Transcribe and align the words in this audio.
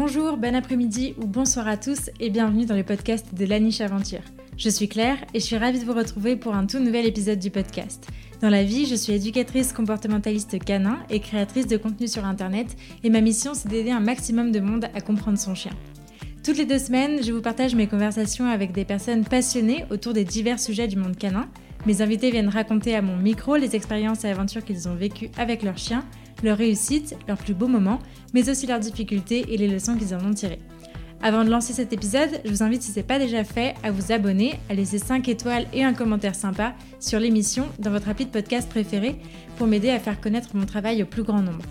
Bonjour, 0.00 0.36
bon 0.36 0.54
après-midi 0.54 1.14
ou 1.18 1.26
bonsoir 1.26 1.66
à 1.66 1.76
tous 1.76 2.10
et 2.20 2.30
bienvenue 2.30 2.66
dans 2.66 2.76
le 2.76 2.84
podcast 2.84 3.34
de 3.34 3.44
La 3.44 3.58
Niche 3.58 3.80
Aventure. 3.80 4.20
Je 4.56 4.68
suis 4.68 4.86
Claire 4.86 5.16
et 5.34 5.40
je 5.40 5.44
suis 5.44 5.56
ravie 5.56 5.80
de 5.80 5.84
vous 5.84 5.92
retrouver 5.92 6.36
pour 6.36 6.54
un 6.54 6.66
tout 6.66 6.78
nouvel 6.78 7.04
épisode 7.04 7.40
du 7.40 7.50
podcast. 7.50 8.06
Dans 8.40 8.48
la 8.48 8.62
vie, 8.62 8.86
je 8.86 8.94
suis 8.94 9.14
éducatrice 9.14 9.72
comportementaliste 9.72 10.60
canin 10.64 11.00
et 11.10 11.18
créatrice 11.18 11.66
de 11.66 11.76
contenu 11.76 12.06
sur 12.06 12.24
Internet 12.24 12.76
et 13.02 13.10
ma 13.10 13.20
mission 13.20 13.54
c'est 13.54 13.66
d'aider 13.66 13.90
un 13.90 13.98
maximum 13.98 14.52
de 14.52 14.60
monde 14.60 14.84
à 14.94 15.00
comprendre 15.00 15.36
son 15.36 15.56
chien. 15.56 15.72
Toutes 16.44 16.58
les 16.58 16.64
deux 16.64 16.78
semaines, 16.78 17.20
je 17.24 17.32
vous 17.32 17.42
partage 17.42 17.74
mes 17.74 17.88
conversations 17.88 18.46
avec 18.46 18.70
des 18.70 18.84
personnes 18.84 19.24
passionnées 19.24 19.84
autour 19.90 20.12
des 20.12 20.24
divers 20.24 20.60
sujets 20.60 20.86
du 20.86 20.94
monde 20.94 21.16
canin. 21.16 21.48
Mes 21.86 22.02
invités 22.02 22.30
viennent 22.30 22.48
raconter 22.48 22.94
à 22.94 23.02
mon 23.02 23.16
micro 23.16 23.56
les 23.56 23.74
expériences 23.74 24.22
et 24.24 24.28
aventures 24.28 24.64
qu'ils 24.64 24.88
ont 24.88 24.94
vécues 24.94 25.30
avec 25.36 25.64
leurs 25.64 25.78
chiens 25.78 26.04
leurs 26.42 26.58
réussites, 26.58 27.16
leurs 27.26 27.38
plus 27.38 27.54
beaux 27.54 27.68
moments, 27.68 27.98
mais 28.34 28.48
aussi 28.48 28.66
leurs 28.66 28.80
difficultés 28.80 29.52
et 29.52 29.56
les 29.56 29.68
leçons 29.68 29.96
qu'ils 29.96 30.14
en 30.14 30.24
ont 30.24 30.34
tirées. 30.34 30.60
Avant 31.20 31.44
de 31.44 31.50
lancer 31.50 31.72
cet 31.72 31.92
épisode, 31.92 32.40
je 32.44 32.50
vous 32.50 32.62
invite, 32.62 32.82
si 32.82 32.92
ce 32.92 32.96
n'est 32.96 33.02
pas 33.02 33.18
déjà 33.18 33.42
fait, 33.42 33.74
à 33.82 33.90
vous 33.90 34.12
abonner, 34.12 34.60
à 34.70 34.74
laisser 34.74 34.98
5 34.98 35.28
étoiles 35.28 35.66
et 35.72 35.82
un 35.82 35.92
commentaire 35.92 36.36
sympa 36.36 36.74
sur 37.00 37.18
l'émission 37.18 37.66
dans 37.80 37.90
votre 37.90 38.08
appli 38.08 38.24
de 38.24 38.30
podcast 38.30 38.68
préféré 38.68 39.16
pour 39.56 39.66
m'aider 39.66 39.90
à 39.90 39.98
faire 39.98 40.20
connaître 40.20 40.50
mon 40.54 40.64
travail 40.64 41.02
au 41.02 41.06
plus 41.06 41.24
grand 41.24 41.42
nombre. 41.42 41.64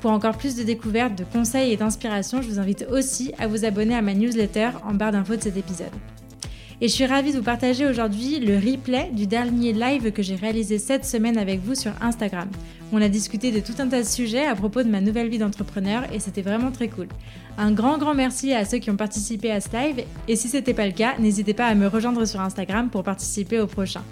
Pour 0.00 0.12
encore 0.12 0.38
plus 0.38 0.54
de 0.54 0.62
découvertes, 0.62 1.18
de 1.18 1.24
conseils 1.24 1.72
et 1.72 1.76
d'inspiration, 1.76 2.42
je 2.42 2.48
vous 2.48 2.60
invite 2.60 2.86
aussi 2.90 3.32
à 3.38 3.48
vous 3.48 3.64
abonner 3.64 3.96
à 3.96 4.02
ma 4.02 4.14
newsletter 4.14 4.70
en 4.84 4.94
barre 4.94 5.10
d'infos 5.10 5.34
de 5.34 5.42
cet 5.42 5.56
épisode. 5.56 5.90
Et 6.82 6.88
je 6.88 6.92
suis 6.92 7.06
ravie 7.06 7.32
de 7.32 7.38
vous 7.38 7.42
partager 7.42 7.86
aujourd'hui 7.86 8.38
le 8.38 8.56
replay 8.56 9.08
du 9.10 9.26
dernier 9.26 9.72
live 9.72 10.12
que 10.12 10.22
j'ai 10.22 10.34
réalisé 10.34 10.78
cette 10.78 11.06
semaine 11.06 11.38
avec 11.38 11.60
vous 11.60 11.74
sur 11.74 11.92
Instagram. 12.02 12.50
On 12.92 13.00
a 13.00 13.08
discuté 13.08 13.50
de 13.50 13.60
tout 13.60 13.72
un 13.78 13.88
tas 13.88 14.02
de 14.02 14.06
sujets 14.06 14.46
à 14.46 14.54
propos 14.54 14.82
de 14.82 14.90
ma 14.90 15.00
nouvelle 15.00 15.30
vie 15.30 15.38
d'entrepreneur 15.38 16.02
et 16.12 16.20
c'était 16.20 16.42
vraiment 16.42 16.70
très 16.70 16.88
cool. 16.88 17.08
Un 17.56 17.72
grand 17.72 17.96
grand 17.96 18.14
merci 18.14 18.52
à 18.52 18.66
ceux 18.66 18.76
qui 18.76 18.90
ont 18.90 18.96
participé 18.96 19.50
à 19.50 19.62
ce 19.62 19.70
live 19.74 20.04
et 20.28 20.36
si 20.36 20.48
ce 20.48 20.58
n'était 20.58 20.74
pas 20.74 20.84
le 20.84 20.92
cas, 20.92 21.14
n'hésitez 21.18 21.54
pas 21.54 21.66
à 21.66 21.74
me 21.74 21.86
rejoindre 21.86 22.26
sur 22.26 22.42
Instagram 22.42 22.90
pour 22.90 23.04
participer 23.04 23.58
au 23.58 23.66
prochain. 23.66 24.04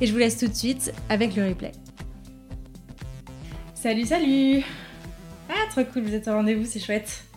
Et 0.00 0.06
je 0.06 0.12
vous 0.12 0.18
laisse 0.18 0.38
tout 0.38 0.46
de 0.46 0.54
suite 0.54 0.92
avec 1.08 1.34
le 1.34 1.48
replay. 1.48 1.72
Salut 3.74 4.06
salut 4.06 4.62
Ah 5.50 5.68
trop 5.72 5.82
cool, 5.92 6.04
vous 6.04 6.14
êtes 6.14 6.28
au 6.28 6.32
rendez-vous, 6.32 6.64
c'est 6.64 6.78
chouette. 6.78 7.27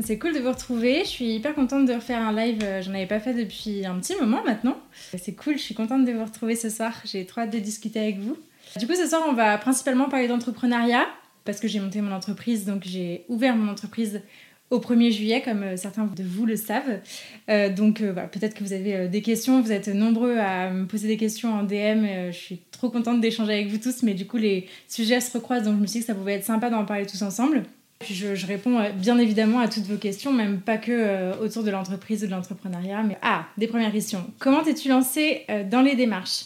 C'est 0.00 0.18
cool 0.18 0.32
de 0.32 0.38
vous 0.38 0.50
retrouver. 0.50 1.00
Je 1.04 1.08
suis 1.08 1.34
hyper 1.34 1.54
contente 1.54 1.84
de 1.84 1.92
refaire 1.92 2.20
un 2.20 2.32
live. 2.32 2.60
Euh, 2.62 2.80
j'en 2.80 2.94
avais 2.94 3.06
pas 3.06 3.20
fait 3.20 3.34
depuis 3.34 3.84
un 3.84 3.98
petit 3.98 4.14
moment 4.16 4.42
maintenant. 4.42 4.78
C'est 5.18 5.34
cool, 5.34 5.58
je 5.58 5.62
suis 5.62 5.74
contente 5.74 6.06
de 6.06 6.12
vous 6.12 6.24
retrouver 6.24 6.56
ce 6.56 6.70
soir. 6.70 6.94
J'ai 7.04 7.26
trop 7.26 7.42
hâte 7.42 7.52
de 7.52 7.58
discuter 7.58 8.00
avec 8.00 8.18
vous. 8.18 8.36
Du 8.78 8.86
coup, 8.86 8.94
ce 8.94 9.06
soir, 9.06 9.22
on 9.28 9.34
va 9.34 9.58
principalement 9.58 10.08
parler 10.08 10.28
d'entrepreneuriat 10.28 11.06
parce 11.44 11.60
que 11.60 11.68
j'ai 11.68 11.78
monté 11.78 12.00
mon 12.00 12.12
entreprise. 12.12 12.64
Donc, 12.64 12.84
j'ai 12.86 13.26
ouvert 13.28 13.54
mon 13.54 13.70
entreprise 13.70 14.22
au 14.70 14.78
1er 14.78 15.10
juillet, 15.10 15.42
comme 15.42 15.62
euh, 15.62 15.76
certains 15.76 16.06
de 16.06 16.22
vous 16.22 16.46
le 16.46 16.56
savent. 16.56 17.00
Euh, 17.50 17.68
donc, 17.68 17.98
peut-être 17.98 18.54
que 18.54 18.64
vous 18.64 18.72
avez 18.72 19.08
des 19.08 19.20
questions. 19.20 19.60
Vous 19.60 19.72
êtes 19.72 19.88
nombreux 19.88 20.38
à 20.38 20.70
me 20.70 20.86
poser 20.86 21.06
des 21.06 21.18
questions 21.18 21.52
en 21.52 21.64
DM. 21.64 22.30
je 22.30 22.36
suis 22.36 22.62
trop 22.70 22.88
contente 22.88 23.20
d'échanger 23.20 23.52
avec 23.52 23.68
vous 23.68 23.78
tous. 23.78 24.02
Mais 24.04 24.14
du 24.14 24.26
coup, 24.26 24.38
les 24.38 24.68
sujets 24.88 25.20
se 25.20 25.36
recroisent. 25.36 25.64
Donc, 25.64 25.76
je 25.76 25.82
me 25.82 25.86
suis 25.86 26.00
dit 26.00 26.06
que 26.06 26.12
ça 26.12 26.18
pouvait 26.18 26.32
être 26.32 26.46
sympa 26.46 26.70
d'en 26.70 26.86
parler 26.86 27.04
tous 27.04 27.20
ensemble. 27.20 27.64
Puis 28.02 28.14
je, 28.14 28.46
réponds 28.46 28.78
euh, 28.78 28.90
bien 28.90 29.18
évidemment 29.18 29.60
à 29.60 29.68
toutes 29.68 29.84
vos 29.84 29.96
questions, 29.96 30.32
même 30.32 30.60
pas 30.60 30.76
que 30.76 30.92
euh, 30.92 31.32
autour 31.40 31.62
de 31.62 31.70
l'entreprise 31.70 32.22
ou 32.22 32.26
de 32.26 32.32
l'entrepreneuriat. 32.32 33.02
Mais 33.02 33.16
ah, 33.22 33.46
des 33.56 33.66
premières 33.66 33.92
questions. 33.92 34.30
Comment 34.38 34.62
t'es-tu 34.62 34.88
lancée 34.88 35.44
euh, 35.50 35.64
dans 35.64 35.82
les 35.82 35.94
démarches? 35.94 36.44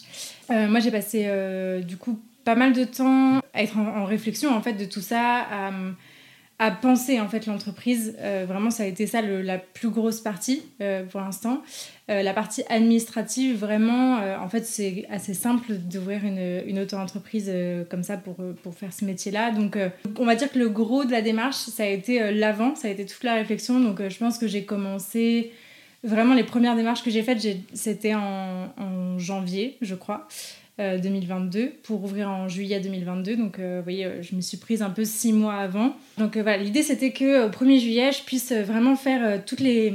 Moi, 0.48 0.78
j'ai 0.78 0.92
passé 0.92 1.28
du 1.84 1.96
coup 1.96 2.20
pas 2.44 2.54
mal 2.54 2.72
de 2.72 2.84
temps 2.84 3.40
à 3.52 3.64
être 3.64 3.76
en, 3.78 4.04
réflexion 4.04 4.54
en 4.54 4.62
fait 4.62 4.74
de 4.74 4.84
tout 4.84 5.00
ça, 5.00 5.48
penser 6.70 7.20
en 7.20 7.28
fait 7.28 7.46
l'entreprise. 7.46 8.16
Euh, 8.20 8.46
vraiment, 8.48 8.70
ça 8.70 8.84
a 8.84 8.86
été 8.86 9.06
ça 9.06 9.20
la 9.20 9.58
plus 9.58 9.90
grosse 9.90 10.20
partie 10.20 10.62
euh, 10.80 11.04
pour 11.04 11.20
l'instant. 11.20 11.62
Euh, 12.08 12.22
la 12.22 12.32
partie 12.32 12.62
administrative, 12.68 13.58
vraiment, 13.58 14.16
en 14.40 14.48
fait, 14.48 14.64
c'est 14.64 15.06
assez 15.10 15.34
simple 15.34 15.74
d'ouvrir 15.74 16.24
une, 16.24 16.62
une 16.66 16.78
auto-entreprise 16.78 17.52
comme 17.90 18.02
ça 18.02 18.16
pour, 18.16 18.36
pour 18.62 18.74
faire 18.74 18.92
ce 18.92 19.04
métier-là. 19.04 19.50
Donc, 19.50 19.76
on 20.18 20.24
va 20.24 20.34
dire 20.34 20.50
que 20.50 20.58
le 20.58 20.68
gros 20.68 21.04
de 21.04 21.10
la 21.12 21.20
démarche, 21.20 21.56
ça 21.56 21.82
a 21.82 21.86
été 21.86 22.32
l'avant, 22.32 22.74
ça 22.74 22.88
a 22.88 22.90
été 22.90 23.04
toute 23.04 23.24
la 23.24 23.34
réflexion. 23.34 23.80
Donc, 23.80 24.00
je 24.08 24.18
pense 24.18 24.38
que 24.38 24.46
j'ai 24.46 24.64
commencé. 24.64 25.52
Vraiment, 26.04 26.34
les 26.34 26.44
premières 26.44 26.76
démarches 26.76 27.02
que 27.02 27.10
j'ai 27.10 27.22
faites, 27.22 27.44
c'était 27.74 28.14
en 28.14 29.18
janvier, 29.18 29.76
je 29.82 29.94
crois. 29.94 30.28
2022 30.78 31.60
euh, 31.60 31.66
pour 31.82 32.04
ouvrir 32.04 32.28
en 32.28 32.48
juillet 32.48 32.80
2022. 32.80 33.36
Donc, 33.36 33.58
euh, 33.58 33.78
vous 33.78 33.82
voyez, 33.82 34.04
euh, 34.04 34.22
je 34.22 34.34
me 34.36 34.40
suis 34.40 34.58
prise 34.58 34.82
un 34.82 34.90
peu 34.90 35.04
six 35.04 35.32
mois 35.32 35.54
avant. 35.54 35.96
Donc, 36.18 36.36
voilà, 36.36 36.58
l'idée 36.58 36.82
c'était 36.82 37.12
que 37.12 37.46
au 37.46 37.50
1er 37.50 37.80
juillet, 37.80 38.12
je 38.12 38.22
puisse 38.22 38.52
vraiment 38.52 38.96
faire 38.96 39.44
toutes, 39.44 39.60
les, 39.60 39.94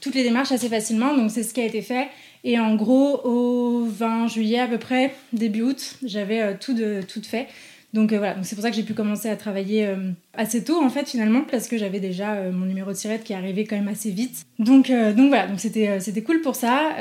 toutes 0.00 0.14
les 0.14 0.24
démarches 0.24 0.52
assez 0.52 0.68
facilement. 0.68 1.14
Donc, 1.16 1.30
c'est 1.30 1.42
ce 1.42 1.54
qui 1.54 1.60
a 1.60 1.64
été 1.64 1.82
fait. 1.82 2.08
Et 2.44 2.58
en 2.58 2.74
gros, 2.76 3.20
au 3.24 3.84
20 3.86 4.28
juillet 4.28 4.60
à 4.60 4.68
peu 4.68 4.78
près, 4.78 5.14
début 5.32 5.62
août, 5.62 5.98
j'avais 6.04 6.56
tout, 6.58 6.76
tout 7.08 7.22
fait. 7.22 7.48
Donc 7.96 8.12
voilà, 8.12 8.34
donc 8.34 8.44
c'est 8.46 8.54
pour 8.54 8.62
ça 8.62 8.70
que 8.70 8.76
j'ai 8.76 8.84
pu 8.84 8.94
commencer 8.94 9.28
à 9.28 9.34
travailler 9.34 9.88
assez 10.34 10.62
tôt 10.62 10.80
en 10.80 10.90
fait 10.90 11.08
finalement 11.08 11.42
parce 11.50 11.66
que 11.66 11.76
j'avais 11.76 11.98
déjà 11.98 12.40
mon 12.52 12.66
numéro 12.66 12.92
de 12.92 12.96
tirette 12.96 13.24
qui 13.24 13.34
arrivait 13.34 13.64
quand 13.64 13.74
même 13.74 13.88
assez 13.88 14.10
vite. 14.10 14.44
Donc, 14.60 14.90
donc 14.90 15.28
voilà, 15.28 15.48
donc 15.48 15.58
c'était, 15.58 15.98
c'était 15.98 16.22
cool 16.22 16.42
pour 16.42 16.54
ça. 16.54 16.94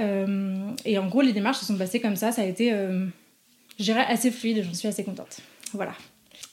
et 0.86 0.98
en 0.98 1.08
gros 1.08 1.22
les 1.22 1.34
démarches 1.34 1.58
se 1.58 1.66
sont 1.66 1.76
passées 1.76 2.00
comme 2.00 2.16
ça, 2.16 2.32
ça 2.32 2.42
a 2.42 2.46
été 2.46 2.74
dirais 3.84 4.06
assez 4.08 4.32
fluide, 4.32 4.64
j'en 4.64 4.74
suis 4.74 4.88
assez 4.88 5.04
contente. 5.04 5.38
Voilà. 5.74 5.94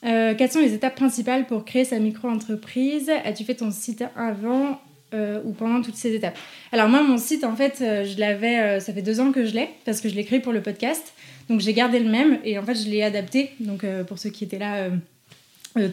Euh, 0.04 0.34
quelles 0.36 0.50
sont 0.50 0.60
les 0.60 0.74
étapes 0.74 0.96
principales 0.96 1.46
pour 1.46 1.64
créer 1.64 1.84
sa 1.84 1.98
micro-entreprise? 1.98 3.10
As-tu 3.24 3.44
fait 3.44 3.54
ton 3.54 3.70
site 3.70 4.04
avant 4.16 4.80
euh, 5.14 5.40
ou 5.44 5.52
pendant 5.52 5.82
toutes 5.82 5.94
ces 5.94 6.14
étapes? 6.14 6.36
Alors 6.72 6.88
moi, 6.88 7.02
mon 7.02 7.18
site, 7.18 7.44
en 7.44 7.54
fait, 7.54 7.78
euh, 7.80 8.04
je 8.04 8.18
l'avais, 8.18 8.80
ça 8.80 8.92
fait 8.92 9.02
deux 9.02 9.20
ans 9.20 9.32
que 9.32 9.44
je 9.44 9.54
l'ai, 9.54 9.70
parce 9.84 10.00
que 10.00 10.08
je 10.08 10.14
l'ai 10.14 10.24
créé 10.24 10.40
pour 10.40 10.52
le 10.52 10.62
podcast. 10.62 11.12
Donc 11.48 11.60
j'ai 11.60 11.72
gardé 11.72 11.98
le 11.98 12.08
même 12.08 12.38
et 12.44 12.58
en 12.58 12.62
fait, 12.62 12.74
je 12.74 12.88
l'ai 12.88 13.02
adapté. 13.02 13.50
Donc 13.60 13.84
pour 14.06 14.18
ceux 14.18 14.30
qui 14.30 14.44
étaient 14.44 14.58
là 14.58 14.88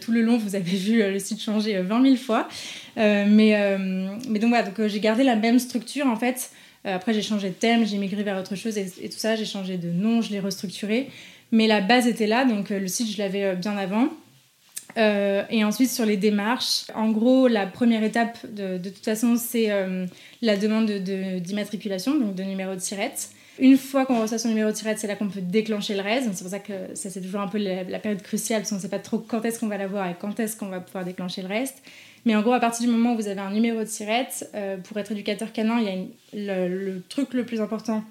tout 0.01 0.11
le 0.11 0.21
long, 0.21 0.37
vous 0.37 0.55
avez 0.55 0.75
vu 0.75 0.99
le 0.99 1.19
site 1.19 1.41
changer 1.41 1.81
20 1.81 2.03
000 2.03 2.15
fois. 2.15 2.47
mais, 2.97 3.77
donc 4.27 4.49
voilà, 4.49 4.63
donc, 4.63 4.87
j'ai 4.87 4.99
gardé 4.99 5.23
la 5.23 5.35
même 5.35 5.59
structure 5.59 6.07
en 6.07 6.15
fait. 6.15 6.51
Euh, 6.85 6.95
après, 6.95 7.13
j'ai 7.13 7.21
changé 7.21 7.49
de 7.49 7.53
thème, 7.53 7.85
j'ai 7.85 7.97
migré 7.97 8.23
vers 8.23 8.39
autre 8.39 8.55
chose 8.55 8.77
et, 8.77 8.85
tout 8.85 9.17
ça. 9.17 9.35
J'ai 9.35 9.45
changé 9.45 9.77
de 9.77 9.89
nom, 9.89 10.21
je 10.21 10.31
l'ai 10.31 10.39
restructuré. 10.39 11.09
Mais 11.51 11.67
la 11.67 11.81
base 11.81 12.07
était 12.07 12.27
là, 12.27 12.45
donc 12.45 12.71
euh, 12.71 12.79
le 12.79 12.87
site, 12.87 13.11
je 13.11 13.17
l'avais 13.17 13.43
euh, 13.43 13.55
bien 13.55 13.75
avant. 13.77 14.09
et 14.97 15.63
ensuite, 15.63 15.89
sur 15.89 16.05
les 16.05 16.17
démarches, 16.17 16.85
en 16.95 17.11
gros, 17.11 17.47
la 17.47 17.65
première 17.65 18.03
étape, 18.03 18.37
de, 18.51 18.77
de 18.77 18.89
toute 18.89 19.05
façon, 19.05 19.35
c'est 19.37 19.69
la 20.41 20.57
demande 20.57 20.91
d'immatriculation, 20.91 22.15
de, 22.15 22.19
donc 22.19 22.35
de 22.35 22.43
numéro 22.43 22.75
de 22.75 22.79
tirette. 22.79 23.29
Une 23.59 23.77
fois 23.77 24.05
qu'on 24.05 24.21
reçoit 24.21 24.37
son 24.37 24.47
numéro 24.47 24.71
de 24.71 24.75
tirette, 24.75 24.99
c'est 24.99 25.07
là 25.07 25.15
qu'on 25.15 25.27
peut 25.27 25.41
déclencher 25.41 25.93
le 25.93 26.01
reste. 26.01 26.29
C'est 26.33 26.43
pour 26.43 26.51
ça 26.51 26.59
que 26.59 26.95
ça, 26.95 27.09
c'est 27.09 27.21
toujours 27.21 27.41
un 27.41 27.47
peu 27.47 27.57
la, 27.57 27.99
période 27.99 28.21
cruciale, 28.21 28.61
parce 28.61 28.69
qu'on 28.69 28.77
ne 28.77 28.81
sait 28.81 28.89
pas 28.89 28.99
trop 28.99 29.19
quand 29.19 29.43
est-ce 29.43 29.59
qu'on 29.59 29.67
va 29.67 29.77
l'avoir 29.77 30.07
et 30.09 30.15
quand 30.19 30.39
est-ce 30.39 30.55
qu'on 30.55 30.67
va 30.67 30.79
pouvoir 30.79 31.03
déclencher 31.03 31.41
le 31.41 31.49
reste. 31.49 31.81
Mais 32.25 32.35
en 32.35 32.41
gros, 32.41 32.53
à 32.53 32.59
partir 32.59 32.85
du 32.85 32.91
moment 32.91 33.13
où 33.13 33.15
vous 33.17 33.27
avez 33.27 33.41
un 33.41 33.51
numéro 33.51 33.79
de 33.79 33.85
tirette, 33.85 34.49
euh, 34.55 34.77
pour 34.77 34.97
être 34.97 35.11
éducateur 35.11 35.51
canin, 35.51 35.79
il 35.79 36.41
y 36.41 36.49
a 36.49 36.67
le, 36.67 37.01
truc 37.09 37.33
le 37.33 37.45
plus 37.45 37.59
important, 37.59 38.03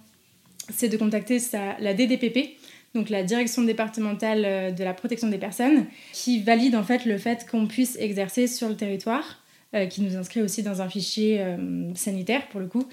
c'est 0.70 0.88
de 0.88 0.96
contacter 0.98 1.38
la 1.80 1.94
DDPP, 1.94 2.56
donc 2.94 3.08
la 3.08 3.22
Direction 3.22 3.62
départementale 3.62 4.44
euh, 4.44 4.70
de 4.70 4.84
la 4.84 4.92
protection 4.92 5.28
des 5.28 5.38
personnes, 5.38 5.86
qui 6.12 6.40
valide 6.40 6.74
en 6.76 6.82
fait 6.82 7.06
le 7.06 7.16
fait 7.16 7.46
qu'on 7.50 7.66
puisse 7.66 7.96
exercer 7.96 8.48
sur 8.48 8.68
le 8.68 8.76
territoire, 8.76 9.42
euh, 9.74 9.86
qui 9.86 10.02
nous 10.02 10.16
inscrit 10.16 10.42
aussi 10.42 10.62
dans 10.62 10.82
un 10.82 10.88
fichier 10.90 11.42
sanitaire 11.94 12.48
pour 12.48 12.60
le 12.60 12.66
coup. 12.66 12.86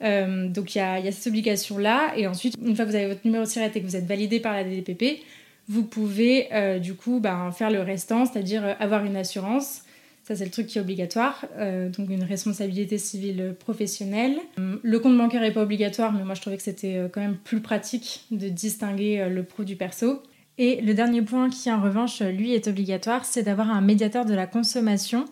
Donc 0.00 0.74
il 0.74 0.78
y 0.78 0.80
a, 0.80 1.12
cette 1.12 1.26
obligation-là. 1.28 2.12
Et 2.16 2.26
ensuite, 2.26 2.54
une 2.62 2.76
fois 2.76 2.84
que 2.84 2.90
vous 2.90 2.96
avez 2.96 3.08
votre 3.08 3.24
numéro 3.24 3.44
de 3.44 3.48
tirette 3.48 3.76
et 3.76 3.80
que 3.80 3.86
vous 3.86 3.96
êtes 3.96 4.06
validé 4.06 4.40
par 4.40 4.52
la 4.52 4.64
DDPP, 4.64 5.22
vous 5.68 5.82
pouvez 5.82 6.48
du 6.80 6.94
coup 6.94 7.20
ben, 7.20 7.50
faire 7.52 7.70
le 7.70 7.80
restant, 7.80 8.24
c'est-à-dire 8.26 8.76
avoir 8.78 9.04
une 9.04 9.16
assurance 9.16 9.82
ça, 10.26 10.34
c'est 10.34 10.44
le 10.44 10.50
truc 10.50 10.66
qui 10.66 10.78
est 10.78 10.80
obligatoire. 10.80 11.44
Euh, 11.56 11.88
donc, 11.88 12.10
une 12.10 12.24
responsabilité 12.24 12.98
civile 12.98 13.54
professionnelle. 13.60 14.36
Le 14.56 14.98
compte 14.98 15.16
bancaire 15.16 15.40
n'est 15.40 15.52
pas 15.52 15.62
obligatoire, 15.62 16.12
mais 16.12 16.24
moi, 16.24 16.34
je 16.34 16.40
trouvais 16.40 16.56
que 16.56 16.64
c'était 16.64 16.96
euh, 16.96 17.08
quand 17.08 17.20
même 17.20 17.36
plus 17.36 17.60
pratique 17.60 18.24
de 18.32 18.48
distinguer 18.48 19.20
euh, 19.20 19.28
le 19.28 19.44
pro 19.44 19.62
du 19.62 19.76
perso. 19.76 20.20
Et 20.58 20.80
le 20.80 20.94
dernier 20.94 21.22
point 21.22 21.48
qui, 21.48 21.70
en 21.70 21.80
revanche, 21.80 22.22
lui, 22.22 22.54
est 22.54 22.66
obligatoire, 22.66 23.24
c'est 23.24 23.44
d'avoir 23.44 23.70
un 23.70 23.80
médiateur 23.80 24.24
de 24.24 24.34
la 24.34 24.48
consommation. 24.48 25.26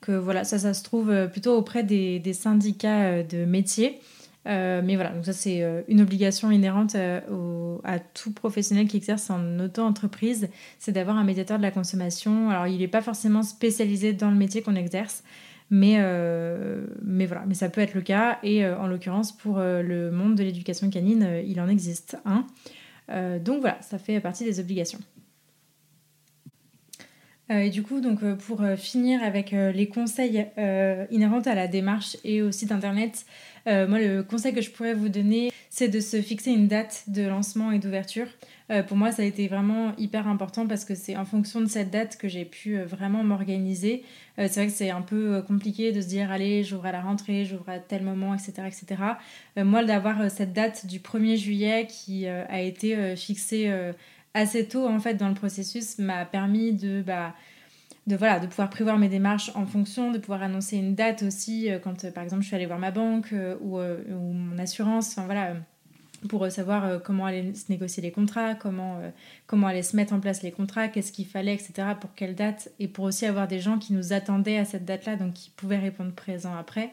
Que 0.00 0.12
voilà, 0.12 0.44
ça, 0.44 0.60
ça 0.60 0.74
se 0.74 0.84
trouve 0.84 1.28
plutôt 1.32 1.56
auprès 1.56 1.82
des, 1.82 2.20
des 2.20 2.34
syndicats 2.34 3.24
de 3.24 3.44
métiers. 3.46 3.98
Euh, 4.46 4.80
mais 4.84 4.94
voilà, 4.94 5.10
donc 5.10 5.24
ça 5.24 5.32
c'est 5.32 5.62
euh, 5.62 5.82
une 5.88 6.00
obligation 6.00 6.50
inhérente 6.50 6.94
euh, 6.94 7.78
à 7.82 7.98
tout 7.98 8.32
professionnel 8.32 8.86
qui 8.86 8.96
exerce 8.96 9.28
en 9.30 9.58
auto-entreprise, 9.58 10.48
c'est 10.78 10.92
d'avoir 10.92 11.16
un 11.16 11.24
médiateur 11.24 11.58
de 11.58 11.62
la 11.62 11.72
consommation. 11.72 12.50
Alors 12.50 12.66
il 12.66 12.78
n'est 12.78 12.88
pas 12.88 13.02
forcément 13.02 13.42
spécialisé 13.42 14.12
dans 14.12 14.30
le 14.30 14.36
métier 14.36 14.62
qu'on 14.62 14.76
exerce, 14.76 15.24
mais, 15.70 15.98
mais 17.02 17.26
voilà, 17.26 17.44
mais 17.46 17.54
ça 17.54 17.68
peut 17.68 17.80
être 17.80 17.94
le 17.94 18.02
cas. 18.02 18.38
Et 18.44 18.64
en 18.64 18.86
l'occurrence 18.86 19.36
pour 19.36 19.58
le 19.58 20.10
monde 20.10 20.36
de 20.36 20.44
l'éducation 20.44 20.90
canine, 20.90 21.42
il 21.44 21.60
en 21.60 21.68
existe 21.68 22.16
un. 22.24 22.46
donc 23.40 23.60
voilà, 23.60 23.78
ça 23.82 23.98
fait 23.98 24.20
partie 24.20 24.44
des 24.44 24.60
obligations. 24.60 25.00
Et 27.48 27.70
du 27.70 27.82
coup, 27.82 28.00
donc, 28.00 28.20
pour 28.38 28.62
finir 28.76 29.22
avec 29.22 29.52
les 29.52 29.88
conseils 29.88 30.46
inhérents 31.10 31.40
à 31.40 31.54
la 31.54 31.68
démarche 31.68 32.16
et 32.24 32.42
au 32.42 32.50
site 32.50 32.72
internet, 32.72 33.24
moi, 33.66 34.00
le 34.00 34.22
conseil 34.22 34.52
que 34.52 34.60
je 34.60 34.70
pourrais 34.70 34.94
vous 34.94 35.08
donner, 35.08 35.52
c'est 35.76 35.88
de 35.88 36.00
se 36.00 36.22
fixer 36.22 36.52
une 36.52 36.68
date 36.68 37.04
de 37.08 37.22
lancement 37.26 37.70
et 37.70 37.78
d'ouverture. 37.78 38.28
Euh, 38.70 38.82
pour 38.82 38.96
moi, 38.96 39.12
ça 39.12 39.20
a 39.20 39.24
été 39.26 39.46
vraiment 39.46 39.94
hyper 39.96 40.26
important 40.26 40.66
parce 40.66 40.86
que 40.86 40.94
c'est 40.94 41.16
en 41.16 41.26
fonction 41.26 41.60
de 41.60 41.66
cette 41.66 41.90
date 41.90 42.16
que 42.16 42.28
j'ai 42.28 42.46
pu 42.46 42.78
euh, 42.78 42.86
vraiment 42.86 43.22
m'organiser. 43.22 44.02
Euh, 44.38 44.48
c'est 44.48 44.60
vrai 44.60 44.66
que 44.68 44.72
c'est 44.72 44.88
un 44.88 45.02
peu 45.02 45.42
compliqué 45.46 45.92
de 45.92 46.00
se 46.00 46.08
dire, 46.08 46.32
allez, 46.32 46.64
j'ouvre 46.64 46.86
à 46.86 46.92
la 46.92 47.02
rentrée, 47.02 47.44
j'ouvre 47.44 47.68
à 47.68 47.78
tel 47.78 48.02
moment, 48.02 48.34
etc. 48.34 48.54
etc. 48.66 49.02
moi, 49.58 49.84
d'avoir 49.84 50.30
cette 50.30 50.54
date 50.54 50.86
du 50.86 50.98
1er 50.98 51.36
juillet 51.36 51.86
qui 51.88 52.26
a 52.26 52.60
été 52.60 53.16
fixée 53.16 53.70
assez 54.36 54.66
tôt 54.66 54.86
en 54.86 55.00
fait 55.00 55.14
dans 55.14 55.28
le 55.28 55.34
processus 55.34 55.98
m'a 55.98 56.24
permis 56.24 56.72
de... 56.72 57.02
Bah, 57.02 57.34
de, 58.06 58.14
voilà, 58.14 58.38
de 58.38 58.46
pouvoir 58.46 58.70
prévoir 58.70 58.98
mes 58.98 59.08
démarches 59.08 59.50
en 59.56 59.66
fonction, 59.66 60.12
de 60.12 60.18
pouvoir 60.18 60.40
annoncer 60.40 60.76
une 60.76 60.94
date 60.94 61.24
aussi 61.24 61.68
quand 61.82 62.08
par 62.12 62.22
exemple 62.22 62.42
je 62.42 62.46
suis 62.46 62.54
allée 62.54 62.66
voir 62.66 62.78
ma 62.78 62.92
banque 62.92 63.34
ou, 63.60 63.80
ou, 63.80 64.32
mon 64.32 64.56
assurance. 64.58 65.08
Enfin 65.08 65.24
voilà, 65.24 65.54
pour 66.28 66.44
euh, 66.44 66.50
savoir 66.50 66.84
euh, 66.84 66.98
comment 66.98 67.26
aller 67.26 67.54
se 67.54 67.70
négocier 67.70 68.02
les 68.02 68.10
contrats, 68.10 68.54
comment, 68.54 68.98
euh, 68.98 69.10
comment 69.46 69.66
aller 69.66 69.82
se 69.82 69.96
mettre 69.96 70.12
en 70.12 70.20
place 70.20 70.42
les 70.42 70.52
contrats, 70.52 70.88
qu'est-ce 70.88 71.12
qu'il 71.12 71.26
fallait, 71.26 71.54
etc. 71.54 71.88
pour 72.00 72.14
quelle 72.14 72.34
date, 72.34 72.70
et 72.78 72.88
pour 72.88 73.04
aussi 73.04 73.26
avoir 73.26 73.48
des 73.48 73.60
gens 73.60 73.78
qui 73.78 73.92
nous 73.92 74.12
attendaient 74.12 74.58
à 74.58 74.64
cette 74.64 74.84
date-là, 74.84 75.16
donc 75.16 75.34
qui 75.34 75.50
pouvaient 75.50 75.78
répondre 75.78 76.12
présent 76.12 76.54
après. 76.56 76.90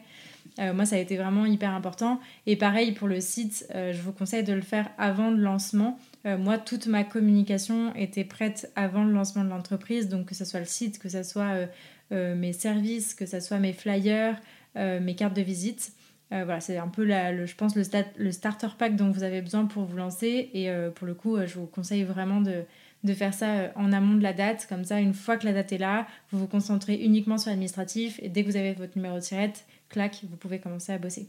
moi, 0.58 0.84
ça 0.84 0.96
a 0.96 0.98
été 0.98 1.16
vraiment 1.16 1.46
hyper 1.46 1.70
important. 1.70 2.20
Et 2.46 2.56
pareil 2.56 2.92
pour 2.92 3.08
le 3.08 3.20
site, 3.20 3.66
je 3.74 4.00
vous 4.00 4.12
conseille 4.12 4.44
de 4.44 4.52
le 4.52 4.60
faire 4.60 4.88
avant 4.98 5.30
le 5.30 5.38
lancement. 5.38 5.98
Moi, 6.24 6.56
toute 6.56 6.86
ma 6.86 7.04
communication 7.04 7.94
était 7.94 8.24
prête 8.24 8.72
avant 8.76 9.04
le 9.04 9.12
lancement 9.12 9.44
de 9.44 9.50
l'entreprise, 9.50 10.08
donc 10.08 10.26
que 10.26 10.34
ce 10.34 10.44
soit 10.44 10.60
le 10.60 10.66
site, 10.66 10.98
que 10.98 11.08
ce 11.08 11.22
soit 11.22 11.68
mes 12.10 12.52
services, 12.52 13.14
que 13.14 13.26
ce 13.26 13.40
soit 13.40 13.58
mes 13.58 13.74
flyers, 13.74 14.40
mes 14.74 15.14
cartes 15.16 15.36
de 15.36 15.42
visite. 15.42 15.92
Euh, 16.32 16.44
voilà, 16.44 16.60
c'est 16.60 16.78
un 16.78 16.88
peu, 16.88 17.04
le, 17.04 17.46
je 17.46 17.54
pense, 17.54 17.76
le, 17.76 18.32
starter 18.32 18.68
pack 18.78 18.96
dont 18.96 19.10
vous 19.10 19.22
avez 19.22 19.40
besoin 19.40 19.66
pour 19.66 19.84
vous 19.84 19.96
lancer. 19.96 20.50
Et 20.52 20.70
euh, 20.70 20.90
pour 20.90 21.06
le 21.06 21.14
coup, 21.14 21.36
euh, 21.36 21.46
je 21.46 21.54
vous 21.54 21.66
conseille 21.66 22.02
vraiment 22.02 22.40
de, 22.40 22.64
de 23.04 23.14
faire 23.14 23.34
ça 23.34 23.72
en 23.76 23.92
amont 23.92 24.16
de 24.16 24.22
la 24.22 24.32
date. 24.32 24.66
Comme 24.68 24.84
ça, 24.84 25.00
une 25.00 25.14
fois 25.14 25.36
que 25.36 25.46
la 25.46 25.52
date 25.52 25.72
est 25.72 25.78
là, 25.78 26.06
vous 26.30 26.38
vous 26.38 26.46
concentrez 26.46 26.94
uniquement 26.94 27.38
sur 27.38 27.50
l'administratif. 27.50 28.18
Et 28.22 28.28
dès 28.28 28.42
que 28.42 28.50
vous 28.50 28.56
avez 28.56 28.72
votre 28.72 28.96
numéro 28.96 29.16
de 29.16 29.20
tirette, 29.22 29.64
clac, 29.88 30.22
vous 30.28 30.36
pouvez 30.36 30.58
commencer 30.58 30.92
à 30.92 30.98
bosser. 30.98 31.28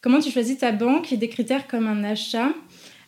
Comment 0.00 0.20
tu 0.20 0.30
choisis 0.30 0.58
ta 0.58 0.72
banque 0.72 1.12
et 1.12 1.16
des 1.16 1.28
critères 1.28 1.66
comme 1.66 1.86
un 1.86 2.04
achat? 2.04 2.50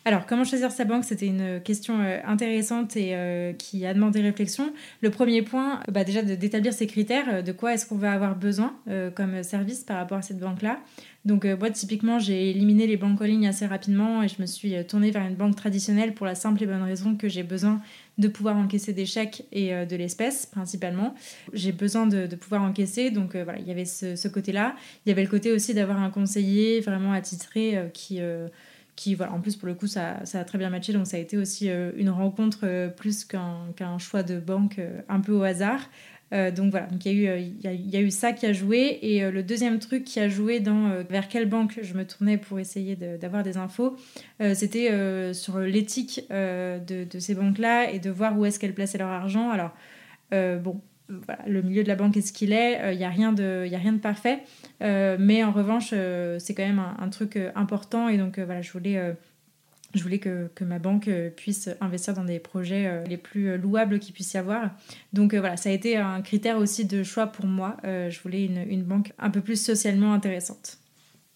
Alors, 0.03 0.25
comment 0.25 0.43
choisir 0.43 0.71
sa 0.71 0.83
banque 0.83 1.03
C'était 1.03 1.27
une 1.27 1.61
question 1.61 2.01
euh, 2.01 2.17
intéressante 2.25 2.97
et 2.97 3.11
euh, 3.13 3.53
qui 3.53 3.85
a 3.85 3.93
demandé 3.93 4.19
réflexion. 4.19 4.73
Le 5.01 5.11
premier 5.11 5.43
point, 5.43 5.79
bah 5.91 6.03
déjà 6.03 6.23
d'établir 6.23 6.73
ses 6.73 6.87
critères, 6.87 7.25
euh, 7.31 7.41
de 7.43 7.51
quoi 7.51 7.75
est-ce 7.75 7.85
qu'on 7.85 7.97
va 7.97 8.11
avoir 8.11 8.35
besoin 8.35 8.75
comme 9.15 9.43
service 9.43 9.83
par 9.83 9.97
rapport 9.97 10.17
à 10.17 10.21
cette 10.21 10.39
banque-là. 10.39 10.79
Donc 11.23 11.45
moi, 11.45 11.69
typiquement, 11.69 12.17
j'ai 12.19 12.49
éliminé 12.49 12.87
les 12.87 12.97
banques 12.97 13.21
en 13.21 13.25
ligne 13.25 13.47
assez 13.47 13.65
rapidement 13.65 14.23
et 14.23 14.27
je 14.27 14.41
me 14.41 14.47
suis 14.47 14.73
tournée 14.85 15.11
vers 15.11 15.25
une 15.25 15.35
banque 15.35 15.55
traditionnelle 15.55 16.13
pour 16.13 16.25
la 16.25 16.35
simple 16.35 16.63
et 16.63 16.65
bonne 16.65 16.81
raison 16.81 17.15
que 17.15 17.29
j'ai 17.29 17.43
besoin 17.43 17.79
de 18.17 18.27
pouvoir 18.27 18.57
encaisser 18.57 18.93
des 18.93 19.05
chèques 19.05 19.45
et 19.51 19.85
de 19.85 19.95
l'espèce 19.95 20.45
principalement. 20.45 21.13
J'ai 21.53 21.71
besoin 21.71 22.07
de, 22.07 22.25
pouvoir 22.35 22.63
encaisser, 22.63 23.11
donc 23.11 23.35
voilà, 23.35 23.59
il 23.59 23.67
y 23.67 23.71
avait 23.71 23.85
ce 23.85 24.27
côté-là. 24.27 24.75
Il 25.05 25.09
y 25.09 25.11
avait 25.11 25.23
le 25.23 25.29
côté 25.29 25.51
aussi 25.51 25.73
d'avoir 25.73 26.01
un 26.01 26.09
conseiller 26.09 26.81
vraiment 26.81 27.13
attitré 27.13 27.89
qui 27.93 28.19
en 29.19 29.39
plus, 29.39 29.55
pour 29.55 29.67
le 29.67 29.73
coup, 29.73 29.87
ça, 29.87 30.19
a 30.33 30.43
très 30.43 30.57
bien 30.57 30.69
matché. 30.69 30.93
Donc, 30.93 31.07
ça 31.07 31.17
a 31.17 31.19
été 31.19 31.37
aussi 31.37 31.69
euh, 31.69 31.91
une 31.95 32.09
rencontre 32.09 32.59
euh, 32.63 32.89
plus 32.89 33.25
qu'un 33.25 33.97
choix 33.99 34.23
de 34.23 34.39
banque 34.39 34.79
euh, 34.79 35.01
un 35.09 35.19
peu 35.19 35.33
au 35.33 35.43
hasard. 35.43 35.89
donc 36.31 36.71
voilà, 36.71 36.87
donc 36.87 37.05
il 37.05 37.11
y, 37.11 37.27
a 37.27 37.37
eu, 37.37 37.41
il, 37.63 37.89
y 37.89 37.97
a, 37.97 38.01
eu 38.01 38.09
ça 38.09 38.31
qui 38.31 38.45
a 38.45 38.53
joué. 38.53 38.99
Et 39.01 39.29
le 39.29 39.43
deuxième 39.43 39.79
truc 39.79 40.05
qui 40.05 40.19
a 40.19 40.29
joué 40.29 40.61
dans 40.61 41.03
vers 41.09 41.27
quelle 41.27 41.49
banque 41.49 41.79
je 41.81 41.93
me 41.93 42.05
tournais 42.05 42.37
pour 42.37 42.57
essayer 42.57 42.95
d'avoir 42.95 43.43
des 43.43 43.57
infos, 43.57 43.97
c'était 44.53 45.33
sur 45.33 45.59
l'éthique 45.59 46.25
de, 46.29 47.03
de, 47.03 47.19
ces 47.19 47.35
banques-là 47.35 47.91
et 47.91 47.99
de 47.99 48.09
voir 48.09 48.39
où 48.39 48.45
est-ce 48.45 48.61
qu'elles 48.61 48.73
plaçaient 48.73 48.99
leur 48.99 49.09
argent. 49.09 49.49
Alors, 49.49 49.73
bon, 50.31 50.79
le 51.47 51.61
milieu 51.61 51.83
de 51.83 51.87
la 51.87 51.95
banque 51.95 52.17
est 52.17 52.21
ce 52.21 52.33
qu'il 52.33 52.53
est, 52.53 52.73
il 52.73 52.81
euh, 52.81 52.95
n'y 52.95 53.03
a, 53.03 53.09
rien 53.09 53.33
de, 53.33 53.67
a 53.71 53.77
rien 53.77 53.93
de 53.93 53.99
parfait. 53.99 54.39
Euh, 54.81 55.17
mais 55.19 55.43
en 55.43 55.51
revanche, 55.51 55.91
euh, 55.93 56.39
c'est 56.39 56.53
quand 56.53 56.65
même 56.65 56.81
un, 56.99 57.09
truc 57.09 57.37
important. 57.55 58.09
Et 58.09 58.17
donc, 58.17 58.39
voilà, 58.39 58.61
je 58.61 58.71
voulais, 58.71 58.99
je 59.93 60.01
voulais 60.01 60.19
que, 60.19 60.49
ma 60.61 60.79
banque 60.79 61.09
puisse 61.35 61.69
investir 61.81 62.13
dans 62.13 62.23
des 62.23 62.39
projets 62.39 63.03
les 63.07 63.17
plus 63.17 63.57
louables 63.57 63.99
qu'il 63.99 64.13
puisse 64.13 64.33
y 64.33 64.37
avoir. 64.37 64.71
Donc, 65.13 65.33
voilà, 65.33 65.57
ça 65.57 65.69
a 65.69 65.73
été 65.73 65.97
un 65.97 66.21
critère 66.21 66.57
aussi 66.57 66.85
de 66.85 67.03
choix 67.03 67.27
pour 67.27 67.45
moi. 67.45 67.77
je 67.83 68.19
voulais 68.21 68.45
une, 68.45 68.65
une, 68.69 68.83
banque 68.83 69.11
un 69.19 69.29
peu 69.29 69.41
plus 69.41 69.61
socialement 69.61 70.13
intéressante. 70.13 70.77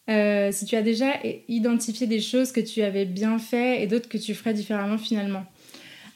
si 0.07 0.65
tu 0.65 0.75
as 0.75 0.81
déjà 0.81 1.11
identifié 1.47 2.07
des 2.07 2.21
choses 2.21 2.51
que 2.51 2.61
tu 2.61 2.81
avais 2.81 3.05
bien 3.05 3.37
fait 3.37 3.83
et 3.83 3.87
d'autres 3.87 4.07
que 4.07 4.17
tu 4.17 4.33
ferais 4.33 4.53
différemment 4.53 4.97
finalement 4.97 5.45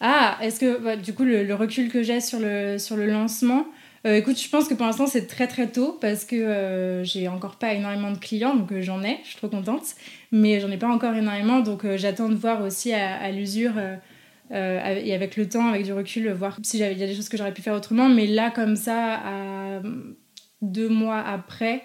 ah, 0.02 0.38
est-ce 0.42 0.60
que 0.60 0.78
bah, 0.78 0.96
du 0.96 1.14
coup 1.14 1.24
le, 1.24 1.54
recul 1.54 1.90
que 1.90 2.04
j'ai 2.04 2.22
sur 2.22 2.40
le, 2.40 2.78
sur 2.78 2.96
le 2.96 3.06
lancement, 3.06 3.66
euh, 4.08 4.16
écoute, 4.16 4.40
je 4.40 4.48
pense 4.48 4.68
que 4.70 4.74
pour 4.74 4.86
l'instant 4.86 5.08
c'est 5.08 5.28
très 5.28 5.48
très 5.48 5.68
tôt 5.68 5.98
parce 6.00 6.24
que 6.24 6.36
euh, 6.36 7.04
j'ai 7.04 7.28
encore 7.28 7.58
pas 7.58 7.74
énormément 7.74 8.12
de 8.12 8.18
clients, 8.18 8.56
donc 8.56 8.72
euh, 8.72 8.82
j'en 8.82 9.04
ai, 9.04 9.20
je 9.24 9.30
suis 9.30 9.38
trop 9.38 9.50
contente, 9.50 9.84
mais 10.32 10.62
j'en 10.62 10.72
ai 10.72 10.78
pas 10.78 10.88
encore 10.88 11.16
énormément, 11.16 11.60
donc 11.60 11.86
j'attends 11.98 12.30
de 12.30 12.36
voir 12.36 12.64
aussi 12.64 12.94
à, 12.94 13.30
l'usure 13.32 13.74
et 14.52 15.14
avec 15.14 15.36
le 15.38 15.48
temps, 15.48 15.68
avec 15.68 15.84
du 15.84 15.94
recul, 15.94 16.32
voir 16.32 16.58
si 16.64 16.78
il 16.78 16.98
y 16.98 17.04
a 17.04 17.08
des 17.08 17.16
choses 17.16 17.30
que 17.30 17.38
j'aurais 17.38 17.54
pu 17.54 17.62
faire 17.62 17.76
autrement, 17.76 18.08
mais 18.08 18.26
là 18.26 18.52
comme 18.52 18.76
ça, 18.76 19.16
à 19.16 19.82
deux 20.62 20.90
mois 20.90 21.20
après, 21.20 21.84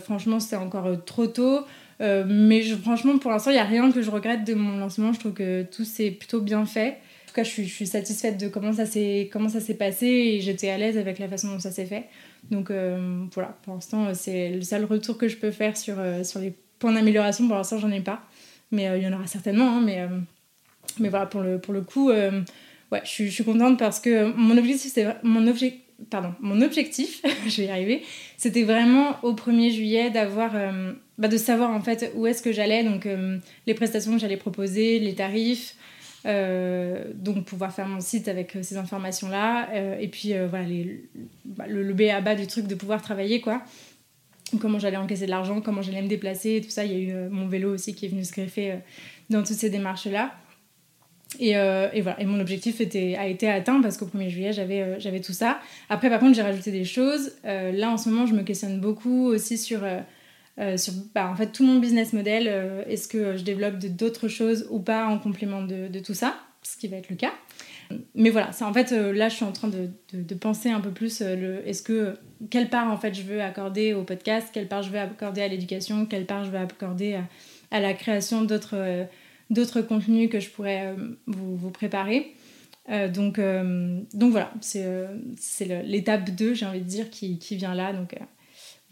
franchement 0.00 0.40
c'est 0.40 0.56
encore 0.56 1.04
trop 1.04 1.26
tôt. 1.26 1.60
mais 2.00 2.62
franchement, 2.62 3.18
pour 3.18 3.30
l'instant, 3.30 3.50
il 3.50 3.54
n'y 3.54 3.60
a 3.60 3.64
rien 3.64 3.92
que 3.92 4.02
je 4.02 4.10
regrette 4.10 4.44
de 4.44 4.54
mon 4.54 4.78
lancement. 4.78 5.12
Je 5.12 5.20
trouve 5.20 5.34
que 5.34 5.62
tout 5.62 5.84
s'est 5.84 6.10
plutôt 6.10 6.40
bien 6.40 6.64
fait 6.64 6.98
tout 7.34 7.40
cas, 7.40 7.44
je 7.44 7.62
suis, 7.62 7.86
satisfaite 7.86 8.38
de 8.38 8.46
comment 8.46 8.72
ça 8.72 8.86
s'est 8.86 9.76
passé 9.76 10.06
et 10.06 10.40
j'étais 10.40 10.70
à 10.70 10.78
l'aise 10.78 10.96
avec 10.96 11.18
la 11.18 11.28
façon 11.28 11.48
dont 11.48 11.58
ça 11.58 11.72
s'est 11.72 11.84
fait. 11.84 12.04
Donc 12.52 12.70
euh, 12.70 13.24
voilà, 13.32 13.58
pour 13.62 13.74
l'instant, 13.74 14.14
c'est 14.14 14.50
le 14.50 14.62
seul 14.62 14.84
retour 14.84 15.18
que 15.18 15.26
je 15.26 15.36
peux 15.36 15.50
faire 15.50 15.76
sur, 15.76 15.98
euh, 15.98 16.22
sur 16.22 16.38
les 16.38 16.54
points 16.78 16.92
d'amélioration. 16.92 17.48
Pour 17.48 17.56
l'instant, 17.56 17.78
j'en 17.78 17.90
ai 17.90 18.00
pas, 18.00 18.22
mais 18.70 18.88
euh, 18.88 18.98
il 18.98 19.02
y 19.02 19.08
en 19.08 19.12
aura 19.12 19.26
certainement. 19.26 19.68
Hein, 19.68 19.82
mais, 19.84 20.06
mais 21.00 21.08
voilà, 21.08 21.26
pour 21.26 21.40
le, 21.40 21.58
pour 21.58 21.74
le 21.74 21.80
coup, 21.80 22.10
ouais, 22.10 23.02
je 23.02 23.24
suis, 23.28 23.44
contente 23.44 23.80
parce 23.80 23.98
que 23.98 24.32
mon 24.36 24.56
objectif, 24.56 24.96
mon 25.24 25.48
objectif. 25.48 25.80
Pardon, 26.10 26.34
mon 26.40 26.60
objectif, 26.60 27.22
je 27.48 27.62
vais 27.62 27.68
y 27.68 27.70
arriver, 27.70 28.02
c'était 28.36 28.64
vraiment 28.64 29.16
au 29.22 29.32
1er 29.32 29.72
juillet 29.72 30.10
d'avoir, 30.10 30.52
bah 31.18 31.28
de 31.28 31.36
savoir 31.36 31.70
en 31.70 31.80
fait 31.80 32.12
où 32.16 32.26
est-ce 32.26 32.42
que 32.42 32.52
j'allais, 32.52 32.82
donc 32.82 33.08
les 33.66 33.74
prestations 33.74 34.12
que 34.12 34.18
j'allais 34.18 34.36
proposer, 34.36 34.98
les 34.98 35.14
tarifs, 35.14 35.76
euh, 36.26 37.04
donc 37.14 37.44
pouvoir 37.44 37.74
faire 37.74 37.86
mon 37.86 38.00
site 38.00 38.28
avec 38.28 38.56
euh, 38.56 38.62
ces 38.62 38.78
informations 38.78 39.28
là 39.28 39.68
euh, 39.74 39.98
et 39.98 40.08
puis 40.08 40.32
voilà 40.48 40.64
les, 40.64 41.04
bah, 41.44 41.66
le, 41.68 41.82
le 41.82 42.34
du 42.36 42.46
truc 42.46 42.66
de 42.66 42.74
pouvoir 42.74 43.02
travailler 43.02 43.42
quoi. 43.42 43.62
Comment 44.58 44.78
j'allais 44.78 44.96
encaisser 44.96 45.26
de 45.26 45.30
l'argent 45.30 45.60
comment 45.60 45.82
j'allais 45.82 46.00
me 46.00 46.08
déplacer 46.08 46.62
tout 46.64 46.70
ça. 46.70 46.86
Il 46.86 46.92
y 46.92 46.94
a 46.94 46.98
eu 46.98 47.28
mon 47.28 47.46
vélo 47.46 47.74
aussi 47.74 47.94
qui 47.94 48.06
est 48.06 48.08
venu 48.08 48.24
se 48.24 48.32
greffer 48.32 48.78
dans 49.28 49.42
toutes 49.42 49.56
ces 49.56 49.68
démarches 49.68 50.06
là 50.06 50.34
et, 51.40 51.52
voilà. 52.00 52.20
Et 52.20 52.24
mon 52.24 52.40
objectif 52.40 52.80
a 52.80 53.26
été 53.26 53.50
atteint 53.50 53.82
parce 53.82 53.98
qu'au 53.98 54.06
1er 54.06 54.28
juillet 54.30 54.52
j'avais 54.52 55.20
tout 55.20 55.32
ça. 55.32 55.60
Après 55.90 56.08
par 56.08 56.20
contre 56.20 56.36
j'ai 56.36 56.42
rajouté 56.42 56.70
des 56.70 56.84
choses. 56.84 57.32
Là 57.44 57.90
en 57.90 57.98
ce 57.98 58.08
moment 58.08 58.24
je 58.24 58.34
me 58.34 58.42
questionne 58.42 58.80
beaucoup 58.80 59.26
aussi 59.26 59.58
sur 59.58 59.80
euh, 60.60 60.76
sur 60.76 60.92
bah, 61.14 61.28
en 61.28 61.34
fait 61.34 61.48
tout 61.48 61.64
mon 61.64 61.80
business 61.80 62.12
model, 62.12 62.46
euh, 62.46 62.84
est-ce 62.86 63.08
que 63.08 63.36
je 63.36 63.42
développe 63.42 63.78
d'autres 63.78 64.28
choses 64.28 64.68
ou 64.70 64.78
pas 64.78 65.06
en 65.06 65.18
complément 65.18 65.62
de, 65.62 65.98
tout 65.98 66.14
ça, 66.14 66.36
ce 66.62 66.76
qui 66.76 66.86
va 66.86 66.96
être 66.96 67.10
le 67.10 67.16
cas. 67.16 67.32
Mais 68.14 68.30
voilà, 68.30 68.52
c'est 68.52 68.64
en 68.64 68.72
fait 68.72 68.92
euh, 68.92 69.12
là 69.12 69.28
je 69.28 69.34
suis 69.34 69.44
en 69.44 69.50
train 69.50 69.68
de, 69.68 70.34
penser 70.34 70.70
un 70.70 70.80
peu 70.80 70.90
plus 70.90 71.20
est-ce 71.20 71.82
que 71.82 72.16
quelle 72.50 72.70
part 72.70 72.90
en 72.90 72.96
fait 72.96 73.14
je 73.14 73.22
veux 73.22 73.42
accorder 73.42 73.94
au 73.94 74.04
podcast, 74.04 74.48
quelle 74.52 74.68
part 74.68 74.82
je 74.82 74.90
veux 74.90 74.98
accorder 74.98 75.42
à 75.42 75.48
l'éducation, 75.48 76.06
quelle 76.06 76.24
part 76.24 76.44
je 76.44 76.50
veux 76.50 76.58
accorder 76.58 77.18
à, 77.72 77.80
la 77.80 77.92
création 77.92 78.44
d'autres 78.44 79.82
contenus 79.82 80.30
que 80.30 80.38
je 80.38 80.50
pourrais 80.50 80.94
vous, 81.26 81.70
préparer. 81.70 82.32
donc, 83.12 83.40
voilà, 83.40 84.52
c'est 84.60 85.82
l'étape 85.84 86.30
2, 86.30 86.54
j'ai 86.54 86.66
envie 86.66 86.80
de 86.80 86.84
dire, 86.84 87.10
qui 87.10 87.56
vient 87.56 87.74
là. 87.74 87.92
Donc 87.92 88.14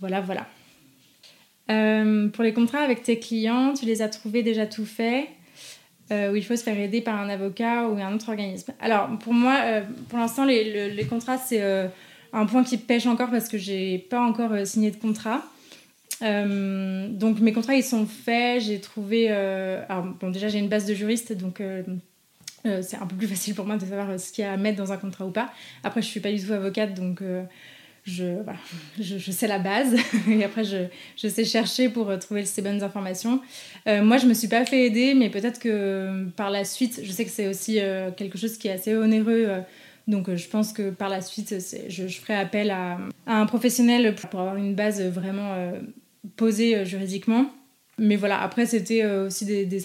voilà, 0.00 0.21
voilà. 0.21 0.49
Euh, 1.73 2.29
pour 2.29 2.45
les 2.45 2.52
contrats 2.52 2.81
avec 2.81 3.02
tes 3.02 3.19
clients, 3.19 3.73
tu 3.75 3.87
les 3.87 4.02
as 4.02 4.09
trouvés 4.09 4.43
déjà 4.43 4.67
tout 4.67 4.85
faits 4.85 5.26
euh, 6.11 6.33
où 6.33 6.37
il 6.37 6.45
faut 6.45 6.57
se 6.57 6.62
faire 6.62 6.79
aider 6.79 7.00
par 7.00 7.19
un 7.19 7.29
avocat 7.29 7.88
ou 7.88 7.99
un 7.99 8.14
autre 8.14 8.29
organisme. 8.29 8.73
Alors 8.81 9.09
pour 9.19 9.33
moi, 9.33 9.59
euh, 9.64 9.83
pour 10.09 10.19
l'instant, 10.19 10.45
les, 10.45 11.07
contrats, 11.09 11.38
c'est 11.38 11.62
un 12.33 12.47
point 12.47 12.64
qui 12.64 12.76
pêche 12.76 13.07
encore 13.07 13.31
parce 13.31 13.49
que 13.49 13.59
j'ai 13.59 13.99
pas 13.99 14.21
encore 14.21 14.67
signé 14.67 14.91
de 14.91 14.97
contrat. 14.97 15.43
donc 16.21 17.41
mes 17.41 17.52
contrats, 17.52 17.75
ils 17.75 17.85
sont 17.85 18.07
faits. 18.07 18.62
J'ai 18.62 18.81
trouvé... 18.81 19.31
alors 19.31 20.05
bon, 20.21 20.31
déjà, 20.31 20.49
j'ai 20.49 20.59
une 20.59 20.69
base 20.69 20.87
de 20.87 20.95
juristes, 20.95 21.33
donc 21.33 21.62
c'est 22.64 22.97
un 22.97 23.07
peu 23.07 23.17
plus 23.17 23.26
facile 23.35 23.55
pour 23.55 23.67
moi 23.67 23.76
de 23.76 23.87
savoir 23.87 24.21
ce 24.21 24.33
qu'il 24.33 24.45
y 24.45 24.47
a 24.47 24.52
à 24.52 24.57
mettre 24.57 24.79
dans 24.79 24.93
un 24.93 24.99
contrat 24.99 25.25
ou 25.25 25.31
pas. 25.31 25.50
Après, 25.85 26.02
je 26.02 26.07
suis 26.07 26.21
pas 26.21 26.33
du 26.33 26.45
tout 26.45 26.52
avocate, 26.52 26.95
donc 26.95 27.23
je, 28.04 29.30
sais 29.30 29.47
la 29.47 29.59
base 29.59 29.94
et 30.28 30.42
après 30.44 30.64
je, 30.64 31.28
sais 31.28 31.44
chercher 31.44 31.88
pour 31.88 32.18
trouver 32.18 32.44
ces 32.44 32.62
bonnes 32.62 32.82
informations. 32.82 33.40
moi, 33.87 34.18
je 34.18 34.26
me 34.26 34.35
suis 34.35 34.49
pas 34.49 34.64
fait 34.64 34.87
aider, 34.87 35.14
mais 35.14 35.30
peut-être 35.30 35.61
que 35.61 36.26
par 36.37 36.50
la 36.50 36.64
suite, 36.64 37.00
je 37.02 37.12
sais 37.12 37.25
que 37.25 37.30
c'est 37.30 37.49
aussi 37.49 37.78
quelque 38.16 38.38
chose 38.38 38.59
qui 38.59 38.68
est 38.68 38.73
assez 38.73 38.97
onéreux 38.97 39.62
donc 40.09 40.28
euh, 40.28 40.37
je 40.37 40.49
pense 40.49 40.73
que 40.73 40.90
par 40.90 41.09
la 41.09 41.21
suite, 41.21 41.54
je, 41.88 42.06
ferai 42.09 42.35
appel 42.35 42.71
à, 42.71 42.99
un 43.26 43.47
professionnel 43.47 44.14
pour 44.14 44.40
avoir 44.40 44.56
une 44.56 44.75
base 44.75 45.00
vraiment 45.02 45.54
euh, 45.54 45.80
posée 46.37 46.76
euh, 46.76 46.85
juridiquement. 46.85 47.50
Mais 47.99 48.16
voilà, 48.16 48.40
après 48.40 48.64
c'était 48.64 49.04
aussi 49.04 49.44
des, 49.44 49.66
des 49.66 49.82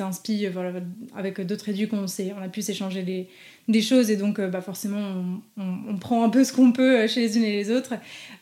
avec 1.13 1.41
d'autres 1.41 1.69
éducs, 1.69 1.91
on, 1.91 2.05
on 2.05 2.41
a 2.41 2.47
pu 2.47 2.61
s'échanger 2.61 3.03
des, 3.03 3.27
des, 3.67 3.81
choses 3.81 4.09
et 4.09 4.17
donc 4.17 4.39
bah, 4.39 4.61
forcément 4.61 5.23
on, 5.57 5.97
prend 5.97 6.23
un 6.23 6.29
peu 6.29 6.43
ce 6.43 6.53
qu'on 6.53 6.71
peut 6.71 7.07
chez 7.07 7.21
les 7.21 7.37
unes 7.37 7.43
et 7.43 7.55
les 7.55 7.71
autres. 7.71 7.93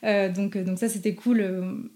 donc, 0.03 0.58
donc 0.58 0.77
ça 0.79 0.89
c'était 0.89 1.13
cool 1.13 1.46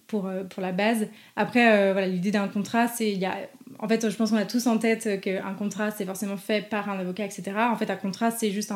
pour, 0.07 0.29
pour 0.49 0.61
la 0.61 0.71
base. 0.71 1.07
Après, 1.35 1.91
voilà, 1.91 2.07
l'idée 2.07 2.31
d'un 2.31 2.47
contrat, 2.47 2.87
c'est 2.87 3.11
il 3.11 3.19
y 3.19 3.25
a 3.25 3.35
en 3.81 3.87
fait, 3.87 4.09
je 4.09 4.15
pense 4.15 4.31
qu'on 4.31 4.37
a 4.37 4.45
tous 4.45 4.67
en 4.67 4.77
tête 4.77 5.21
qu'un 5.21 5.53
contrat, 5.53 5.91
c'est 5.91 6.05
forcément 6.05 6.35
fait 6.35 6.67
par 6.67 6.89
un 6.89 6.99
avocat, 6.99 7.23
etc. 7.23 7.43
En 7.71 7.77
fait, 7.77 7.89
un 7.89 7.95
contrat, 7.95 8.29
c'est 8.29 8.51
juste 8.51 8.73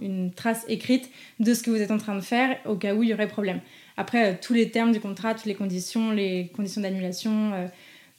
une 0.00 0.32
trace 0.32 0.64
écrite 0.68 1.10
de 1.40 1.52
ce 1.52 1.62
que 1.62 1.70
vous 1.70 1.80
êtes 1.82 1.90
en 1.90 1.98
train 1.98 2.14
de 2.14 2.22
faire 2.22 2.56
au 2.64 2.76
cas 2.76 2.94
où 2.94 3.02
il 3.02 3.10
y 3.10 3.14
aurait 3.14 3.28
problème. 3.28 3.60
Après, 3.98 4.32
euh, 4.32 4.34
tous 4.40 4.54
les 4.54 4.70
termes 4.70 4.92
du 4.92 5.00
contrat, 5.00 5.34
toutes 5.34 5.44
les 5.44 5.54
conditions, 5.54 6.10
les 6.10 6.50
conditions 6.56 6.80
d'annulation, 6.80 7.52
euh, 7.52 7.66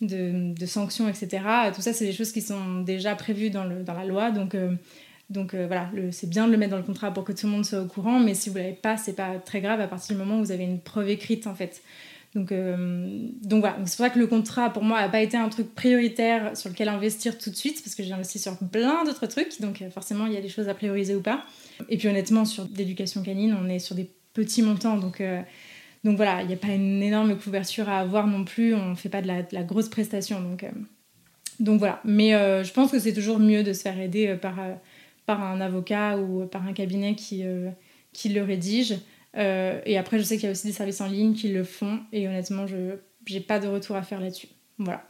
de, 0.02 0.66
sanctions, 0.68 1.10
etc., 1.10 1.44
tout 1.74 1.82
ça, 1.82 1.92
c'est 1.92 2.06
des 2.06 2.14
choses 2.14 2.32
qui 2.32 2.42
sont 2.42 2.82
déjà 2.82 3.16
prévues 3.16 3.50
dans, 3.50 3.64
la 3.64 4.06
loi. 4.06 4.30
Donc, 4.30 4.54
euh, 4.54 4.76
donc 5.32 5.56
voilà, 5.56 5.90
c'est 6.12 6.30
bien 6.30 6.46
de 6.46 6.52
le 6.52 6.58
mettre 6.58 6.72
dans 6.72 6.78
le 6.78 6.84
contrat 6.84 7.12
pour 7.12 7.24
que 7.24 7.32
tout 7.32 7.48
le 7.48 7.54
monde 7.54 7.66
soit 7.66 7.82
au 7.82 7.88
courant, 7.88 8.20
mais 8.20 8.34
si 8.34 8.50
vous 8.50 8.58
ne 8.58 8.64
l'avez 8.64 8.76
pas, 8.76 8.98
c'est 8.98 9.16
pas 9.16 9.40
très 9.40 9.62
grave 9.62 9.82
à 9.82 9.88
partir 9.88 10.16
du 10.16 10.22
moment 10.22 10.40
où 10.40 10.44
vous 10.44 10.52
avez 10.52 10.64
une 10.64 10.80
preuve 10.80 11.10
écrite, 11.10 11.48
en 11.48 11.56
fait. 11.56 11.82
Donc, 12.34 12.54
euh, 12.54 13.28
donc 13.42 13.60
voilà, 13.60 13.76
c'est 13.86 13.98
pour 13.98 14.06
ça 14.06 14.10
que 14.10 14.20
le 14.20 14.28
contrat 14.28 14.72
pour 14.72 14.84
moi 14.84 15.02
n'a 15.02 15.10
pas 15.10 15.22
été 15.22 15.36
un 15.36 15.50
truc 15.50 15.76
prioritaire 15.76 16.56
sur 16.56 16.70
lequel 16.70 16.88
investir 16.88 17.38
tout 17.38 17.50
de 17.50 17.56
suite, 17.56 17.84
parce 17.84 17.94
que 17.94 18.04
j'ai 18.04 18.14
investi 18.14 18.40
sur 18.40 18.58
plein 18.58 19.04
d'autres 19.04 19.28
trucs, 19.28 19.60
donc 19.60 19.82
euh, 19.82 19.90
forcément 19.90 20.28
il 20.28 20.34
y 20.34 20.38
a 20.38 20.42
des 20.42 20.48
choses 20.48 20.70
à 20.70 20.74
prioriser 20.74 21.14
ou 21.14 21.22
pas. 21.22 21.44
Et 21.90 21.98
puis 21.98 22.08
honnêtement, 22.08 22.46
sur 22.46 22.68
l'éducation 22.78 23.22
canine, 23.22 23.58
on 23.62 23.68
est 23.68 23.80
sur 23.80 23.96
des 23.96 24.10
petits 24.34 24.62
montants, 24.62 24.96
donc, 24.96 25.20
euh, 25.20 25.42
donc 26.06 26.16
voilà, 26.16 26.42
il 26.42 26.48
n'y 26.48 26.54
a 26.54 26.58
pas 26.58 26.70
une 26.70 27.04
énorme 27.04 27.38
couverture 27.38 27.90
à 27.90 28.00
avoir 28.00 28.28
non 28.28 28.46
plus, 28.46 28.74
on 28.76 28.92
ne 28.92 28.96
fait 28.96 29.10
pas 29.10 29.22
de 29.22 29.28
la, 29.28 29.42
la, 29.52 29.64
grosse 29.64 29.90
prestation. 29.90 30.40
Donc, 30.40 30.66
donc 31.60 31.80
voilà, 31.80 32.00
mais 32.06 32.32
je 32.32 32.72
pense 32.72 32.92
que 32.92 32.98
c'est 32.98 33.14
toujours 33.14 33.40
mieux 33.40 33.62
de 33.62 33.74
se 33.74 33.82
faire 33.82 34.00
aider 34.00 34.36
par, 34.42 34.56
par 35.26 35.44
un 35.44 35.62
avocat 35.62 36.18
ou 36.18 36.46
par 36.46 36.66
un 36.68 36.74
cabinet 36.74 37.16
qui, 37.16 37.44
qui 38.14 38.30
le 38.30 38.44
rédige. 38.44 38.96
Euh, 39.38 39.80
et 39.86 39.98
après, 39.98 40.20
je 40.20 40.24
sais 40.24 40.36
qu'il 40.36 40.46
y 40.46 40.48
a 40.48 40.52
aussi 40.52 40.68
des 40.68 40.74
services 40.74 41.02
en 41.02 41.08
ligne 41.08 41.34
qui 41.34 41.50
le 41.50 41.64
font. 41.64 42.00
Et 42.12 42.28
honnêtement, 42.28 42.68
je 42.68 42.96
n'ai 43.30 43.40
pas 43.40 43.60
de 43.60 43.68
retour 43.68 43.96
à 43.96 44.02
faire 44.02 44.20
là-dessus. 44.20 44.48
Voilà. 44.78 45.04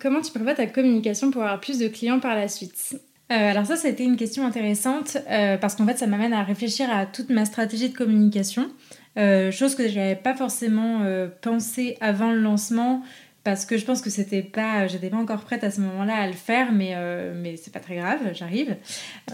Comment 0.00 0.20
tu 0.20 0.32
prévois 0.32 0.54
ta 0.54 0.66
communication 0.66 1.30
pour 1.30 1.42
avoir 1.42 1.60
plus 1.60 1.78
de 1.78 1.88
clients 1.88 2.20
par 2.20 2.34
la 2.34 2.48
suite? 2.48 2.96
Euh, 3.30 3.50
alors 3.50 3.66
ça, 3.66 3.88
été 3.88 4.04
une 4.04 4.16
question 4.16 4.44
intéressante 4.44 5.16
euh, 5.30 5.56
parce 5.56 5.74
qu'en 5.74 5.86
fait, 5.86 5.98
ça 5.98 6.06
m'amène 6.06 6.32
à 6.32 6.42
réfléchir 6.42 6.90
à 6.90 7.06
toute 7.06 7.30
ma 7.30 7.44
stratégie 7.44 7.88
de 7.88 7.96
communication, 7.96 8.70
chose 9.16 9.74
que 9.74 9.88
je 9.88 9.96
n'avais 9.96 10.16
pas 10.16 10.34
forcément 10.34 11.06
pensé 11.42 11.96
avant 12.00 12.32
le 12.32 12.40
lancement 12.40 13.02
parce 13.44 13.64
que 13.66 13.76
je 13.76 13.84
pense 13.84 14.00
que 14.00 14.10
c'était 14.10 14.42
pas 14.42 14.86
j'étais 14.86 15.10
pas 15.10 15.16
encore 15.16 15.40
prête 15.40 15.64
à 15.64 15.70
ce 15.70 15.80
moment-là 15.80 16.14
à 16.14 16.26
le 16.26 16.32
faire 16.32 16.72
mais 16.72 16.92
euh, 16.94 17.34
mais 17.36 17.56
c'est 17.56 17.72
pas 17.72 17.80
très 17.80 17.96
grave 17.96 18.20
j'arrive. 18.34 18.76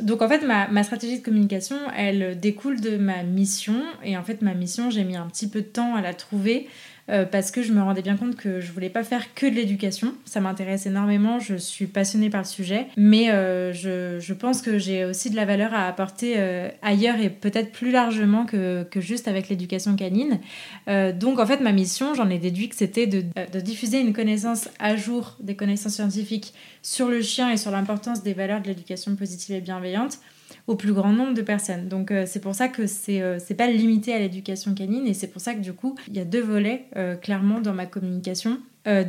Donc 0.03 0.23
en 0.23 0.29
fait 0.29 0.43
ma, 0.43 0.69
ma, 0.69 0.83
stratégie 0.83 1.19
de 1.19 1.25
communication 1.25 1.77
elle 1.97 2.39
découle 2.41 2.81
de 2.81 2.97
ma 2.97 3.23
mission. 3.23 3.83
Et 4.03 4.17
en 4.17 4.23
fait 4.23 4.43
ma 4.43 4.55
mission 4.55 4.91
j'ai 4.91 5.05
mis 5.05 5.17
un 5.17 5.27
petit 5.27 5.49
peu 5.49 5.61
de 5.61 5.67
temps 5.67 5.95
à 5.95 6.01
la 6.01 6.15
trouver 6.15 6.69
euh, 7.11 7.25
parce 7.25 7.51
que 7.51 7.63
je 7.63 7.73
me 7.73 7.81
rendais 7.81 8.03
bien 8.03 8.17
compte 8.17 8.37
que 8.37 8.61
je 8.61 8.71
voulais 8.71 8.91
pas 8.91 9.03
faire 9.03 9.35
que 9.35 9.47
de 9.47 9.55
l'éducation. 9.55 10.15
Ça 10.25 10.41
m'intéresse 10.41 10.87
énormément, 10.87 11.39
je 11.39 11.57
suis 11.57 11.87
passionnée 11.87 12.29
par 12.29 12.43
le 12.43 12.47
sujet, 12.47 12.87
mais 12.97 13.31
euh, 13.31 13.73
je, 13.73 14.21
je, 14.21 14.35
pense 14.35 14.61
que 14.61 14.79
j'ai 14.79 15.05
aussi 15.05 15.31
de 15.31 15.37
la 15.37 15.45
valeur 15.45 15.73
à 15.73 15.87
apporter 15.87 16.35
euh, 16.37 16.69
ailleurs 16.83 17.19
et 17.19 17.31
peut-être 17.31 17.73
plus 17.73 17.91
largement 17.91 18.45
que, 18.45 18.85
que 18.85 19.01
juste 19.01 19.27
avec 19.27 19.49
l'éducation 19.49 19.97
canine. 19.97 20.39
donc 21.15 21.39
en 21.39 21.47
fait, 21.47 21.61
ma 21.61 21.73
mission, 21.73 22.15
j'en 22.15 22.29
ai 22.29 22.39
déduit 22.39 22.69
que 22.69 22.77
c'était 22.77 23.07
de, 23.07 23.25
de 23.53 23.61
diffuser 23.61 24.01
une 24.01 24.13
connaissance 24.13 24.69
à 24.79 24.97
jour 24.97 25.37
des 25.41 25.57
connaissances 25.57 25.95
scientifiques 25.95 26.53
sur 26.83 27.09
le 27.09 27.23
chien 27.23 27.51
et 27.51 27.57
sur 27.57 27.71
l'importance 27.71 28.23
des 28.23 28.35
valeurs 28.35 28.61
de 28.61 28.69
l'éducation 28.69 29.15
positive 29.17 29.57
et 29.57 29.61
bienveillante 29.61 30.19
au 30.69 30.77
plus 30.77 30.93
grand 30.93 31.13
nombre 31.13 31.35
de 31.35 31.43
personnes. 31.43 31.89
Donc 31.89 32.13
euh, 32.13 32.25
c'est 32.27 32.41
pour 32.41 32.55
ça 32.55 32.69
que 32.69 32.87
c'est 32.87 33.23
euh, 33.23 33.39
pas 33.57 33.67
limité 33.67 34.13
à 34.13 34.19
l'éducation 34.19 34.75
canine 34.75 35.07
et 35.07 35.15
c'est 35.15 35.27
pour 35.27 35.41
ça 35.41 35.55
que 35.55 35.61
du 35.61 35.73
coup 35.73 35.97
il 36.07 36.17
y 36.17 36.21
a 36.21 36.25
deux 36.25 36.43
volets 36.43 36.85
euh, 36.97 37.17
clairement 37.17 37.61
dans 37.61 37.75
ma 37.75 37.87
communication, 37.87 38.61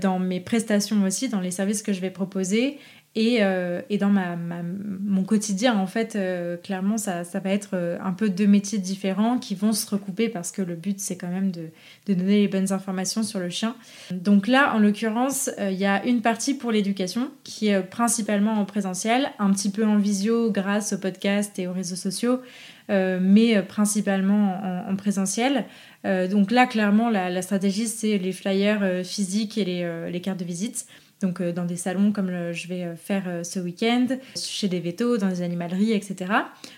dans 0.01 0.19
mes 0.19 0.41
prestations 0.41 1.01
aussi, 1.03 1.29
dans 1.29 1.39
les 1.39 1.51
services 1.51 1.83
que 1.83 1.93
je 1.93 2.01
vais 2.01 2.09
proposer 2.09 2.79
et, 3.15 3.39
euh, 3.41 3.81
et, 3.89 3.97
dans 3.97 4.11
mon 4.11 5.23
quotidien, 5.23 5.75
en 5.79 5.87
fait, 5.87 6.15
euh, 6.15 6.57
clairement, 6.57 6.99
ça, 6.99 7.23
va 7.23 7.49
être 7.49 7.71
euh, 7.73 7.97
un 8.03 8.13
peu 8.13 8.29
deux 8.29 8.45
métiers 8.45 8.77
différents 8.77 9.39
qui 9.39 9.55
vont 9.55 9.73
se 9.73 9.89
recouper 9.89 10.29
parce 10.29 10.51
que 10.51 10.61
le 10.61 10.75
but, 10.75 10.99
c'est 10.99 11.17
quand 11.17 11.27
même 11.27 11.49
de, 11.49 11.69
donner 12.05 12.41
les 12.41 12.47
bonnes 12.47 12.71
informations 12.71 13.23
sur 13.23 13.39
le 13.39 13.49
chien. 13.49 13.75
Donc 14.11 14.47
là, 14.47 14.75
en 14.75 14.79
l'occurrence, 14.79 15.49
il 15.59 15.73
y 15.73 15.85
a 15.85 16.05
une 16.05 16.21
partie 16.21 16.53
pour 16.53 16.71
l'éducation 16.71 17.31
qui 17.43 17.69
est 17.69 17.81
principalement 17.81 18.53
en 18.53 18.65
présentiel, 18.65 19.31
un 19.39 19.51
petit 19.51 19.71
peu 19.71 19.85
en 19.85 19.97
visio 19.97 20.51
grâce 20.51 20.93
au 20.93 20.99
podcast 20.99 21.57
et 21.57 21.65
aux 21.67 21.73
réseaux 21.73 21.95
sociaux, 21.95 22.41
mais 22.89 23.61
principalement 23.63 24.85
en, 24.87 24.91
en 24.91 24.95
présentiel. 24.95 25.65
donc 26.03 26.51
là, 26.51 26.67
clairement, 26.67 27.09
la, 27.09 27.41
stratégie, 27.41 27.87
c'est 27.87 28.17
les 28.17 28.31
flyers 28.31 29.03
physiques 29.03 29.57
et 29.57 29.65
les 30.11 30.21
cartes 30.21 30.39
de 30.39 30.45
visite 30.45 30.85
donc 31.21 31.41
euh, 31.41 31.51
dans 31.51 31.65
des 31.65 31.75
salons 31.75 32.11
comme 32.11 32.51
je 32.53 32.67
vais 32.67 32.83
euh, 32.83 32.95
faire 32.95 33.23
euh, 33.27 33.43
ce 33.43 33.59
week-end, 33.59 34.07
chez 34.35 34.67
des 34.67 34.79
vétos, 34.79 35.17
dans 35.17 35.27
des 35.27 35.41
animaleries, 35.41 35.91
etc. 35.91 36.31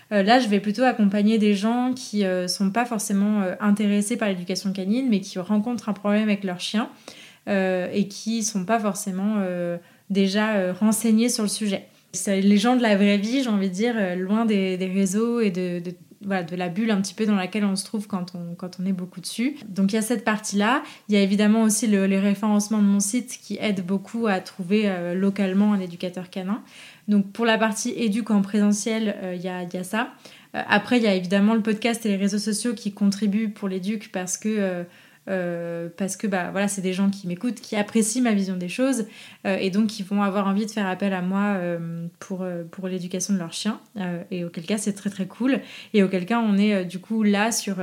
là, 0.10 0.40
je 0.40 0.48
vais 0.48 0.60
plutôt 0.60 0.84
accompagner 0.84 1.38
des 1.38 1.54
gens 1.54 1.94
qui 1.96 2.24
ne 2.24 2.48
sont 2.48 2.72
pas 2.72 2.86
forcément 2.86 3.44
intéressés 3.62 4.18
par 4.18 4.28
l'éducation 4.28 4.74
canine, 4.74 5.08
mais 5.10 5.22
qui 5.22 5.40
rencontrent 5.40 5.88
un 5.88 5.94
problème 5.94 6.24
avec 6.24 6.44
leur 6.44 6.60
chien 6.60 6.90
et 7.48 8.08
qui 8.10 8.40
ne 8.40 8.44
sont 8.44 8.66
pas 8.66 8.78
forcément 8.78 9.42
déjà 10.10 10.74
renseignés 10.74 11.30
sur 11.30 11.44
le 11.44 11.50
sujet. 11.50 11.88
C'est 12.12 12.42
les 12.42 12.58
gens 12.58 12.76
de 12.76 12.82
la 12.82 12.98
vraie 12.98 13.18
vie, 13.18 13.44
j'ai 13.44 13.50
envie 13.50 13.70
de 13.70 13.74
dire, 13.74 13.96
loin 14.18 14.46
des, 14.46 14.76
réseaux 14.94 15.40
et 15.40 15.50
de, 15.50 15.80
de 15.80 15.96
voilà, 16.24 16.44
de 16.44 16.56
la 16.56 16.70
bulle 16.70 16.92
un 16.92 17.02
petit 17.02 17.14
peu 17.14 17.26
dans 17.26 17.36
laquelle 17.36 17.66
on 17.66 17.76
se 17.76 17.86
trouve 17.86 18.08
quand 18.08 18.34
on, 18.36 18.56
quand 18.56 18.78
on 18.80 18.86
est 18.86 18.94
beaucoup 18.94 19.22
dessus. 19.22 19.58
Donc 19.68 19.92
il 19.92 19.96
y 19.96 20.00
a 20.00 20.02
cette 20.02 20.24
partie-là. 20.24 20.84
Il 21.10 21.16
y 21.16 21.18
a 21.18 21.22
évidemment 21.22 21.64
aussi 21.64 21.88
le, 21.88 22.06
les 22.06 22.20
référencements 22.20 22.80
de 22.80 22.88
mon 22.88 23.00
site 23.00 23.40
qui 23.42 23.58
aident 23.60 23.86
beaucoup 23.86 24.28
à 24.28 24.40
trouver 24.40 24.84
euh, 24.86 25.14
localement 25.14 25.74
un 25.74 25.80
éducateur 25.80 26.30
canin. 26.30 26.62
Donc 27.08 27.32
pour 27.32 27.46
la 27.46 27.58
partie 27.58 27.92
éduc 27.96 28.32
en 28.32 28.42
présentiel, 28.42 29.16
euh, 29.24 29.36
il, 29.36 29.42
y 29.42 29.50
a, 29.50 29.64
y, 29.64 29.78
a, 29.78 29.84
ça. 29.84 30.12
Euh, 30.56 30.62
après, 30.68 30.98
il 30.98 31.04
y 31.04 31.08
a 31.08 31.14
évidemment 31.16 31.54
le 31.54 31.62
podcast 31.62 32.06
et 32.06 32.10
les 32.10 32.18
réseaux 32.18 32.40
sociaux 32.40 32.74
qui 32.74 32.92
contribuent 32.92 33.50
pour 33.50 33.68
l'éduc 33.68 34.12
parce 34.12 34.38
que 34.38 34.86
euh, 35.30 35.88
parce 35.98 36.18
que 36.18 36.26
bah, 36.26 36.50
voilà, 36.52 36.68
c'est 36.68 36.82
des 36.82 36.94
gens 36.94 37.12
qui 37.12 37.28
m'écoutent, 37.28 37.62
qui 37.62 37.76
apprécient 37.76 38.24
ma 38.24 38.34
vision 38.34 38.58
des 38.58 38.70
choses 38.70 39.06
euh, 39.46 39.56
et 39.58 39.70
donc 39.70 39.88
qui 39.88 40.02
vont 40.02 40.24
avoir 40.24 40.48
envie 40.48 40.66
de 40.66 40.72
faire 40.72 40.88
appel 40.88 41.14
à 41.14 41.22
moi 41.22 41.54
euh, 41.58 42.08
pour, 42.18 42.44
pour 42.72 42.88
l'éducation 42.88 43.36
de 43.36 43.40
leur 43.40 43.54
chien. 43.54 43.80
et 44.32 44.44
auquel 44.44 44.66
cas, 44.66 44.80
c'est 44.80 44.94
très 44.94 45.12
très 45.12 45.28
cool. 45.28 45.60
Et 45.94 46.02
auquel 46.02 46.26
cas, 46.26 46.40
on 46.40 46.58
est 46.58 46.86
du 46.86 47.00
coup 47.00 47.22
là 47.22 47.52
sur, 47.52 47.76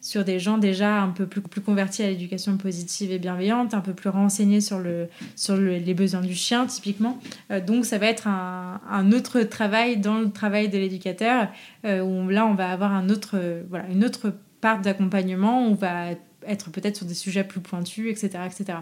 sur 0.00 0.24
des 0.24 0.38
gens 0.38 0.58
déjà 0.58 1.00
un 1.00 1.08
peu 1.08 1.26
plus, 1.26 1.40
plus 1.40 1.62
convertis 1.62 2.02
à 2.02 2.08
l'éducation 2.08 2.56
positive 2.58 3.10
et 3.10 3.18
bienveillante, 3.18 3.72
un 3.72 3.80
peu 3.80 3.94
plus 3.94 4.10
renseignés 4.10 4.60
sur, 4.60 4.78
le, 4.78 5.08
sur 5.36 5.56
les 5.56 5.94
besoins 5.94 6.20
du 6.20 6.34
chien 6.34 6.66
typiquement. 6.66 7.18
donc 7.66 7.86
ça 7.86 7.98
va 7.98 8.06
être 8.06 8.28
un, 8.28 9.12
autre 9.12 9.40
travail 9.40 9.96
dans 9.96 10.18
le 10.18 10.30
travail 10.30 10.68
de 10.68 10.78
l'éducateur 10.78 11.48
où 11.84 12.28
là, 12.28 12.46
on 12.46 12.54
va 12.54 12.70
avoir 12.70 12.92
un 12.92 13.08
autre, 13.08 13.38
voilà, 13.70 13.86
une 13.88 14.04
autre 14.04 14.32
part 14.60 14.80
d'accompagnement. 14.80 15.66
On 15.66 15.74
va 15.74 16.14
être 16.46 16.70
peut-être 16.70 16.96
sur 16.96 17.06
des 17.06 17.14
sujets 17.14 17.44
plus 17.44 17.60
pointus, 17.60 18.10
etc. 18.10 18.44
etc. 18.46 18.78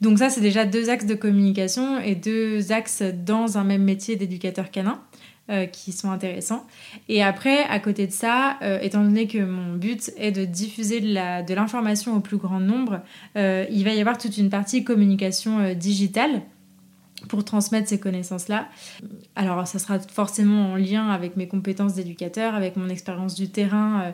Donc 0.00 0.18
ça, 0.18 0.30
c'est 0.30 0.40
déjà 0.40 0.64
deux 0.64 0.90
axes 0.90 1.06
de 1.06 1.14
communication 1.14 1.98
et 1.98 2.14
deux 2.14 2.72
axes 2.72 3.02
dans 3.02 3.58
un 3.58 3.64
même 3.64 3.82
métier 3.82 4.16
d'éducateur 4.16 4.70
canin. 4.70 5.00
Euh, 5.50 5.64
qui 5.64 5.92
sont 5.92 6.10
intéressants. 6.10 6.66
Et 7.08 7.22
après, 7.22 7.62
à 7.64 7.80
côté 7.80 8.06
de 8.06 8.12
ça, 8.12 8.58
euh, 8.60 8.78
étant 8.82 9.02
donné 9.02 9.26
que 9.26 9.38
mon 9.38 9.76
but 9.76 10.12
est 10.18 10.30
de 10.30 10.44
diffuser 10.44 11.00
de 11.00 11.54
l'information 11.54 12.14
au 12.14 12.20
plus 12.20 12.36
grand 12.36 12.60
nombre, 12.60 13.00
euh, 13.34 13.64
il 13.70 13.82
va 13.84 13.94
y 13.94 14.00
avoir 14.00 14.18
toute 14.18 14.36
une 14.36 14.50
partie 14.50 14.84
communication 14.84 15.72
digitale 15.72 16.42
pour 17.30 17.46
transmettre 17.46 17.88
ces 17.88 17.98
connaissances-là. 17.98 18.68
Alors 19.36 19.66
ça 19.66 19.78
sera 19.78 19.98
forcément 20.00 20.72
en 20.72 20.76
lien 20.76 21.08
avec 21.08 21.34
mes 21.38 21.48
compétences 21.48 21.94
d'éducateur, 21.94 22.54
avec 22.54 22.76
mon 22.76 22.90
expérience 22.90 23.34
du 23.34 23.48
terrain 23.48 24.12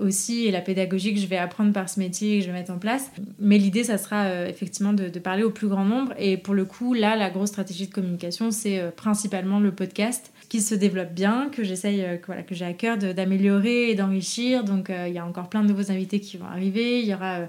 aussi 0.00 0.46
et 0.46 0.50
la 0.50 0.62
pédagogie 0.62 1.12
que 1.12 1.20
je 1.20 1.26
vais 1.26 1.36
apprendre 1.36 1.72
par 1.72 1.90
ce 1.90 2.00
métier 2.00 2.36
et 2.36 2.38
que 2.38 2.46
je 2.46 2.50
vais 2.50 2.58
mettre 2.58 2.72
en 2.72 2.78
place. 2.78 3.10
Mais 3.38 3.58
l'idée, 3.58 3.84
ça 3.84 3.98
sera 3.98 4.48
effectivement 4.48 4.94
de, 4.94 5.18
parler 5.18 5.42
au 5.42 5.50
plus 5.50 5.68
grand 5.68 5.84
nombre. 5.84 6.14
Et 6.18 6.38
pour 6.38 6.54
le 6.54 6.64
coup, 6.64 6.94
là, 6.94 7.14
la 7.14 7.28
grosse 7.28 7.50
stratégie 7.50 7.86
de 7.86 7.92
communication, 7.92 8.50
c'est 8.50 8.82
principalement 8.96 9.60
le 9.60 9.72
podcast 9.72 10.32
qui 10.48 10.60
se 10.60 10.74
développe 10.74 11.12
bien, 11.12 11.48
que 11.50 11.64
j'essaye, 11.64 12.02
euh, 12.02 12.16
que, 12.16 12.26
voilà, 12.26 12.42
que 12.42 12.54
j'ai 12.54 12.64
à 12.64 12.72
cœur 12.72 12.96
d'améliorer 12.96 13.90
et 13.90 13.94
d'enrichir. 13.94 14.64
Donc 14.64 14.90
euh, 14.90 15.08
il 15.08 15.14
y 15.14 15.18
a 15.18 15.26
encore 15.26 15.48
plein 15.48 15.62
de 15.62 15.68
nouveaux 15.68 15.90
invités 15.90 16.20
qui 16.20 16.36
vont 16.36 16.46
arriver. 16.46 17.00
Il 17.00 17.06
y 17.06 17.14
aura, 17.14 17.40
euh, 17.40 17.46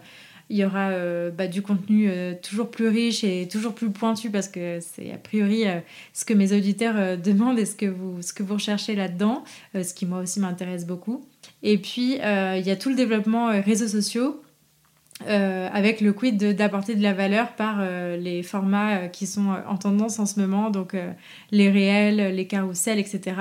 il 0.49 0.57
y 0.57 0.65
aura 0.65 0.91
bah, 1.31 1.47
du 1.47 1.61
contenu 1.61 2.09
toujours 2.41 2.71
plus 2.71 2.87
riche 2.87 3.25
et 3.25 3.49
toujours 3.51 3.75
plus 3.75 3.89
pointu 3.89 4.29
parce 4.29 4.47
que 4.47 4.79
c'est 4.79 5.11
a 5.11 5.17
priori 5.17 5.65
ce 6.13 6.23
que 6.23 6.33
mes 6.33 6.53
auditeurs 6.53 7.17
demandent 7.17 7.59
et 7.59 7.65
ce 7.65 7.75
que 7.75 7.85
vous, 7.85 8.21
ce 8.21 8.31
que 8.31 8.43
vous 8.43 8.53
recherchez 8.53 8.95
là-dedans, 8.95 9.43
ce 9.73 9.93
qui 9.93 10.05
moi 10.05 10.19
aussi 10.19 10.39
m'intéresse 10.39 10.87
beaucoup. 10.87 11.25
Et 11.63 11.77
puis 11.77 12.13
il 12.13 12.63
y 12.65 12.71
a 12.71 12.75
tout 12.75 12.89
le 12.89 12.95
développement 12.95 13.47
réseaux 13.61 13.87
sociaux 13.87 14.41
euh, 15.25 15.67
avec 15.73 15.99
le 15.99 16.13
quid 16.13 16.37
d'apporter 16.55 16.93
de, 16.93 17.01
la 17.01 17.11
valeur 17.11 17.53
par 17.53 17.77
euh, 17.79 18.17
les 18.17 18.43
formats 18.43 18.97
euh, 18.97 19.07
qui 19.07 19.25
sont 19.25 19.49
en 19.67 19.75
tendance 19.75 20.19
en 20.19 20.27
ce 20.27 20.39
moment, 20.39 20.69
donc 20.69 20.95
les 21.51 21.71
réels, 21.71 22.35
les 22.35 22.47
carousels, 22.47 22.99
etc., 22.99 23.35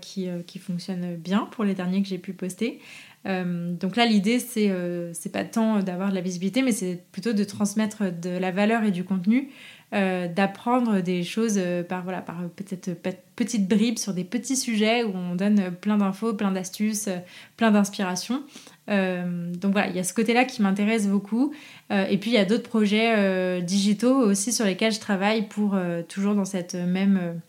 qui, 0.00 0.28
qui, 0.46 0.58
fonctionnent 0.58 1.16
bien 1.16 1.46
pour 1.50 1.64
les 1.64 1.74
derniers 1.74 2.02
que 2.02 2.08
j'ai 2.08 2.18
pu 2.18 2.32
poster. 2.32 2.80
donc 3.24 3.96
là, 3.96 4.06
l'idée, 4.06 4.38
c'est 4.38 5.32
pas 5.32 5.44
tant 5.44 5.80
d'avoir 5.80 6.10
de 6.10 6.14
la 6.14 6.20
visibilité, 6.20 6.62
mais 6.62 6.72
c'est 6.72 7.02
plutôt 7.12 7.32
de 7.32 7.44
transmettre 7.44 8.04
de 8.10 8.30
la 8.30 8.50
valeur 8.50 8.84
et 8.84 8.90
du 8.90 9.04
contenu, 9.04 9.50
d'apprendre 9.92 11.00
des 11.00 11.24
choses 11.24 11.60
par, 11.88 12.04
voilà, 12.04 12.20
par 12.20 12.36
peut-être 12.54 12.90
petites 13.34 13.68
bribes 13.68 13.98
sur 13.98 14.14
des 14.14 14.22
petits 14.22 14.56
sujets 14.56 15.02
où 15.02 15.12
on 15.14 15.34
donne 15.34 15.72
plein 15.80 15.96
d'infos, 15.96 16.34
plein 16.34 16.52
d'astuces, 16.52 17.08
plein 17.56 17.72
d'inspirations. 17.72 18.44
Euh, 18.90 19.52
donc 19.54 19.72
voilà, 19.72 19.88
il 19.88 19.96
y 19.96 19.98
a 19.98 20.04
ce 20.04 20.12
côté-là 20.14 20.44
qui 20.44 20.62
m'intéresse 20.62 21.06
beaucoup. 21.06 21.52
Euh, 21.90 22.06
et 22.06 22.18
puis 22.18 22.30
il 22.30 22.34
y 22.34 22.38
a 22.38 22.44
d'autres 22.44 22.68
projets 22.68 23.14
euh, 23.16 23.60
digitaux 23.60 24.16
aussi 24.16 24.52
sur 24.52 24.64
lesquels 24.64 24.92
je 24.92 25.00
travaille 25.00 25.46
pour 25.48 25.78
toujours 26.08 26.34
dans 26.34 26.44
cette 26.44 26.74
même 26.74 27.40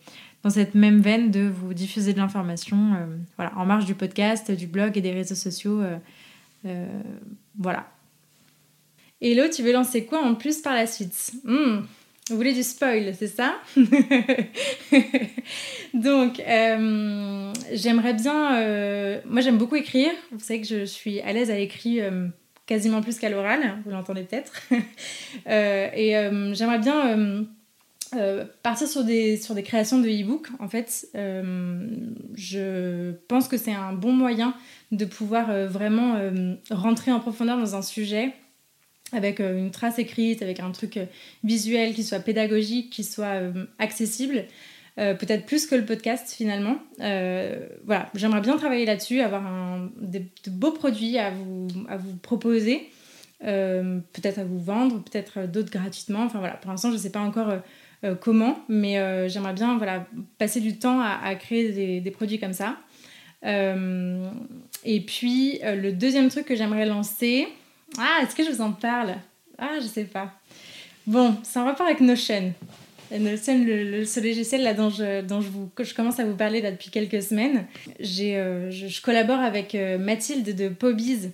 dans 0.42 0.50
cette 0.50 0.74
même 0.74 1.00
veine 1.00 1.30
de 1.30 1.48
vous 1.48 1.72
diffuser 1.72 2.12
de 2.12 2.18
l'information 2.18 2.96
voilà, 3.36 3.52
en 3.56 3.64
marge 3.64 3.84
du 3.84 3.94
podcast, 3.94 4.50
du 4.50 4.66
blog 4.66 4.96
et 4.96 5.00
des 5.00 5.12
réseaux 5.12 5.34
sociaux. 5.34 5.82
voilà. 7.58 7.86
Hello, 9.20 9.44
tu 9.48 9.62
veux 9.62 9.72
lancer 9.72 10.04
quoi 10.04 10.20
en 10.20 10.34
plus 10.34 10.62
par 10.62 10.74
la 10.74 10.86
suite? 10.86 11.32
Hmm. 11.44 11.82
Vous 12.32 12.38
voulez 12.38 12.54
du 12.54 12.62
spoil, 12.62 13.14
c'est 13.14 13.26
ça? 13.26 13.56
Donc, 15.92 16.40
euh, 16.40 17.52
j'aimerais 17.74 18.14
bien... 18.14 18.56
Euh, 18.56 19.20
moi, 19.26 19.42
j'aime 19.42 19.58
beaucoup 19.58 19.76
écrire. 19.76 20.12
Vous 20.30 20.38
savez 20.38 20.62
que 20.62 20.66
je 20.66 20.86
suis 20.86 21.20
à 21.20 21.34
l'aise 21.34 21.50
à 21.50 21.56
l'écrit 21.56 22.00
euh, 22.00 22.28
quasiment 22.64 23.02
plus 23.02 23.18
qu'à 23.18 23.28
l'oral. 23.28 23.76
Vous 23.84 23.90
l'entendez 23.90 24.22
peut-être. 24.22 24.62
et 25.46 26.12
j'aimerais 26.54 26.78
bien 26.78 27.44
partir 28.62 28.88
sur 28.88 29.04
des, 29.04 29.36
sur 29.36 29.54
des 29.54 29.62
créations 29.62 29.98
de 29.98 30.08
e-book. 30.08 30.48
En 30.58 30.68
fait, 30.68 31.06
je 32.34 33.10
pense 33.28 33.46
que 33.46 33.58
c'est 33.58 33.74
un 33.74 33.92
bon 33.92 34.14
moyen 34.14 34.54
de 34.90 35.04
pouvoir 35.04 35.52
vraiment 35.68 36.18
rentrer 36.70 37.12
en 37.12 37.20
profondeur 37.20 37.58
dans 37.58 37.76
un 37.76 37.82
sujet 37.82 38.32
avec 39.12 39.40
euh, 39.40 39.58
une 39.58 39.70
trace 39.70 39.98
écrite, 39.98 40.42
avec 40.42 40.60
un 40.60 40.70
truc 40.70 40.96
euh, 40.96 41.04
visuel 41.44 41.94
qui 41.94 42.02
soit 42.02 42.20
pédagogique, 42.20 42.90
qui 42.90 43.04
soit 43.04 43.40
euh, 43.40 43.66
accessible. 43.78 44.44
peut-être 44.96 45.46
plus 45.46 45.66
que 45.66 45.74
le 45.74 45.86
podcast 45.86 46.34
finalement. 46.36 46.76
voilà, 46.98 48.10
j'aimerais 48.14 48.42
bien 48.42 48.58
travailler 48.58 48.84
là-dessus, 48.84 49.20
avoir 49.20 49.46
un, 49.46 49.90
de 50.00 50.20
beaux 50.50 50.72
produits 50.72 51.16
à 51.16 51.30
vous, 51.30 51.68
proposer, 52.20 52.90
peut-être 53.40 54.38
à 54.38 54.44
vous 54.44 54.60
vendre, 54.60 55.02
peut-être 55.02 55.50
d'autres 55.50 55.70
gratuitement. 55.70 56.24
Enfin 56.24 56.40
voilà, 56.40 56.56
pour 56.56 56.70
l'instant 56.70 56.90
je 56.90 56.96
ne 56.96 57.00
sais 57.00 57.10
pas 57.10 57.20
encore 57.20 57.54
comment, 58.20 58.58
mais 58.68 59.28
j'aimerais 59.30 59.54
bien 59.54 59.78
voilà, 59.78 60.06
passer 60.36 60.60
du 60.60 60.78
temps 60.78 61.00
à, 61.00 61.34
créer 61.36 61.72
des, 61.72 62.00
des, 62.02 62.10
produits 62.10 62.38
comme 62.38 62.52
ça. 62.52 62.76
et 63.42 65.00
puis 65.06 65.58
le 65.64 65.90
deuxième 65.92 66.28
truc 66.28 66.44
que 66.44 66.54
j'aimerais 66.54 66.84
lancer, 66.84 67.48
ah, 67.98 68.20
est-ce 68.22 68.34
que 68.34 68.44
je 68.44 68.50
vous 68.50 68.60
en 68.60 68.72
parle? 68.72 69.16
Ah, 69.58 69.78
je 69.80 69.86
sais 69.86 70.04
pas. 70.04 70.32
Bon, 71.06 71.36
c'est 71.42 71.58
en 71.58 71.64
rapport 71.64 71.86
avec 71.86 72.00
Notion. 72.00 72.52
Notion, 73.18 73.62
le, 73.64 74.04
ce 74.04 74.20
logiciel 74.20 74.62
là 74.62 74.72
dont 74.72 74.88
je, 74.88 75.20
dont 75.20 75.40
je, 75.40 75.48
vous, 75.48 75.68
je 75.78 75.94
commence 75.94 76.18
à 76.18 76.24
vous 76.24 76.34
parler 76.34 76.62
là 76.62 76.70
depuis 76.70 76.90
quelques 76.90 77.22
semaines. 77.22 77.66
J'ai, 78.00 78.36
euh, 78.36 78.70
je, 78.70 79.00
collabore 79.02 79.40
avec 79.40 79.74
euh, 79.74 79.98
Mathilde 79.98 80.54
de 80.54 80.68
Pobiz 80.68 81.30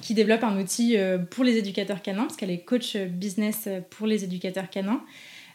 qui 0.00 0.14
développe 0.14 0.44
un 0.44 0.58
outil 0.58 0.96
euh, 0.96 1.18
pour 1.18 1.44
les 1.44 1.56
éducateurs 1.56 2.02
canins, 2.02 2.24
parce 2.24 2.36
qu'elle 2.36 2.50
est 2.50 2.64
coach 2.64 2.96
business 2.96 3.68
pour 3.90 4.06
les 4.06 4.24
éducateurs 4.24 4.70
canins. 4.70 5.02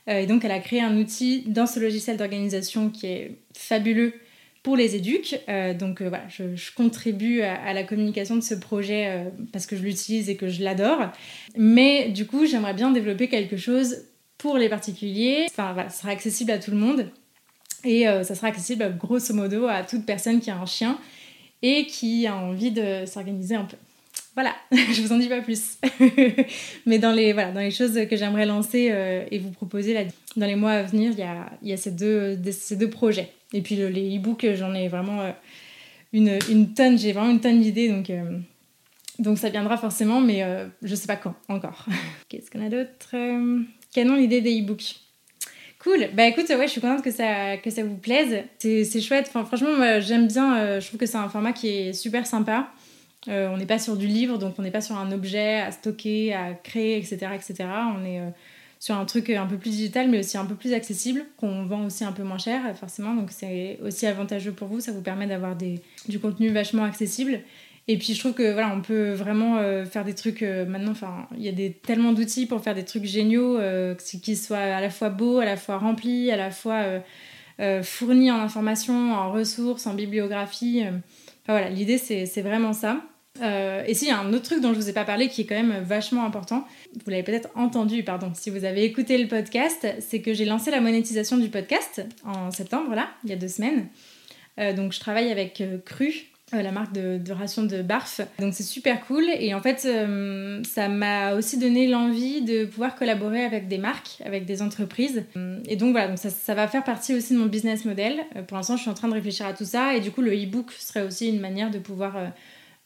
et 0.08 0.28
donc, 0.28 0.46
elle 0.46 0.52
a 0.52 0.60
créé 0.60 0.82
un 0.82 0.98
outil 0.98 1.44
dans 1.48 1.66
ce 1.66 1.80
logiciel 1.80 2.18
d'organisation 2.18 2.90
qui 2.90 3.08
est 3.08 3.32
fabuleux 3.54 4.14
pour 4.70 4.78
les 4.78 4.96
éduques. 4.96 5.36
Euh, 5.50 5.74
donc 5.74 6.00
euh, 6.00 6.10
voilà, 6.10 6.26
je, 6.30 6.44
contribue 6.76 7.42
à, 7.42 7.74
la 7.74 7.84
communication 7.84 8.36
de 8.36 8.42
ce 8.42 8.54
projet 8.54 9.08
euh, 9.08 9.30
parce 9.52 9.66
que 9.66 9.76
je 9.76 9.82
l'utilise 9.82 10.30
et 10.30 10.36
que 10.36 10.48
je 10.48 10.64
l'adore. 10.64 11.10
Mais 11.58 12.10
du 12.10 12.28
coup, 12.28 12.46
j'aimerais 12.46 12.76
bien 12.76 12.92
développer 12.92 13.30
quelque 13.30 13.58
chose 13.58 14.04
pour 14.38 14.60
les 14.60 14.70
particuliers. 14.70 15.48
Enfin 15.50 15.74
voilà, 15.74 15.90
ça 15.90 16.02
sera 16.02 16.12
accessible 16.12 16.52
à 16.52 16.60
tout 16.60 16.70
le 16.70 16.78
monde. 16.78 17.10
Et 17.84 18.04
ça 18.04 18.36
sera 18.36 18.48
accessible 18.48 18.96
grosso 19.00 19.34
modo 19.34 19.66
à 19.66 19.84
toute 19.84 20.06
personne 20.06 20.42
qui 20.42 20.52
a 20.52 20.58
un 20.58 20.66
chien 20.66 21.00
et 21.62 21.86
qui 21.86 22.28
a 22.28 22.36
envie 22.36 22.72
de 22.72 23.06
s'organiser 23.06 23.56
un 23.56 23.64
peu. 23.64 23.78
Voilà, 24.36 24.54
je 24.72 25.02
vous 25.02 25.14
en 25.14 25.18
dis 25.18 25.30
pas 25.30 25.42
plus. 25.42 25.80
Mais 26.86 27.00
dans 27.00 27.14
les, 27.14 27.34
voilà, 27.34 27.52
dans 27.52 27.62
les 27.62 27.72
choses 27.72 27.98
que 28.08 28.16
j'aimerais 28.18 28.46
lancer 28.46 28.94
et 29.32 29.40
vous 29.40 29.52
proposer 29.52 29.94
là, 29.94 30.04
dans 30.36 30.46
les 30.46 30.56
mois 30.56 30.74
à 30.74 30.84
venir, 30.84 31.12
il 31.14 31.20
y 31.20 31.24
a, 31.24 31.50
y 31.64 31.74
a 31.74 31.78
ces, 31.78 31.92
deux, 31.92 32.38
ces 32.52 32.76
deux 32.76 32.90
projets. 32.90 33.32
Et 33.54 33.62
puis 33.62 33.76
les 33.76 34.18
e-books, 34.18 34.46
j'en 34.56 34.74
ai 34.74 34.88
vraiment 34.88 35.22
euh, 35.22 35.32
une, 36.14 36.38
une, 36.50 36.74
tonne, 36.74 36.98
j'ai 36.98 37.14
vraiment 37.14 37.32
une 37.32 37.40
tonne 37.40 37.62
d'idées, 37.62 37.90
donc, 37.90 38.10
euh, 38.10 38.38
donc 39.18 39.38
ça 39.38 39.50
viendra 39.50 39.78
forcément, 39.78 40.22
mais 40.22 40.44
euh, 40.44 40.68
je 40.84 40.96
sais 40.96 41.08
pas 41.08 41.16
quand 41.16 41.36
encore. 41.48 41.86
Qu'est-ce 42.30 42.52
qu'on 42.52 42.66
a 42.66 42.70
d'autre 42.70 43.16
Canon 43.94 44.16
l'idée 44.16 44.42
des 44.42 44.62
e-books. 44.62 44.98
Cool, 45.80 46.10
bah 46.14 46.28
écoute, 46.28 46.50
ouais, 46.50 46.68
je 46.68 46.72
suis 46.72 46.82
contente 46.82 47.04
que 47.04 47.10
ça, 47.10 47.58
que 47.58 47.70
ça 47.70 47.84
vous 47.84 47.96
plaise. 47.96 48.44
C'est 48.60 49.02
chouette, 49.02 49.30
franchement, 49.30 50.00
j'aime 50.02 50.28
bien, 50.28 50.80
je 50.80 50.86
trouve 50.86 51.00
que 51.00 51.06
c'est 51.06 51.18
un 51.18 51.30
format 51.30 51.54
qui 51.54 51.70
est 51.70 51.94
super 51.94 52.28
sympa. 52.28 52.70
on 53.28 53.58
n'est 53.58 53.66
pas 53.66 53.80
sur 53.80 53.96
du 53.96 54.06
livre, 54.06 54.38
donc 54.38 54.56
on 54.60 54.62
n'est 54.62 54.72
pas 54.72 54.82
sur 54.82 54.98
un 54.98 55.12
objet 55.14 55.62
à 55.62 55.72
stocker, 55.72 56.34
à 56.34 56.54
créer, 56.54 56.98
etc. 56.98 57.30
etc. 57.34 57.70
On 57.96 58.04
est 58.04 58.22
sur 58.80 58.96
un 58.96 59.06
truc 59.06 59.30
un 59.30 59.46
peu 59.46 59.58
plus 59.58 59.72
digital, 59.72 60.10
mais 60.10 60.20
aussi 60.20 60.38
un 60.38 60.46
peu 60.46 60.56
plus 60.56 60.74
accessible, 60.74 61.26
qu'on 61.38 61.66
vend 61.66 61.86
aussi 61.86 62.06
un 62.06 62.14
peu 62.14 62.24
moins 62.24 62.38
cher, 62.38 62.62
forcément. 62.78 63.14
Donc 63.14 63.30
c'est 63.32 63.78
aussi 63.84 64.08
avantageux 64.08 64.54
pour 64.54 64.70
vous, 64.70 64.80
ça 64.80 64.94
vous 64.94 65.02
permet 65.02 65.28
d'avoir 65.28 65.56
du 65.56 66.20
contenu 66.20 66.50
vachement 66.50 66.84
accessible. 66.84 67.42
Et 67.90 67.98
puis 67.98 68.14
je 68.14 68.20
trouve 68.20 68.34
que 68.34 68.54
voilà, 68.54 68.72
on 68.72 68.82
peut 68.82 69.14
vraiment 69.14 69.58
euh, 69.58 69.84
faire 69.84 70.06
des 70.06 70.14
trucs 70.14 70.44
euh, 70.44 70.64
maintenant. 70.64 70.92
Enfin, 70.92 71.28
il 71.36 71.44
y 71.44 71.50
a 71.50 71.52
des, 71.52 71.72
tellement 71.72 72.14
d'outils 72.14 72.46
pour 72.46 72.62
faire 72.62 72.76
des 72.76 72.86
trucs 72.86 73.06
géniaux, 73.06 73.58
euh, 73.58 73.96
qui 73.96 74.36
soient 74.36 74.60
à 74.60 74.80
la 74.80 74.92
fois 74.92 75.10
beaux, 75.10 75.40
à 75.40 75.46
la 75.46 75.58
fois 75.58 75.80
remplis, 75.80 76.30
à 76.32 76.38
la 76.38 76.52
fois 76.52 76.84
fournis 77.82 78.32
en 78.32 78.40
informations, 78.40 79.14
en 79.14 79.32
ressources, 79.32 79.88
en 79.88 79.96
bibliographie. 79.96 80.84
Enfin 80.84 81.54
voilà, 81.54 81.70
l'idée 81.70 81.98
c'est 81.98 82.42
vraiment 82.42 82.74
ça. 82.74 83.02
Euh, 83.42 83.84
et 83.88 83.94
si, 83.94 84.08
y 84.08 84.12
a 84.12 84.20
un 84.20 84.34
autre 84.34 84.44
truc 84.44 84.62
dont 84.62 84.74
je 84.74 84.80
vous 84.80 84.90
ai 84.90 84.94
pas 84.94 85.06
parlé 85.06 85.30
qui 85.30 85.42
est 85.42 85.46
quand 85.46 85.56
même 85.56 85.84
vachement 85.84 86.26
important. 86.26 86.66
Vous 87.04 87.10
l'avez 87.10 87.24
peut-être 87.24 87.50
entendu, 87.56 88.04
pardon, 88.04 88.32
si 88.34 88.50
vous 88.50 88.66
avez 88.66 88.84
écouté 88.84 89.18
le 89.18 89.28
podcast, 89.28 89.88
c'est 90.00 90.22
que 90.22 90.34
j'ai 90.34 90.46
lancé 90.46 90.72
la 90.72 90.82
monétisation 90.82 91.38
du 91.38 91.50
podcast 91.50 92.06
en 92.26 92.52
septembre, 92.52 92.96
là, 92.96 93.10
il 93.24 93.30
y 93.30 93.34
a 93.34 93.38
deux 93.38 93.48
semaines. 93.48 93.88
Euh, 94.60 94.74
donc 94.74 94.92
je 94.92 95.00
travaille 95.00 95.32
avec 95.32 95.62
euh, 95.62 95.78
Cru, 95.86 96.12
la 96.52 96.72
marque 96.72 96.92
de, 96.94 97.18
de 97.18 97.32
rations 97.32 97.64
de 97.64 97.82
Barf. 97.82 98.22
Donc 98.40 98.56
c'est 98.56 98.64
super 98.64 99.06
cool 99.06 99.26
et 99.40 99.54
en 99.54 99.62
fait 99.62 99.88
ça 100.66 100.90
m'a 100.90 101.36
aussi 101.36 101.60
donné 101.60 101.88
l'envie 101.88 102.42
de 102.42 102.66
pouvoir 102.66 102.96
collaborer 102.96 103.46
avec 103.46 103.68
des 103.68 103.78
marques, 103.78 104.18
avec 104.26 104.46
des 104.46 104.64
entreprises. 104.64 105.26
Et 105.68 105.76
donc 105.76 105.92
voilà, 105.92 106.18
ça, 106.18 106.32
ça 106.32 106.56
va 106.56 106.68
faire 106.68 106.84
partie 106.84 107.14
aussi 107.14 107.36
de 107.36 107.38
mon 107.38 107.46
business 107.46 107.86
model. 107.86 108.22
pour 108.48 108.58
l'instant 108.58 108.78
je 108.78 108.82
suis 108.82 108.90
en 108.90 108.96
train 108.96 109.10
de 109.10 109.14
réfléchir 109.14 109.46
à 109.46 109.54
tout 109.54 109.64
ça 109.64 109.96
et 109.96 110.00
du 110.00 110.10
coup 110.10 110.22
le 110.24 110.34
e-book 110.34 110.72
serait 110.72 111.04
aussi 111.04 111.30
une 111.30 111.40
manière 111.40 111.70
de 111.70 111.78
pouvoir 111.78 112.16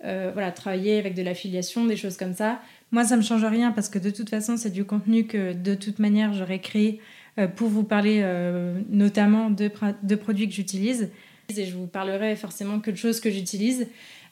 euh, 0.05 0.31
voilà, 0.33 0.51
travailler 0.51 0.97
avec 0.97 1.13
de 1.13 1.21
l'affiliation, 1.21 1.85
des 1.85 1.95
choses 1.95 2.17
comme 2.17 2.33
ça. 2.33 2.59
Moi, 2.91 3.05
ça 3.05 3.15
me 3.15 3.21
change 3.21 3.45
rien 3.45 3.71
parce 3.71 3.87
que 3.87 3.99
de 3.99 4.09
toute 4.09 4.29
façon, 4.29 4.57
c'est 4.57 4.69
du 4.69 4.83
contenu 4.83 5.25
que 5.25 5.53
de 5.53 5.75
toute 5.75 5.99
manière 5.99 6.33
j'aurais 6.33 6.59
créé 6.59 6.99
euh, 7.39 7.47
pour 7.47 7.69
vous 7.69 7.83
parler 7.83 8.19
euh, 8.21 8.79
notamment 8.89 9.49
de, 9.49 9.71
de, 10.03 10.15
produits 10.15 10.49
que 10.49 10.53
j'utilise. 10.53 11.09
Et 11.55 11.65
je 11.65 11.73
vous 11.73 11.87
parlerai 11.87 12.35
forcément 12.35 12.79
que 12.81 12.91
de 12.91 12.97
choses 12.97 13.21
que 13.21 13.29
j'utilise. 13.29 13.87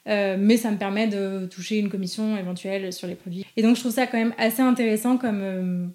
mais 0.05 0.57
ça 0.57 0.71
me 0.71 0.77
permet 0.77 1.07
de 1.07 1.45
toucher 1.45 1.77
une 1.77 1.89
commission 1.89 2.35
éventuelle 2.35 2.91
sur 2.91 3.07
les 3.07 3.15
produits. 3.15 3.45
Et 3.55 3.61
donc 3.61 3.75
je 3.75 3.81
trouve 3.81 3.93
ça 3.93 4.07
quand 4.07 4.17
même 4.17 4.33
assez 4.37 4.61
intéressant 4.61 5.17
comme, 5.17 5.93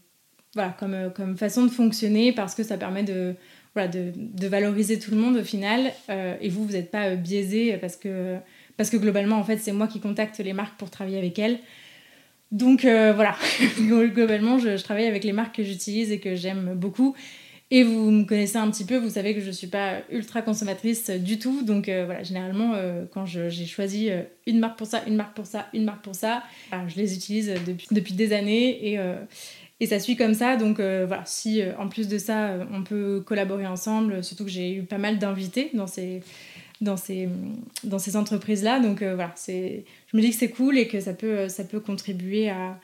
voilà, 0.54 0.74
comme, 0.78 1.12
comme 1.14 1.36
façon 1.36 1.64
de 1.64 1.70
fonctionner 1.70 2.32
parce 2.32 2.54
que 2.54 2.62
ça 2.62 2.78
permet 2.78 3.02
de, 3.02 3.34
voilà, 3.74 3.88
de, 3.88 4.12
de 4.14 4.46
valoriser 4.46 4.98
tout 4.98 5.10
le 5.10 5.16
monde 5.16 5.36
au 5.36 5.42
final. 5.42 5.92
et 6.40 6.48
vous, 6.48 6.64
vous 6.64 6.72
n'êtes 6.72 6.90
pas 6.90 7.14
biaisé 7.16 7.76
parce 7.78 7.96
que, 7.96 8.38
parce 8.76 8.90
que 8.90 8.96
globalement, 8.96 9.36
en 9.36 9.44
fait, 9.44 9.58
c'est 9.58 9.72
moi 9.72 9.86
qui 9.86 10.00
contacte 10.00 10.38
les 10.38 10.52
marques 10.52 10.76
pour 10.78 10.90
travailler 10.90 11.18
avec 11.18 11.38
elles. 11.38 11.58
Donc 12.52 12.82
voilà, 12.82 13.34
globalement, 13.80 14.58
je, 14.58 14.80
travaille 14.82 15.06
avec 15.06 15.24
les 15.24 15.32
marques 15.32 15.56
que 15.56 15.64
j'utilise 15.64 16.12
et 16.12 16.20
que 16.20 16.36
j'aime 16.36 16.74
beaucoup. 16.74 17.16
Et 17.72 17.82
vous 17.82 18.12
me 18.12 18.24
connaissez 18.24 18.58
un 18.58 18.70
petit 18.70 18.84
peu, 18.84 18.96
vous 18.96 19.10
savez 19.10 19.34
que 19.34 19.40
je 19.40 19.48
ne 19.48 19.52
suis 19.52 19.66
pas 19.66 19.96
ultra 20.10 20.40
consommatrice 20.40 21.10
du 21.10 21.40
tout. 21.40 21.62
Donc 21.64 21.88
euh, 21.88 22.04
voilà, 22.04 22.22
généralement, 22.22 22.74
euh, 22.74 23.04
quand 23.10 23.26
j'ai 23.26 23.66
choisi 23.66 24.08
euh, 24.08 24.22
une 24.46 24.60
marque 24.60 24.78
pour 24.78 24.86
ça, 24.86 25.02
une 25.06 25.16
marque 25.16 25.34
pour 25.34 25.46
ça, 25.46 25.66
une 25.74 25.84
marque 25.84 26.02
pour 26.02 26.14
ça, 26.14 26.44
je 26.86 26.94
les 26.96 27.14
utilise 27.16 27.52
depuis, 27.66 27.88
depuis 27.90 28.14
des 28.14 28.32
années 28.32 28.92
et, 28.92 29.00
et 29.80 29.86
ça 29.86 29.98
suit 29.98 30.14
comme 30.14 30.34
ça. 30.34 30.56
Donc 30.56 30.76
voilà, 30.76 31.24
si 31.26 31.60
en 31.78 31.88
plus 31.88 32.06
de 32.06 32.18
ça, 32.18 32.54
on 32.72 32.84
peut 32.84 33.20
collaborer 33.26 33.66
ensemble, 33.66 34.22
surtout 34.22 34.44
que 34.44 34.50
j'ai 34.50 34.72
eu 34.74 34.82
pas 34.84 34.98
mal 34.98 35.18
d'invités 35.18 35.70
dans 35.74 35.88
ces, 35.88 36.22
dans 36.80 36.96
ces, 36.96 37.28
dans 37.84 37.98
ces 37.98 38.16
entreprises-là. 38.16 38.80
Donc 38.80 39.02
voilà, 39.02 39.34
je 39.46 40.16
me 40.16 40.20
dis 40.20 40.30
que 40.30 40.36
c'est 40.36 40.50
cool 40.50 40.78
et 40.78 40.88
que 40.88 41.00
ça 41.00 41.14
peut, 41.14 41.48
ça 41.48 41.64
peut 41.64 41.80
contribuer 41.80 42.50
à 42.50 42.78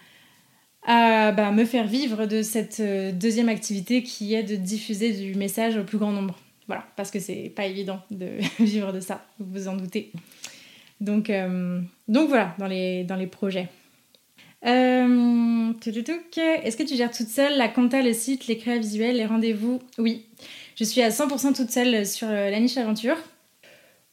à 0.84 1.32
bah, 1.32 1.50
me 1.52 1.64
faire 1.64 1.86
vivre 1.86 2.26
de 2.26 2.42
cette 2.42 2.80
euh, 2.80 3.12
deuxième 3.12 3.48
activité 3.48 4.02
qui 4.02 4.34
est 4.34 4.42
de 4.42 4.56
diffuser 4.56 5.12
du 5.12 5.34
message 5.34 5.76
au 5.76 5.84
plus 5.84 5.98
grand 5.98 6.12
nombre. 6.12 6.38
Voilà, 6.66 6.84
parce 6.96 7.10
que 7.10 7.20
c'est 7.20 7.52
pas 7.54 7.66
évident 7.66 8.00
de 8.10 8.28
vivre 8.64 8.92
de 8.92 9.00
ça, 9.00 9.24
vous 9.38 9.46
vous 9.52 9.68
en 9.68 9.76
doutez. 9.76 10.12
Donc, 11.00 11.30
euh, 11.30 11.80
donc 12.08 12.28
voilà, 12.28 12.54
dans 12.58 12.66
les, 12.66 13.04
dans 13.04 13.16
les 13.16 13.26
projets. 13.26 13.68
Euh, 14.64 15.72
Est-ce 15.84 16.76
que 16.76 16.84
tu 16.84 16.94
gères 16.94 17.10
toute 17.10 17.28
seule 17.28 17.56
la 17.58 17.68
compta, 17.68 18.00
le 18.00 18.12
site, 18.12 18.46
les 18.46 18.56
créas 18.56 18.78
visuels, 18.78 19.16
les 19.16 19.26
rendez-vous? 19.26 19.80
Oui, 19.98 20.26
je 20.76 20.84
suis 20.84 21.02
à 21.02 21.08
100% 21.08 21.54
toute 21.54 21.70
seule 21.70 22.06
sur 22.06 22.28
la 22.28 22.58
niche 22.60 22.76
aventure. 22.76 23.16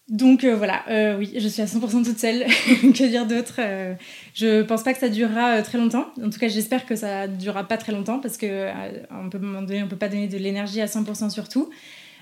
Donc 0.10 0.44
euh, 0.44 0.56
voilà, 0.56 0.84
euh, 0.90 1.18
oui, 1.18 1.32
je 1.38 1.48
suis 1.48 1.62
à 1.62 1.66
100% 1.66 2.04
toute 2.04 2.18
seule. 2.18 2.46
que 2.82 3.08
dire 3.08 3.28
d'autre 3.28 3.56
euh, 3.60 3.94
Je 4.34 4.64
pense 4.64 4.84
pas 4.84 4.94
que 4.94 5.00
ça 5.00 5.10
durera 5.10 5.62
très 5.62 5.78
longtemps. 5.78 6.08
En 6.24 6.30
tout 6.30 6.40
cas, 6.40 6.48
j'espère 6.48 6.86
que 6.86 6.96
ça 6.96 7.28
durera 7.28 7.68
pas 7.68 7.78
très 7.78 7.92
longtemps 7.92 8.20
parce 8.20 8.38
que 8.38 8.70
on 9.12 9.30
peut, 9.30 9.40
peut 9.40 9.96
pas 9.96 10.10
donner 10.10 10.28
de 10.28 10.38
l'énergie 10.38 10.82
à 10.82 10.88
100% 10.88 11.30
sur 11.30 11.48
tout. 11.48 11.70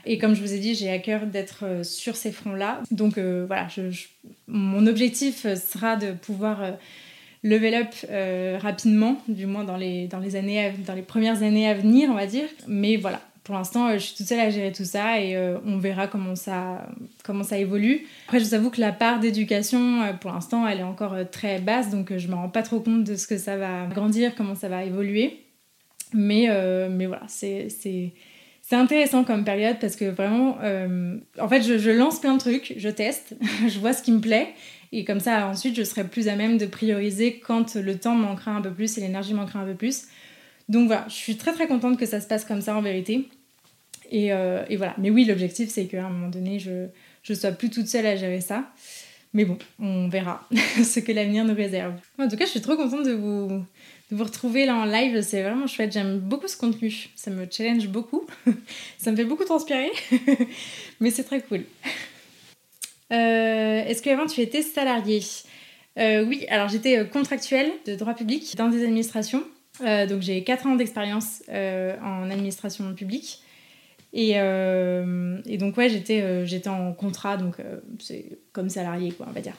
Et 0.05 0.17
comme 0.17 0.35
je 0.35 0.41
vous 0.41 0.53
ai 0.53 0.59
dit, 0.59 0.75
j'ai 0.75 0.89
à 0.89 0.99
cœur 0.99 1.25
d'être 1.25 1.83
sur 1.83 2.15
ces 2.15 2.31
fronts-là. 2.31 2.81
Donc 2.91 3.17
voilà, 3.17 3.67
mon 4.47 4.85
objectif 4.87 5.45
sera 5.55 5.95
de 5.95 6.11
pouvoir 6.11 6.61
level 7.43 7.73
up 7.73 8.61
rapidement, 8.61 9.21
du 9.27 9.45
moins 9.45 9.63
dans 9.63 9.75
les, 9.77 10.07
dans, 10.07 10.19
les 10.19 10.35
années 10.35 10.73
dans 10.85 10.93
les 10.93 11.01
premières 11.01 11.43
années 11.43 11.69
à 11.69 11.73
venir, 11.73 12.09
on 12.09 12.15
va 12.15 12.25
dire. 12.25 12.47
Mais 12.67 12.95
voilà, 12.95 13.21
pour 13.47 13.55
l'instant, 13.55 13.87
euh, 13.87 13.93
je 13.93 13.99
suis 13.99 14.15
toute 14.15 14.25
seule 14.25 14.41
à 14.41 14.49
gérer 14.49 14.73
tout 14.73 14.83
ça 14.83 15.21
et 15.21 15.37
euh, 15.37 15.57
on 15.65 15.77
verra 15.77 16.07
comment 16.07 16.35
ça, 16.35 16.85
comment 17.23 17.45
ça 17.45 17.57
évolue. 17.57 18.05
Après, 18.25 18.41
je 18.41 18.43
vous 18.43 18.53
avoue 18.53 18.69
que 18.69 18.81
la 18.81 18.91
part 18.91 19.21
d'éducation, 19.21 20.01
euh, 20.01 20.11
pour 20.11 20.33
l'instant, 20.33 20.67
elle 20.67 20.81
est 20.81 20.83
encore 20.83 21.15
très 21.31 21.59
basse, 21.59 21.89
donc 21.89 22.15
je 22.17 22.27
me 22.27 22.35
rends 22.35 22.49
pas 22.49 22.61
trop 22.61 22.81
compte 22.81 23.05
de 23.05 23.15
ce 23.15 23.25
que 23.25 23.37
ça 23.37 23.55
va 23.55 23.85
grandir, 23.85 24.35
comment 24.35 24.53
ça 24.53 24.67
va 24.67 24.83
évoluer. 24.83 25.45
Mais, 26.13 26.49
mais 26.89 27.05
voilà, 27.05 27.23
c'est 27.27 27.69
intéressant 28.71 29.23
comme 29.23 29.45
période 29.45 29.77
parce 29.79 29.95
que 29.95 30.05
vraiment, 30.05 30.57
en 31.39 31.47
fait, 31.47 31.61
je, 31.61 31.77
je, 31.77 31.89
lance 31.89 32.19
plein 32.19 32.33
de 32.33 32.39
trucs, 32.39 32.73
je 32.75 32.89
teste, 32.89 33.35
je 33.67 33.79
vois 33.79 33.93
ce 33.93 34.03
qui 34.03 34.11
me 34.11 34.19
plaît. 34.19 34.49
Et 34.91 35.05
comme 35.05 35.19
ça, 35.21 35.47
ensuite, 35.47 35.75
je 35.75 35.83
serai 35.83 36.05
plus 36.05 36.27
à 36.27 36.35
même 36.35 36.57
de 36.57 36.65
prioriser 36.65 37.39
quand 37.39 37.75
le 37.75 37.97
temps 37.97 38.15
manquera 38.15 38.51
un 38.51 38.61
peu 38.61 38.71
plus 38.71 38.97
et 38.97 39.01
l'énergie 39.01 39.33
manquera 39.33 39.59
un 39.59 39.65
peu 39.65 39.75
plus. 39.75 40.07
Donc 40.69 40.87
voilà, 40.87 41.05
je 41.07 41.13
suis 41.13 41.37
très 41.37 41.53
très 41.53 41.67
contente 41.67 41.97
que 41.97 42.05
ça 42.05 42.19
se 42.19 42.27
passe 42.27 42.43
comme 42.43 42.61
ça 42.61 42.75
en 42.75 42.81
vérité. 42.81 43.29
Euh, 44.13 44.65
et, 44.69 44.77
voilà. 44.77 44.95
Mais 44.97 45.09
oui, 45.09 45.25
l'objectif, 45.25 45.69
c'est 45.69 45.85
qu'à 45.85 46.05
un 46.05 46.09
moment 46.09 46.29
donné, 46.29 46.59
je 46.59 46.87
ne 47.29 47.35
sois 47.35 47.51
plus 47.51 47.69
toute 47.69 47.87
seule 47.87 48.05
à 48.05 48.15
gérer 48.15 48.41
ça. 48.41 48.71
Mais 49.33 49.45
bon, 49.45 49.57
on 49.79 50.07
verra 50.07 50.47
ce 50.83 50.99
que 50.99 51.11
l'avenir 51.11 51.45
nous 51.45 51.55
réserve. 51.55 51.93
En 52.17 52.27
tout 52.27 52.37
cas, 52.37 52.45
je 52.45 52.51
suis 52.51 52.61
trop 52.61 52.75
contente 52.75 53.05
de 53.05 53.13
vous, 53.13 53.65
retrouver 54.11 54.65
là 54.65 54.75
en 54.75 54.85
live. 54.85 55.21
C'est 55.21 55.43
vraiment 55.43 55.67
chouette. 55.67 55.91
J'aime 55.91 56.19
beaucoup 56.19 56.47
ce 56.47 56.57
contenu. 56.57 57.09
Ça 57.15 57.31
me 57.31 57.45
challenge 57.49 57.87
beaucoup. 57.87 58.25
ça 58.97 59.11
me 59.11 59.15
fait 59.15 59.25
beaucoup 59.25 59.43
transpirer. 59.43 59.91
Mais 60.99 61.11
c'est 61.11 61.23
très 61.23 61.41
cool. 61.41 61.63
Euh, 63.11 63.85
est-ce 63.85 64.01
qu'avant, 64.01 64.25
tu 64.25 64.41
étais 64.41 64.61
salariée 64.61 65.21
euh, 65.97 66.25
Oui, 66.25 66.45
alors 66.49 66.69
j'étais 66.69 67.07
contractuelle 67.07 67.71
de 67.85 67.95
droit 67.95 68.13
public 68.13 68.55
dans 68.57 68.69
des 68.69 68.83
administrations. 68.83 69.43
donc 69.81 70.21
j'ai 70.21 70.43
4 70.43 70.67
ans 70.67 70.75
d'expérience 70.75 71.43
en 71.49 72.29
administration 72.29 72.93
publique. 72.93 73.41
Euh, 74.15 75.41
et, 75.45 75.57
donc, 75.57 75.77
ouais, 75.77 75.89
j'étais 75.89 76.21
euh, 76.21 76.45
j'étais 76.45 76.69
en 76.69 76.93
contrat, 76.93 77.37
donc 77.37 77.59
euh, 77.59 77.79
c'est 77.99 78.39
comme 78.51 78.69
salarié, 78.69 79.11
quoi, 79.11 79.27
on 79.29 79.33
va 79.33 79.41
dire. 79.41 79.55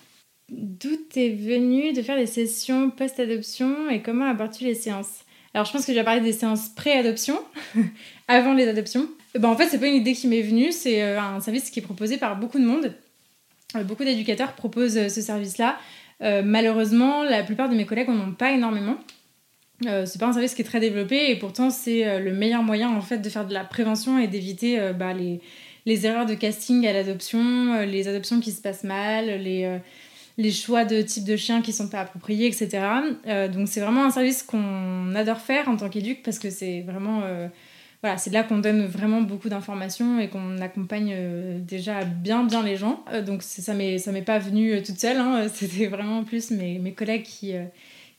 D'où 0.50 0.96
t'es 1.10 1.28
venu 1.28 1.92
de 1.92 2.02
faire 2.02 2.16
des 2.16 2.26
sessions 2.26 2.90
post-adoption 2.90 3.90
et 3.90 4.00
comment 4.00 4.24
abordes-tu 4.24 4.64
les 4.64 4.74
séances? 4.74 5.24
Alors, 5.52 5.66
je 5.66 5.72
pense 5.72 5.84
que 5.84 5.92
je 5.92 5.98
vais 5.98 6.04
parler 6.04 6.20
des 6.20 6.32
séances 6.32 6.70
pré-adoption, 6.70 7.38
avant 8.28 8.54
les 8.54 8.66
adoptions. 8.66 9.08
ben, 9.34 9.48
en 9.48 9.56
fait, 9.56 9.68
c'est 9.68 9.78
pas 9.78 9.88
une 9.88 9.96
idée 9.96 10.14
qui 10.14 10.26
m'est 10.26 10.42
venue, 10.42 10.72
c'est 10.72 11.02
un 11.02 11.40
service 11.40 11.70
qui 11.70 11.80
est 11.80 11.82
proposé 11.82 12.16
par 12.16 12.38
beaucoup 12.38 12.58
de 12.58 12.64
monde. 12.64 12.94
beaucoup 13.84 14.04
d'éducateurs 14.04 14.54
proposent 14.54 15.08
ce 15.08 15.20
service-là. 15.20 15.78
malheureusement, 16.20 17.24
la 17.24 17.42
plupart 17.42 17.68
de 17.68 17.74
mes 17.74 17.86
collègues 17.86 18.08
n'en 18.08 18.28
ont 18.28 18.32
pas 18.32 18.52
énormément. 18.52 18.96
Euh, 19.86 20.06
c'est 20.06 20.18
pas 20.18 20.26
un 20.26 20.32
service 20.32 20.54
qui 20.54 20.62
est 20.62 20.64
très 20.64 20.80
développé 20.80 21.30
et 21.30 21.36
pourtant 21.36 21.70
c'est 21.70 22.04
euh, 22.04 22.18
le 22.18 22.32
meilleur 22.32 22.64
moyen 22.64 22.90
en 22.90 23.00
fait 23.00 23.18
de 23.18 23.28
faire 23.28 23.46
de 23.46 23.54
la 23.54 23.62
prévention 23.62 24.18
et 24.18 24.26
d'éviter 24.26 24.80
euh, 24.80 24.92
bah, 24.92 25.12
les, 25.12 25.40
les, 25.86 26.04
erreurs 26.04 26.26
de 26.26 26.34
casting 26.34 26.84
à 26.84 26.92
l'adoption, 26.92 27.82
les 27.82 28.08
adoptions 28.08 28.40
qui 28.40 28.50
se 28.50 28.60
passent 28.60 28.82
mal, 28.82 29.26
les, 29.26 29.78
les 30.36 30.50
choix 30.50 30.84
de 30.84 31.00
type 31.00 31.24
de 31.24 31.36
chien 31.36 31.62
qui 31.62 31.72
sont 31.72 31.88
pas 31.88 32.00
appropriés, 32.00 32.48
etc. 32.48 32.80
donc 33.52 33.68
c'est 33.68 33.80
vraiment 33.80 34.04
un 34.04 34.10
service 34.10 34.42
qu'on 34.42 35.14
adore 35.14 35.38
faire 35.38 35.68
en 35.68 35.76
tant 35.76 35.88
qu'éduc 35.88 36.22
parce 36.24 36.40
que 36.40 36.50
c'est 36.50 36.80
vraiment 36.82 37.22
voilà, 38.02 38.16
c'est 38.16 38.30
là 38.30 38.44
qu'on 38.44 38.58
donne 38.58 38.84
vraiment 38.84 39.22
beaucoup 39.22 39.48
d'informations 39.48 40.20
et 40.20 40.28
qu'on 40.28 40.58
accompagne 40.58 41.16
déjà 41.60 42.04
bien 42.04 42.44
bien 42.44 42.62
les 42.62 42.76
gens. 42.76 43.04
donc 43.24 43.42
ça 43.42 43.74
m'est 43.74 44.04
m'est 44.08 44.22
pas 44.22 44.38
venu 44.38 44.82
toute 44.82 44.98
seule, 44.98 45.18
hein. 45.18 45.46
c'était 45.54 45.86
vraiment 45.86 46.24
plus 46.24 46.50
mes, 46.50 46.78
mes 46.78 46.92
collègues 46.92 47.22
qui 47.22 47.54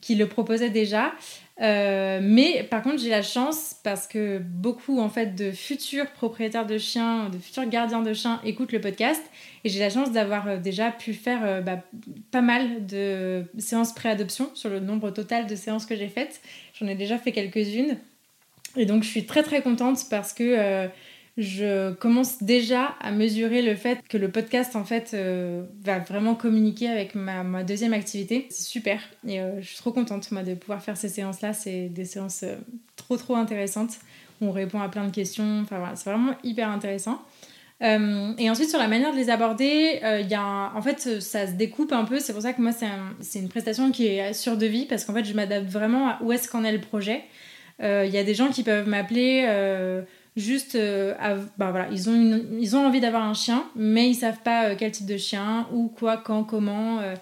qui 0.01 0.15
le 0.15 0.27
proposaient 0.27 0.69
déjà. 0.69 1.13
Euh, 1.61 2.19
mais 2.21 2.63
par 2.63 2.81
contre, 2.81 2.99
j'ai 2.99 3.09
la 3.09 3.21
chance 3.21 3.75
parce 3.83 4.07
que 4.07 4.39
beaucoup 4.39 4.99
en 4.99 5.09
fait 5.09 5.35
de 5.35 5.51
futurs 5.51 6.09
propriétaires 6.11 6.65
de 6.65 6.77
chiens, 6.77 7.29
de 7.29 7.37
futurs 7.37 7.65
gardiens 7.65 8.01
de 8.01 8.13
chiens 8.13 8.39
écoutent 8.45 8.71
le 8.71 8.79
podcast 8.79 9.21
et 9.65 9.69
j'ai 9.69 9.79
la 9.79 9.89
chance 9.89 10.11
d'avoir 10.11 10.47
euh, 10.47 10.57
déjà 10.57 10.89
pu 10.91 11.13
faire 11.13 11.41
euh, 11.43 11.61
bah, 11.61 11.83
pas 12.31 12.41
mal 12.41 12.85
de 12.85 13.43
séances 13.57 13.93
pré-adoption 13.93 14.49
sur 14.53 14.69
le 14.69 14.79
nombre 14.79 15.11
total 15.11 15.47
de 15.47 15.55
séances 15.55 15.85
que 15.85 15.97
j'ai 15.97 16.07
faites. 16.07 16.41
J'en 16.79 16.87
ai 16.87 16.95
déjà 16.95 17.17
fait 17.17 17.33
quelques-unes 17.33 17.97
et 18.77 18.85
donc 18.85 19.03
je 19.03 19.09
suis 19.09 19.25
très 19.25 19.43
très 19.43 19.61
contente 19.61 19.99
parce 20.09 20.31
que 20.31 20.87
je 21.39 21.93
commence 21.93 22.43
déjà 22.43 22.95
à 22.99 23.12
mesurer 23.12 23.62
le 23.62 23.75
fait 23.75 23.99
que 24.10 24.17
le 24.17 24.30
podcast 24.30 24.75
en 24.75 24.84
fait 24.84 25.12
euh, 25.13 25.63
va 25.82 25.99
vraiment 25.99 26.36
communiquer 26.36 26.89
avec 26.89 27.15
ma, 27.15 27.63
deuxième 27.63 27.93
activité. 27.93 28.47
C'est 28.49 28.67
super 28.67 29.02
et 29.25 29.39
euh, 29.39 29.62
je 29.62 29.67
suis 29.67 29.78
trop 29.78 29.93
contente 29.93 30.34
de 30.34 30.54
pouvoir 30.54 30.84
faire 30.84 30.97
ces 30.97 31.08
séances 31.08 31.39
là. 31.39 31.54
C'est 31.54 31.88
des 31.88 32.04
séances 32.04 32.43
euh, 32.43 32.56
trop 32.97 33.15
trop 33.15 33.36
intéressantes. 33.36 33.93
On 34.41 34.52
répond 34.52 34.82
à 34.82 34.89
plein 34.89 35.06
de 35.06 35.12
questions. 35.12 35.62
Enfin 35.62 35.80
voilà, 35.80 35.95
c'est 35.95 36.10
vraiment 36.10 36.34
hyper 36.43 36.69
intéressant. 36.69 37.21
et 37.82 38.49
ensuite 38.49 38.69
sur 38.69 38.80
la 38.80 38.89
manière 38.89 39.13
de 39.13 39.17
les 39.17 39.30
aborder, 39.30 40.02
il 40.21 40.28
y 40.28 40.36
a 40.36 40.73
en 40.75 40.82
fait 40.82 41.21
ça 41.21 41.47
se 41.47 41.54
découpe 41.54 41.93
un 41.93 42.04
peu. 42.04 42.19
C'est 42.19 42.34
pour 42.34 42.41
ça 42.41 42.52
que 42.52 42.62
moi 42.62 42.71
c'est 43.21 43.39
une 43.39 43.49
prestation 43.49 43.91
qui 43.91 44.08
est 44.08 44.34
sur 44.34 44.58
devis 44.58 44.86
parce 44.86 45.06
qu'en 45.06 45.13
fait 45.13 45.23
je 45.23 45.34
m'adapte 45.34 45.69
vraiment 45.69 46.10
à 46.10 46.19
où 46.21 46.34
est-ce 46.34 46.49
qu'en 46.49 46.65
est 46.65 46.73
le 46.73 46.82
projet. 46.82 47.23
Il 47.82 48.10
y 48.10 48.17
a 48.17 48.23
des 48.25 48.34
gens 48.34 48.49
qui 48.49 48.63
peuvent 48.63 48.89
m'appeler 48.89 49.45
juste 50.35 50.75
euh, 50.75 51.13
bah 51.57 51.71
voilà, 51.71 51.87
ils, 51.91 52.09
ont 52.09 52.41
ils 52.59 52.75
ont 52.75 52.85
envie 52.85 53.01
d'avoir 53.01 53.23
un 53.23 53.33
chien, 53.33 53.65
mais 53.75 54.09
ils 54.09 54.15
savent 54.15 54.41
pas 54.43 54.69
euh, 54.69 54.75
quel 54.77 54.91
type 54.91 55.05
de 55.05 55.17
chien, 55.17 55.67
ou 55.73 55.87
quoi, 55.87 56.17
quand, 56.17 56.43
comment. 56.43 56.99
Euh, 56.99 57.15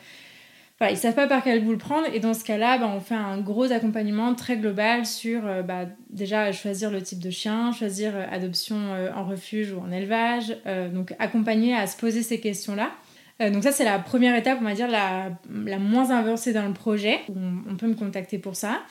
voilà, 0.79 0.93
ils 0.93 0.97
savent 0.97 1.15
pas 1.15 1.25
par 1.25 1.43
quel 1.43 1.63
bout 1.63 1.71
le 1.71 1.79
prendre. 1.79 2.05
Et 2.13 2.19
dans 2.19 2.35
ce 2.35 2.43
cas-là, 2.43 2.77
bah, 2.77 2.91
on 2.95 2.99
fait 2.99 3.15
un 3.15 3.39
gros 3.39 3.71
accompagnement 3.71 4.35
très 4.35 4.57
global 4.57 5.07
sur 5.07 5.41
bah, 5.63 5.85
déjà 6.11 6.51
choisir 6.51 6.91
le 6.91 7.01
type 7.01 7.17
de 7.17 7.31
chien, 7.31 7.71
choisir 7.71 8.13
adoption 8.31 8.77
en 9.15 9.25
refuge 9.25 9.71
ou 9.71 9.79
en 9.79 9.91
élevage, 9.91 10.55
donc 10.93 11.15
accompagner 11.17 11.73
à 11.73 11.87
se 11.87 11.97
poser 11.97 12.21
ces 12.21 12.39
questions-là. 12.39 12.91
donc 13.49 13.63
ça, 13.63 13.71
c'est 13.71 13.85
la 13.85 13.97
première 13.97 14.35
étape, 14.35 14.59
on 14.61 14.65
va 14.65 14.75
dire, 14.75 14.87
la, 14.87 15.31
la 15.49 15.79
moins 15.79 16.11
avancée 16.11 16.53
dans 16.53 16.67
le 16.67 16.73
projet. 16.73 17.21
On 17.67 17.75
peut 17.75 17.87
me 17.87 17.95
contacter 17.95 18.37
pour 18.37 18.55
ça. 18.55 18.83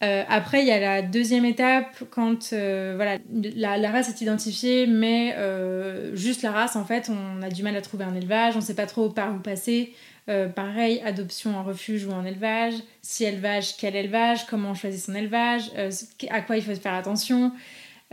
Après, 0.00 0.62
il 0.62 0.68
y 0.68 0.70
a 0.70 0.78
la 0.78 1.02
deuxième 1.02 1.44
étape 1.44 2.04
quand 2.10 2.52
voilà, 2.52 3.18
la, 3.32 3.90
race 3.90 4.08
est 4.08 4.20
identifiée, 4.20 4.86
mais 4.86 5.34
juste 6.14 6.42
la 6.42 6.52
race, 6.52 6.76
en 6.76 6.84
fait, 6.84 7.10
on 7.10 7.42
a 7.42 7.50
du 7.50 7.62
mal 7.62 7.76
à 7.76 7.80
trouver 7.80 8.04
un 8.04 8.14
élevage, 8.14 8.54
on 8.54 8.60
ne 8.60 8.64
sait 8.64 8.74
pas 8.74 8.86
trop 8.86 9.08
par 9.08 9.34
où 9.34 9.38
passer. 9.38 9.94
pareil, 10.54 11.00
adoption 11.04 11.56
en 11.56 11.64
refuge 11.64 12.06
ou 12.06 12.12
en 12.12 12.24
élevage. 12.24 12.74
Si 13.02 13.24
élevage, 13.24 13.76
quel 13.76 13.96
élevage 13.96 14.46
Comment 14.46 14.70
on 14.70 14.74
choisit 14.74 15.04
son 15.04 15.14
élevage 15.14 15.70
À 16.30 16.42
quoi 16.42 16.56
il 16.56 16.62
faut 16.62 16.74
faire 16.74 16.94
attention 16.94 17.52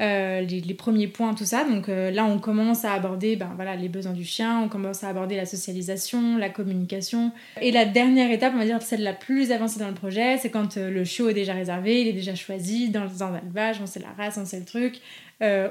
euh, 0.02 0.42
les, 0.42 0.74
premiers 0.74 1.08
points, 1.08 1.34
tout 1.34 1.46
ça. 1.46 1.64
Donc 1.64 1.88
euh, 1.88 2.12
là, 2.12 2.26
on 2.26 2.38
commence 2.38 2.84
à 2.84 2.92
aborder 2.92 3.38
ben, 3.38 3.52
voilà, 3.56 3.78
les 3.78 3.88
besoins 3.88 4.12
du 4.12 4.26
chien, 4.26 4.60
on 4.60 4.68
commence 4.68 5.06
à 5.06 5.10
aborder 5.10 5.38
la 5.38 5.46
socialisation, 5.46 6.38
la 6.38 6.50
communication. 6.50 7.32
Et 7.62 7.72
la 7.72 7.86
dernière 7.86 8.30
étape, 8.30 8.52
on 8.56 8.58
va 8.58 8.66
dire 8.66 8.82
celle 8.82 9.04
la 9.04 9.14
plus 9.14 9.54
avancée 9.54 9.80
dans 9.80 9.88
le 9.88 9.94
projet, 9.94 10.38
c'est 10.38 10.50
quand 10.50 10.76
euh, 10.76 10.92
le 10.92 11.06
chiot 11.06 11.30
est 11.30 11.34
déjà 11.34 11.54
réservé, 11.54 12.02
il 12.02 12.10
est 12.10 12.14
déjà 12.14 12.36
choisi 12.36 12.90
dans, 12.90 13.24
un 13.24 13.38
élevage, 13.38 13.78
on 13.82 13.86
sait 13.86 14.02
la 14.02 14.12
race, 14.22 14.38
on 14.38 14.46
sait 14.46 14.60
le 14.60 14.66
truc, 14.66 15.00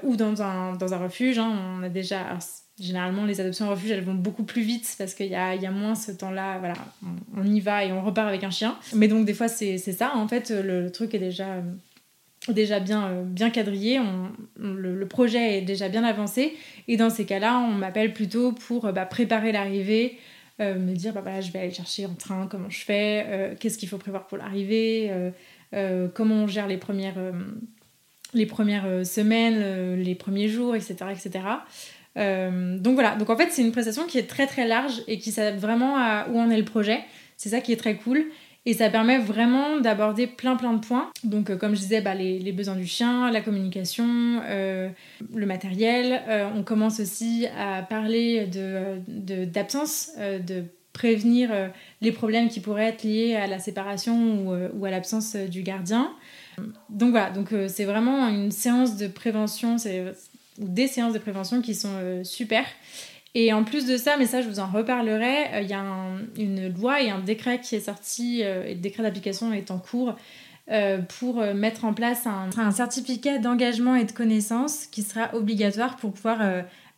ou 0.03 0.17
dans 0.17 0.41
un, 0.41 0.75
dans 0.77 0.95
un 0.95 0.99
refuge. 0.99 1.39
Hein, 1.39 1.79
on 1.79 1.83
a 1.83 1.91
déjà. 1.91 2.39
généralement, 2.81 3.27
les 3.27 3.43
adoptions 3.43 3.67
en 3.67 3.71
refuge, 3.73 3.91
elles 3.91 4.05
vont 4.05 4.15
beaucoup 4.15 4.45
plus 4.45 4.63
vite 4.63 4.95
parce 4.97 5.13
qu'il 5.13 5.27
y 5.27 5.35
a, 5.35 5.55
y 5.55 5.67
a, 5.67 5.71
moins 5.71 5.95
ce 5.95 6.13
temps-là. 6.13 6.59
Voilà, 6.61 6.77
on, 7.37 7.45
y 7.45 7.61
va 7.61 7.85
et 7.85 7.93
on 7.93 8.03
repart 8.03 8.29
avec 8.29 8.43
un 8.43 8.51
chien. 8.51 8.79
Mais 8.95 9.09
donc, 9.09 9.27
des 9.27 9.35
fois, 9.35 9.49
c'est 9.49 9.77
ça. 9.79 10.13
En 10.15 10.29
fait, 10.29 10.49
le 10.49 10.91
truc 10.91 11.13
est 11.13 11.19
déjà 11.19 11.63
déjà 12.49 12.81
bien, 12.81 13.09
euh, 13.09 13.23
bien 13.25 13.51
quadrillé, 13.51 14.01
le, 14.59 15.07
projet 15.07 15.59
est 15.59 15.63
déjà 15.63 15.89
bien 15.89 16.05
avancé. 16.05 16.55
Et 16.89 16.97
dans 16.97 17.11
ces 17.11 17.25
cas-là, 17.25 17.59
on 17.59 17.73
m'appelle 17.73 18.13
plutôt 18.13 18.53
pour 18.53 18.87
euh, 18.87 18.93
bah, 18.93 19.07
préparer 19.07 19.53
l'arrivée, 19.53 20.19
euh, 20.61 20.79
me 20.79 20.95
dire 20.95 21.15
bah, 21.15 21.41
je 21.41 21.51
vais 21.53 21.61
aller 21.61 21.73
chercher 21.73 22.07
en 22.07 22.15
train, 22.15 22.47
comment 22.51 22.71
je 22.71 22.85
fais, 22.85 23.57
qu'est-ce 23.61 23.79
qu'il 23.79 23.89
faut 23.89 23.99
prévoir 23.99 24.27
pour 24.27 24.39
l'arrivée, 24.39 25.11
comment 26.15 26.45
on 26.45 26.47
gère 26.47 26.69
les 26.69 26.77
premières, 26.77 27.19
les 28.35 28.47
premières 28.47 29.05
semaines, 29.05 30.01
les 30.01 30.15
premiers 30.15 30.49
jours, 30.49 30.77
etc. 30.77 30.97
etc. 31.11 31.45
donc 32.17 32.95
voilà, 32.95 33.17
donc 33.17 33.31
en 33.31 33.37
fait 33.37 33.49
c'est 33.51 33.63
une 33.63 33.73
prestation 33.73 34.07
qui 34.07 34.19
est 34.19 34.29
très 34.29 34.47
très 34.47 34.69
large 34.69 35.03
et 35.09 35.19
qui 35.19 35.33
s'adapte 35.33 35.61
vraiment 35.61 35.97
à 35.97 36.29
où 36.31 36.39
en 36.39 36.51
est 36.51 36.59
le 36.59 36.65
projet. 36.65 37.01
C'est 37.37 37.49
ça 37.49 37.61
qui 37.61 37.73
est 37.73 37.77
très 37.77 37.97
cool. 37.97 38.27
Et 38.67 38.73
ça 38.73 38.89
permet 38.89 39.19
vraiment 39.19 39.79
d'aborder 39.79 40.27
plein 40.27 40.57
plein 40.57 40.73
de 40.73 40.85
points. 40.85 41.11
Donc 41.23 41.51
euh, 41.51 41.57
comme 41.57 41.75
je 41.75 41.81
disais, 41.81 42.01
bah, 42.01 42.15
les, 42.15 42.53
besoins 42.53 42.77
du 42.77 42.87
chien, 42.87 43.31
la 43.31 43.43
communication, 43.43 44.41
euh, 44.45 44.89
le 45.35 45.47
matériel. 45.47 46.23
Euh, 46.29 46.49
on 46.55 46.63
commence 46.63 47.01
aussi 47.01 47.47
à 47.59 47.83
parler 47.83 48.49
d'absence, 49.07 50.13
de, 50.19 50.39
de, 50.39 50.65
prévenir 50.95 51.51
les 52.03 52.13
problèmes 52.13 52.49
qui 52.49 52.61
pourraient 52.61 52.91
être 52.91 53.03
liés 53.03 53.35
à 53.35 53.49
la 53.49 53.59
séparation 53.59 54.47
ou, 54.47 54.55
ou 54.79 54.85
à 54.85 54.91
l'absence 54.93 55.35
du 55.35 55.63
gardien. 55.63 56.13
Donc 56.89 57.11
voilà, 57.11 57.31
donc 57.31 57.49
c'est 57.67 57.85
vraiment 57.85 58.29
une 58.29 58.53
séance 58.53 58.97
de 58.97 59.09
prévention, 59.09 59.77
c'est 59.77 60.05
des 60.59 60.87
séances 60.87 61.13
de 61.13 61.19
prévention 61.19 61.63
qui 61.63 61.75
sont 61.75 62.23
super. 62.23 62.65
Et 63.35 63.53
en 63.53 63.65
plus 63.65 63.87
de 63.87 63.97
ça, 63.97 64.17
mais 64.17 64.27
ça 64.27 64.43
je 64.43 64.49
vous 64.49 64.61
en 64.61 64.69
reparlerai, 64.69 65.55
euh, 65.55 65.61
il 65.63 65.69
y 65.69 65.75
a 65.75 65.85
une 66.39 66.73
loi 66.73 67.03
et 67.03 67.11
un 67.11 67.19
décret 67.19 67.61
qui 67.61 67.75
est 67.75 67.81
sorti, 67.81 68.43
euh, 68.45 68.65
et 68.65 68.75
le 68.75 68.81
décret 68.81 69.03
d'application 69.03 69.53
est 69.53 69.73
en 69.73 69.79
cours, 69.79 70.15
euh, 70.71 70.99
pour 71.19 71.43
mettre 71.55 71.85
en 71.85 71.93
place 71.93 72.27
un, 72.27 72.71
certificat 72.71 73.39
d'engagement 73.39 73.97
et 73.97 74.05
de 74.05 74.13
connaissance 74.13 74.87
qui 74.87 75.03
sera 75.03 75.35
obligatoire 75.35 75.97
pour 75.97 76.13
pouvoir 76.13 76.39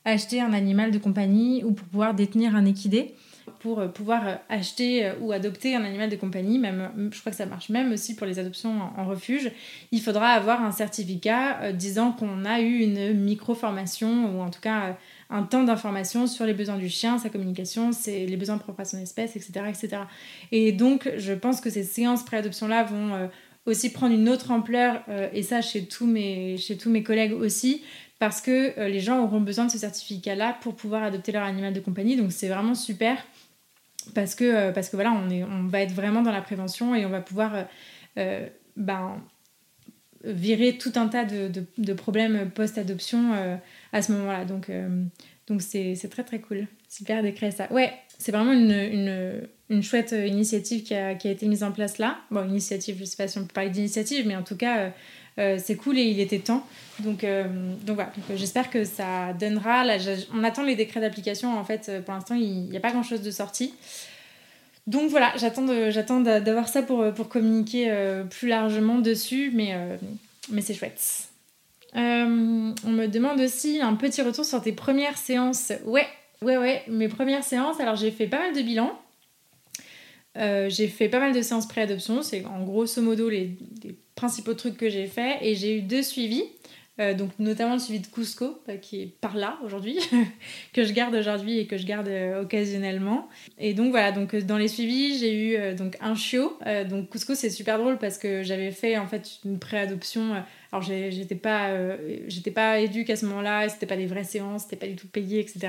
acheter 0.04 0.40
un 0.40 0.52
animal 0.52 0.92
de 0.92 0.98
compagnie 0.98 1.64
ou 1.64 1.72
pour 1.72 1.88
pouvoir 1.88 2.14
détenir 2.14 2.54
un 2.54 2.64
équidé 2.64 3.14
pour 3.60 3.80
pouvoir 3.92 4.40
acheter 4.48 5.12
ou 5.20 5.30
adopter 5.30 5.76
un 5.76 5.84
animal 5.84 6.10
de 6.10 6.16
compagnie, 6.16 6.58
même, 6.58 6.90
je 7.12 7.20
crois 7.20 7.30
que 7.30 7.38
ça 7.38 7.46
marche 7.46 7.68
même 7.68 7.92
aussi 7.92 8.16
pour 8.16 8.26
les 8.26 8.40
adoptions 8.40 8.72
en, 8.96 9.06
refuge, 9.06 9.52
il 9.92 10.00
faudra 10.00 10.30
avoir 10.30 10.62
un 10.62 10.72
certificat 10.72 11.72
disant 11.72 12.10
qu'on 12.10 12.44
a 12.44 12.60
eu 12.60 12.78
une 12.80 13.14
micro-formation 13.14 14.36
ou 14.36 14.42
en 14.42 14.50
tout 14.50 14.60
cas 14.60 14.96
un 15.30 15.42
temps 15.42 15.64
d'information 15.64 16.26
sur 16.26 16.46
les 16.46 16.54
besoins 16.54 16.76
du 16.76 16.88
chien, 16.88 17.18
sa 17.18 17.28
communication, 17.28 17.90
les 18.06 18.36
besoins 18.36 18.58
propres 18.58 18.80
à 18.80 18.84
son 18.84 18.98
espèce, 18.98 19.36
etc., 19.36 19.52
etc. 19.68 20.02
Et 20.52 20.72
donc, 20.72 21.10
je 21.16 21.32
pense 21.32 21.60
que 21.60 21.70
ces 21.70 21.82
séances 21.82 22.24
pré-adoption-là 22.24 22.84
vont 22.84 23.14
euh, 23.14 23.26
aussi 23.66 23.90
prendre 23.92 24.14
une 24.14 24.28
autre 24.28 24.50
ampleur, 24.50 25.02
euh, 25.08 25.28
et 25.32 25.42
ça 25.42 25.62
chez 25.62 25.86
tous, 25.86 26.06
mes, 26.06 26.56
chez 26.56 26.76
tous 26.76 26.90
mes 26.90 27.02
collègues 27.02 27.32
aussi, 27.32 27.82
parce 28.18 28.40
que 28.40 28.78
euh, 28.78 28.88
les 28.88 29.00
gens 29.00 29.22
auront 29.22 29.40
besoin 29.40 29.66
de 29.66 29.70
ce 29.70 29.78
certificat-là 29.78 30.56
pour 30.60 30.76
pouvoir 30.76 31.02
adopter 31.02 31.32
leur 31.32 31.42
animal 31.42 31.72
de 31.72 31.80
compagnie. 31.80 32.16
Donc, 32.16 32.32
c'est 32.32 32.48
vraiment 32.48 32.74
super, 32.74 33.18
parce 34.14 34.34
que, 34.36 34.70
parce 34.70 34.88
que 34.88 34.96
voilà, 34.96 35.12
on, 35.12 35.28
est, 35.28 35.42
on 35.42 35.66
va 35.66 35.80
être 35.80 35.92
vraiment 35.92 36.22
dans 36.22 36.32
la 36.32 36.42
prévention 36.42 36.94
et 36.94 37.04
on 37.04 37.10
va 37.10 37.20
pouvoir 37.20 37.66
ben, 38.76 39.20
virer 40.26 40.76
tout 40.78 40.92
un 40.96 41.08
tas 41.08 41.24
de, 41.24 41.50
de 41.78 41.92
problèmes 41.92 42.50
post-adoption 42.54 43.32
à 43.96 44.02
ce 44.02 44.12
moment-là. 44.12 44.44
Donc, 44.44 44.70
euh, 44.70 44.88
donc 45.48 45.62
c'est, 45.62 45.96
très 46.10 46.22
très 46.22 46.38
cool. 46.38 46.66
Super 46.88 47.22
de 47.22 47.30
créer 47.30 47.50
ça. 47.50 47.72
Ouais, 47.72 47.92
c'est 48.18 48.32
vraiment 48.32 48.52
une, 48.52 48.70
une, 48.70 49.48
une, 49.70 49.82
chouette 49.82 50.12
initiative 50.12 50.82
qui 50.82 50.94
a, 50.94 51.14
qui 51.14 51.28
a, 51.28 51.30
été 51.30 51.46
mise 51.46 51.62
en 51.62 51.72
place 51.72 51.98
là. 51.98 52.18
Bon, 52.30 52.48
initiative, 52.48 52.96
je 52.98 53.04
sais 53.04 53.16
pas 53.16 53.28
si 53.28 53.38
on 53.38 53.42
peut 53.42 53.52
parler 53.52 53.70
d'initiative, 53.70 54.26
mais 54.26 54.36
en 54.36 54.42
tout 54.42 54.56
cas, 54.56 54.78
euh, 54.78 54.90
euh, 55.38 55.58
c'est 55.62 55.76
cool 55.76 55.98
et 55.98 56.04
il 56.04 56.20
était 56.20 56.38
temps. 56.38 56.66
Donc, 57.00 57.26
donc 57.84 57.96
voilà, 57.96 58.12
donc, 58.16 58.36
j'espère 58.38 58.70
que 58.70 58.84
ça 58.84 59.32
donnera. 59.34 59.84
Là, 59.84 59.98
on 60.34 60.44
attend 60.44 60.62
les 60.62 60.76
décrets 60.76 61.00
d'application. 61.00 61.58
En 61.58 61.64
fait, 61.64 61.90
pour 62.04 62.14
l'instant, 62.14 62.34
il 62.34 62.64
n'y 62.64 62.76
a 62.76 62.80
pas 62.80 62.92
grand-chose 62.92 63.22
de 63.22 63.30
sorti. 63.30 63.74
Donc 64.86 65.10
voilà, 65.10 65.32
j'attends, 65.36 66.20
d'avoir 66.20 66.68
ça 66.68 66.82
pour, 66.82 67.28
communiquer 67.28 67.92
plus 68.30 68.48
largement 68.48 68.98
dessus, 68.98 69.50
mais, 69.52 69.74
mais 70.50 70.60
c'est 70.60 70.74
chouette. 70.74 71.28
Euh, 71.96 72.72
on 72.84 72.90
me 72.90 73.06
demande 73.06 73.40
aussi 73.40 73.80
un 73.80 73.94
petit 73.94 74.20
retour 74.20 74.44
sur 74.44 74.60
tes 74.60 74.72
premières 74.72 75.16
séances. 75.16 75.72
Ouais, 75.84 76.06
ouais, 76.42 76.58
ouais, 76.58 76.82
mes 76.88 77.08
premières 77.08 77.44
séances. 77.44 77.80
Alors 77.80 77.96
j'ai 77.96 78.10
fait 78.10 78.26
pas 78.26 78.38
mal 78.38 78.54
de 78.54 78.62
bilans. 78.62 78.98
Euh, 80.36 80.68
j'ai 80.68 80.88
fait 80.88 81.08
pas 81.08 81.20
mal 81.20 81.32
de 81.32 81.40
séances 81.40 81.66
pré-adoption. 81.66 82.22
C'est 82.22 82.44
en 82.44 82.62
grosso 82.64 83.00
modo 83.00 83.30
les 83.30 83.56
principaux 84.14 84.54
trucs 84.54 84.76
que 84.76 84.90
j'ai 84.90 85.06
fait. 85.06 85.38
Et 85.40 85.54
j'ai 85.54 85.78
eu 85.78 85.82
deux 85.82 86.02
suivis. 86.02 86.44
Euh, 86.98 87.12
donc 87.12 87.30
notamment 87.38 87.74
le 87.74 87.78
suivi 87.78 88.00
de 88.00 88.06
Cusco 88.06 88.58
bah, 88.66 88.78
qui 88.78 89.02
est 89.02 89.06
par 89.20 89.36
là 89.36 89.58
aujourd'hui 89.62 89.98
que 90.72 90.82
je 90.82 90.94
garde 90.94 91.14
aujourd'hui 91.14 91.58
et 91.58 91.66
que 91.66 91.76
je 91.76 91.84
garde 91.84 92.08
euh, 92.08 92.40
occasionnellement. 92.40 93.28
Et 93.58 93.74
donc 93.74 93.90
voilà 93.90 94.12
donc 94.12 94.34
euh, 94.34 94.40
dans 94.40 94.56
les 94.56 94.68
suivis 94.68 95.18
j'ai 95.18 95.34
eu 95.34 95.74
donc 95.74 95.96
un 96.00 96.14
chiot. 96.14 96.58
Donc 96.88 97.10
Cusco 97.10 97.34
c'est 97.34 97.50
super 97.50 97.78
drôle 97.78 97.98
parce 97.98 98.16
que 98.16 98.42
j'avais 98.42 98.70
fait 98.70 98.96
en 98.96 99.06
fait 99.06 99.40
une 99.44 99.58
préadoption 99.58 100.42
alors 100.72 100.82
j'étais 100.82 101.34
pas 101.34 101.70
j'étais 102.28 102.50
pas 102.50 102.80
éduque 102.80 103.10
à 103.10 103.16
ce 103.16 103.26
moment-là 103.26 103.68
c'était 103.68 103.86
pas 103.86 103.96
des 103.96 104.06
vraies 104.06 104.24
séances 104.24 104.62
c'était 104.62 104.76
pas 104.76 104.86
du 104.86 104.96
tout 104.96 105.06
payé 105.06 105.40
etc 105.40 105.68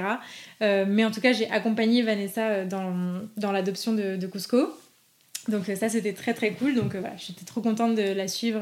mais 0.61 1.03
en 1.03 1.11
tout 1.11 1.21
cas 1.21 1.33
j'ai 1.33 1.49
accompagné 1.49 2.03
Vanessa 2.03 2.63
dans, 2.65 3.21
dans 3.35 3.51
l'adoption 3.51 3.93
de, 3.93 4.15
de, 4.15 4.27
Cusco. 4.27 4.73
Donc 5.49 5.65
ça 5.65 5.89
c'était 5.89 6.13
très 6.13 6.33
très 6.33 6.51
cool. 6.51 6.75
Donc 6.75 6.95
voilà 6.95 7.15
j'étais 7.17 7.45
trop 7.45 7.61
contente 7.61 7.95
de 7.95 8.13
la 8.13 8.27
suivre 8.27 8.61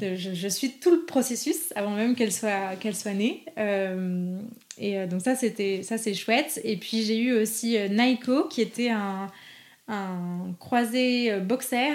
je, 0.00 0.48
suis 0.48 0.72
tout 0.72 0.90
le 0.90 1.04
processus 1.04 1.72
avant 1.76 1.90
même 1.90 2.16
qu'elle 2.16 2.32
soit, 2.32 2.72
soit 2.92 3.14
née. 3.14 3.44
Euh, 3.58 4.40
et 4.76 4.98
euh, 4.98 5.06
donc 5.06 5.20
ça, 5.20 5.36
c'était, 5.36 5.82
ça 5.82 5.98
c'est 5.98 6.14
chouette. 6.14 6.60
Et 6.64 6.76
puis 6.76 7.02
j'ai 7.02 7.18
eu 7.18 7.32
aussi 7.32 7.78
euh, 7.78 7.88
Naiko, 7.88 8.44
qui 8.48 8.60
était 8.60 8.90
un, 8.90 9.28
un 9.86 10.54
croisé 10.58 11.38
boxer 11.40 11.92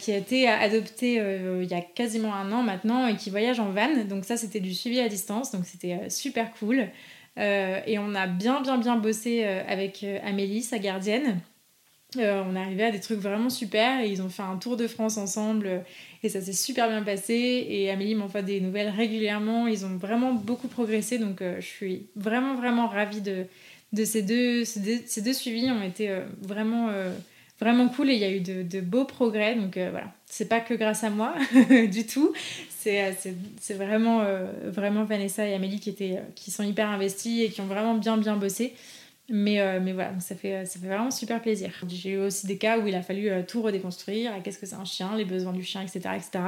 qui 0.00 0.10
a 0.10 0.16
été 0.16 0.48
adopté 0.48 1.22
il 1.60 1.68
y 1.68 1.74
a 1.74 1.82
quasiment 1.82 2.34
un 2.34 2.50
an 2.50 2.62
maintenant 2.62 3.06
et 3.06 3.16
qui 3.16 3.28
voyage 3.28 3.60
en 3.60 3.70
van. 3.70 4.04
Donc 4.08 4.24
ça, 4.24 4.38
c'était 4.38 4.58
du 4.58 4.74
suivi 4.74 5.00
à 5.00 5.08
distance. 5.08 5.52
Donc 5.52 5.66
c'était 5.66 6.08
super 6.08 6.50
cool. 6.54 6.88
et 7.36 7.98
on 7.98 8.14
a 8.14 8.26
bien, 8.26 8.62
bien, 8.62 8.78
bien 8.78 8.96
bossé 8.96 9.44
avec 9.44 10.04
Amélie, 10.24 10.62
sa 10.62 10.78
gardienne. 10.78 11.40
On 12.18 12.56
est 12.56 12.60
arrivé 12.60 12.84
à 12.84 12.90
des 12.90 13.00
trucs 13.00 13.20
vraiment 13.20 13.50
super 13.50 14.00
et 14.00 14.08
ils 14.08 14.22
ont 14.22 14.28
fait 14.28 14.42
un 14.42 14.56
tour 14.56 14.76
de 14.76 14.86
France 14.86 15.16
ensemble 15.16 15.84
et 16.26 16.28
ça 16.28 16.40
s'est 16.40 16.52
super 16.52 16.88
bien 16.88 17.02
passé. 17.02 17.66
Et 17.68 17.90
Amélie 17.90 18.14
m'envoie 18.14 18.42
des 18.42 18.60
nouvelles 18.60 18.90
régulièrement. 18.90 19.68
Ils 19.68 19.86
ont 19.86 19.96
vraiment 19.96 20.32
beaucoup 20.32 20.68
progressé. 20.68 21.18
Donc 21.18 21.40
euh, 21.40 21.56
je 21.60 21.66
suis 21.66 22.06
vraiment, 22.16 22.56
vraiment 22.56 22.88
ravie 22.88 23.20
de, 23.20 23.46
ces, 24.04 24.22
deux, 24.22 24.64
ces, 24.64 24.80
deux, 25.22 25.70
ont 25.70 25.82
été 25.82 26.10
euh, 26.10 26.24
vraiment, 26.42 26.88
euh, 26.90 27.12
vraiment 27.60 27.88
cool 27.88 28.10
et 28.10 28.14
il 28.14 28.20
y 28.20 28.24
a 28.24 28.30
eu 28.30 28.40
de, 28.40 28.80
beaux 28.80 29.04
progrès. 29.04 29.54
Donc 29.54 29.78
voilà, 29.78 30.12
c'est 30.26 30.48
pas 30.48 30.60
que 30.60 30.74
grâce 30.74 31.04
à 31.04 31.10
moi 31.10 31.34
du 31.90 32.06
tout. 32.06 32.32
C'est, 32.78 33.16
vraiment, 33.74 34.24
vraiment 34.64 35.02
Vanessa 35.02 35.44
et 35.44 35.54
Amélie 35.54 35.80
qui, 35.80 35.92
qui 36.36 36.50
sont 36.52 36.62
hyper 36.62 36.88
investis 36.88 37.44
et 37.44 37.50
qui 37.50 37.60
ont 37.60 37.66
vraiment 37.66 37.94
bien, 37.94 38.16
bien 38.16 38.36
bossé. 38.36 38.74
Mais, 39.28 39.60
euh, 39.60 39.80
mais 39.82 39.92
voilà, 39.92 40.18
ça 40.20 40.36
fait, 40.36 40.64
ça 40.66 40.78
fait 40.78 40.86
vraiment 40.86 41.10
super 41.10 41.42
plaisir. 41.42 41.70
J'ai 41.88 42.10
eu 42.10 42.18
aussi 42.18 42.46
des 42.46 42.58
cas 42.58 42.78
où 42.78 42.86
il 42.86 42.94
a 42.94 43.02
fallu 43.02 43.28
euh, 43.28 43.42
tout 43.46 43.60
redéconstruire, 43.60 44.32
qu'est-ce 44.44 44.58
que 44.58 44.66
c'est 44.66 44.76
un 44.76 44.84
chien, 44.84 45.16
les 45.16 45.24
besoins 45.24 45.52
du 45.52 45.64
chien, 45.64 45.82
etc. 45.82 45.98
etc. 46.14 46.44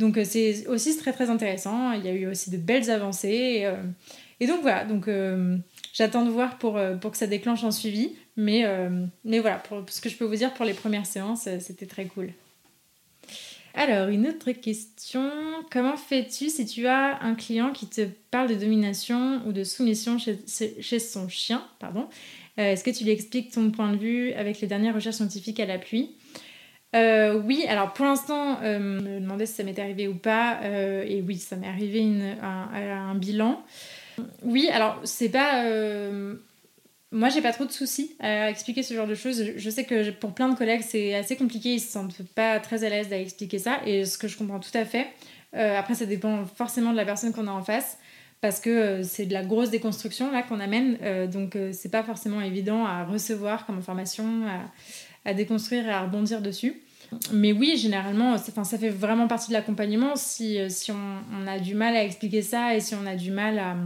Donc 0.00 0.18
euh, 0.18 0.24
c'est 0.24 0.66
aussi 0.66 0.96
très 0.96 1.12
très 1.12 1.30
intéressant. 1.30 1.92
Il 1.92 2.04
y 2.04 2.08
a 2.08 2.12
eu 2.12 2.26
aussi 2.26 2.50
de 2.50 2.56
belles 2.56 2.90
avancées. 2.90 3.68
Et, 4.40 4.46
donc 4.46 4.62
voilà, 4.62 4.84
donc 4.84 5.08
j'attends 5.92 6.24
de 6.24 6.30
voir 6.30 6.58
pour, 6.58 6.78
pour 7.00 7.10
que 7.12 7.16
ça 7.16 7.26
déclenche 7.26 7.62
un 7.64 7.70
suivi. 7.70 8.16
Mais, 8.36 8.64
mais 9.24 9.40
voilà, 9.40 9.56
pour, 9.56 9.84
ce 9.88 10.00
que 10.00 10.08
je 10.08 10.16
peux 10.16 10.24
vous 10.24 10.36
dire 10.36 10.54
pour 10.54 10.64
les 10.64 10.74
premières 10.74 11.06
séances, 11.06 11.48
c'était 11.60 11.86
très 11.86 12.06
cool. 12.06 12.32
Alors, 13.80 14.08
une 14.08 14.26
autre 14.26 14.50
question. 14.50 15.30
Comment 15.70 15.96
fais-tu 15.96 16.48
si 16.48 16.66
tu 16.66 16.88
as 16.88 17.22
un 17.22 17.36
client 17.36 17.70
qui 17.70 17.86
te 17.86 18.08
parle 18.32 18.48
de 18.48 18.56
domination 18.56 19.40
ou 19.46 19.52
de 19.52 19.62
soumission 19.62 20.18
chez, 20.18 20.98
son 20.98 21.28
chien 21.28 21.62
pardon? 21.78 22.08
Est-ce 22.56 22.82
que 22.82 22.90
tu 22.90 23.04
lui 23.04 23.12
expliques 23.12 23.52
ton 23.52 23.70
point 23.70 23.92
de 23.92 23.96
vue 23.96 24.32
avec 24.32 24.60
les 24.60 24.66
dernières 24.66 24.96
recherches 24.96 25.14
scientifiques 25.14 25.60
à 25.60 25.64
l'appui? 25.64 26.16
Euh, 26.96 27.40
oui, 27.44 27.66
alors 27.68 27.92
pour 27.92 28.04
l'instant, 28.04 28.58
euh, 28.64 28.80
me 28.80 29.20
demandais 29.20 29.46
si 29.46 29.54
ça 29.54 29.62
m'était 29.62 29.82
arrivé 29.82 30.08
ou 30.08 30.16
pas, 30.16 30.58
euh, 30.64 31.04
et 31.06 31.22
oui, 31.22 31.36
ça 31.36 31.54
m'est 31.54 31.68
arrivé 31.68 32.02
un, 32.42 33.14
bilan. 33.14 33.62
Oui, 34.42 34.68
alors 34.72 35.00
c'est 35.04 35.28
pas. 35.28 35.62
Moi, 37.10 37.28
j'ai 37.28 37.40
pas 37.40 37.52
trop 37.52 37.64
de 37.64 37.72
soucis 37.72 38.16
à 38.20 38.50
expliquer 38.50 38.82
ce 38.82 38.94
genre 38.94 39.06
de 39.06 39.14
choses. 39.14 39.42
Je 39.56 39.70
sais 39.70 39.84
que 39.84 40.10
pour 40.10 40.34
plein 40.34 40.48
de 40.48 40.56
collègues, 40.56 40.82
c'est 40.86 41.14
assez 41.14 41.36
compliqué, 41.36 41.74
ils 41.74 41.80
se 41.80 41.90
sentent 41.90 42.22
pas 42.34 42.60
très 42.60 42.84
à 42.84 42.88
l'aise 42.88 43.08
d'expliquer 43.08 43.58
ça, 43.58 43.80
et 43.86 44.04
ce 44.04 44.18
que 44.18 44.28
je 44.28 44.36
comprends 44.36 44.60
tout 44.60 44.76
à 44.76 44.84
fait. 44.84 45.06
après, 45.52 45.94
ça 45.94 46.06
dépend 46.06 46.44
forcément 46.44 46.92
de 46.92 46.96
la 46.96 47.04
personne 47.04 47.32
qu'on 47.32 47.46
a 47.46 47.50
en 47.50 47.62
face 47.62 47.98
parce 48.40 48.60
que 48.60 49.02
c'est 49.02 49.26
de 49.26 49.32
la 49.32 49.42
grosse 49.42 49.70
déconstruction 49.70 50.30
là 50.30 50.42
qu'on 50.42 50.60
amène, 50.60 50.98
donc 51.28 51.56
c'est 51.72 51.90
pas 51.90 52.02
forcément 52.02 52.40
évident 52.40 52.84
à 52.84 53.04
recevoir 53.04 53.66
comme 53.66 53.78
information, 53.78 54.44
à, 55.24 55.34
déconstruire 55.34 55.86
et 55.86 55.90
à 55.90 56.02
rebondir 56.02 56.42
dessus. 56.42 56.82
Mais 57.32 57.52
oui, 57.52 57.76
généralement, 57.76 58.32
enfin, 58.32 58.64
ça 58.64 58.78
fait 58.78 58.90
vraiment 58.90 59.28
partie 59.28 59.48
de 59.48 59.54
l'accompagnement. 59.54 60.16
Si, 60.16 60.58
euh, 60.58 60.68
si 60.68 60.92
on, 60.92 61.46
a 61.46 61.58
du 61.58 61.74
mal 61.74 61.96
à 61.96 62.04
expliquer 62.04 62.42
ça 62.42 62.74
et 62.74 62.80
si 62.80 62.94
on 62.94 63.06
a 63.06 63.16
du 63.16 63.30
mal 63.30 63.58
à, 63.58 63.76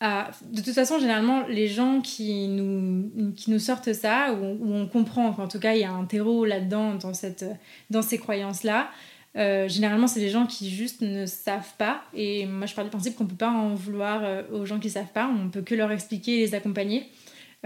De 0.00 0.62
toute 0.62 0.74
façon, 0.74 0.98
généralement, 0.98 1.46
les 1.46 1.68
gens 1.68 2.00
qui 2.00 2.48
nous, 2.48 3.32
qui 3.36 3.50
nous 3.50 3.58
sortent 3.58 3.92
ça, 3.92 4.32
où, 4.32 4.72
on 4.72 4.86
comprend 4.86 5.32
qu'en 5.32 5.46
tout 5.46 5.60
cas, 5.60 5.74
il 5.74 5.80
y 5.80 5.84
a 5.84 5.92
un 5.92 6.06
terreau 6.06 6.46
là-dedans, 6.46 6.94
dans, 6.94 7.12
cette, 7.12 7.44
dans 7.90 8.00
ces 8.00 8.16
croyances-là, 8.16 8.90
euh, 9.36 9.68
généralement, 9.68 10.06
c'est 10.06 10.20
des 10.20 10.30
gens 10.30 10.46
qui 10.46 10.70
juste 10.70 11.02
ne 11.02 11.26
savent 11.26 11.74
pas. 11.78 12.02
Et 12.14 12.46
moi, 12.46 12.66
je 12.66 12.74
parle 12.74 12.88
du 12.88 12.90
principe 12.90 13.16
qu'on 13.16 13.24
ne 13.24 13.28
peut 13.28 13.36
pas 13.36 13.50
en 13.50 13.74
vouloir 13.74 14.22
euh, 14.24 14.42
aux 14.52 14.66
gens 14.66 14.78
qui 14.78 14.88
ne 14.88 14.92
savent 14.92 15.12
pas. 15.12 15.28
On 15.28 15.50
peut 15.50 15.62
que 15.62 15.74
leur 15.74 15.92
expliquer 15.92 16.38
et 16.38 16.46
les 16.46 16.54
accompagner. 16.54 17.08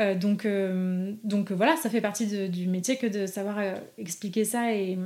Euh, 0.01 0.15
donc, 0.15 0.47
donc 1.23 1.53
voilà, 1.53 1.77
ça 1.77 1.89
fait 1.89 2.01
partie 2.01 2.49
du 2.49 2.67
métier 2.67 2.97
que 2.97 3.07
de 3.07 3.27
savoir 3.27 3.59
expliquer 3.97 4.45
ça 4.45 4.75
et, 4.75 4.99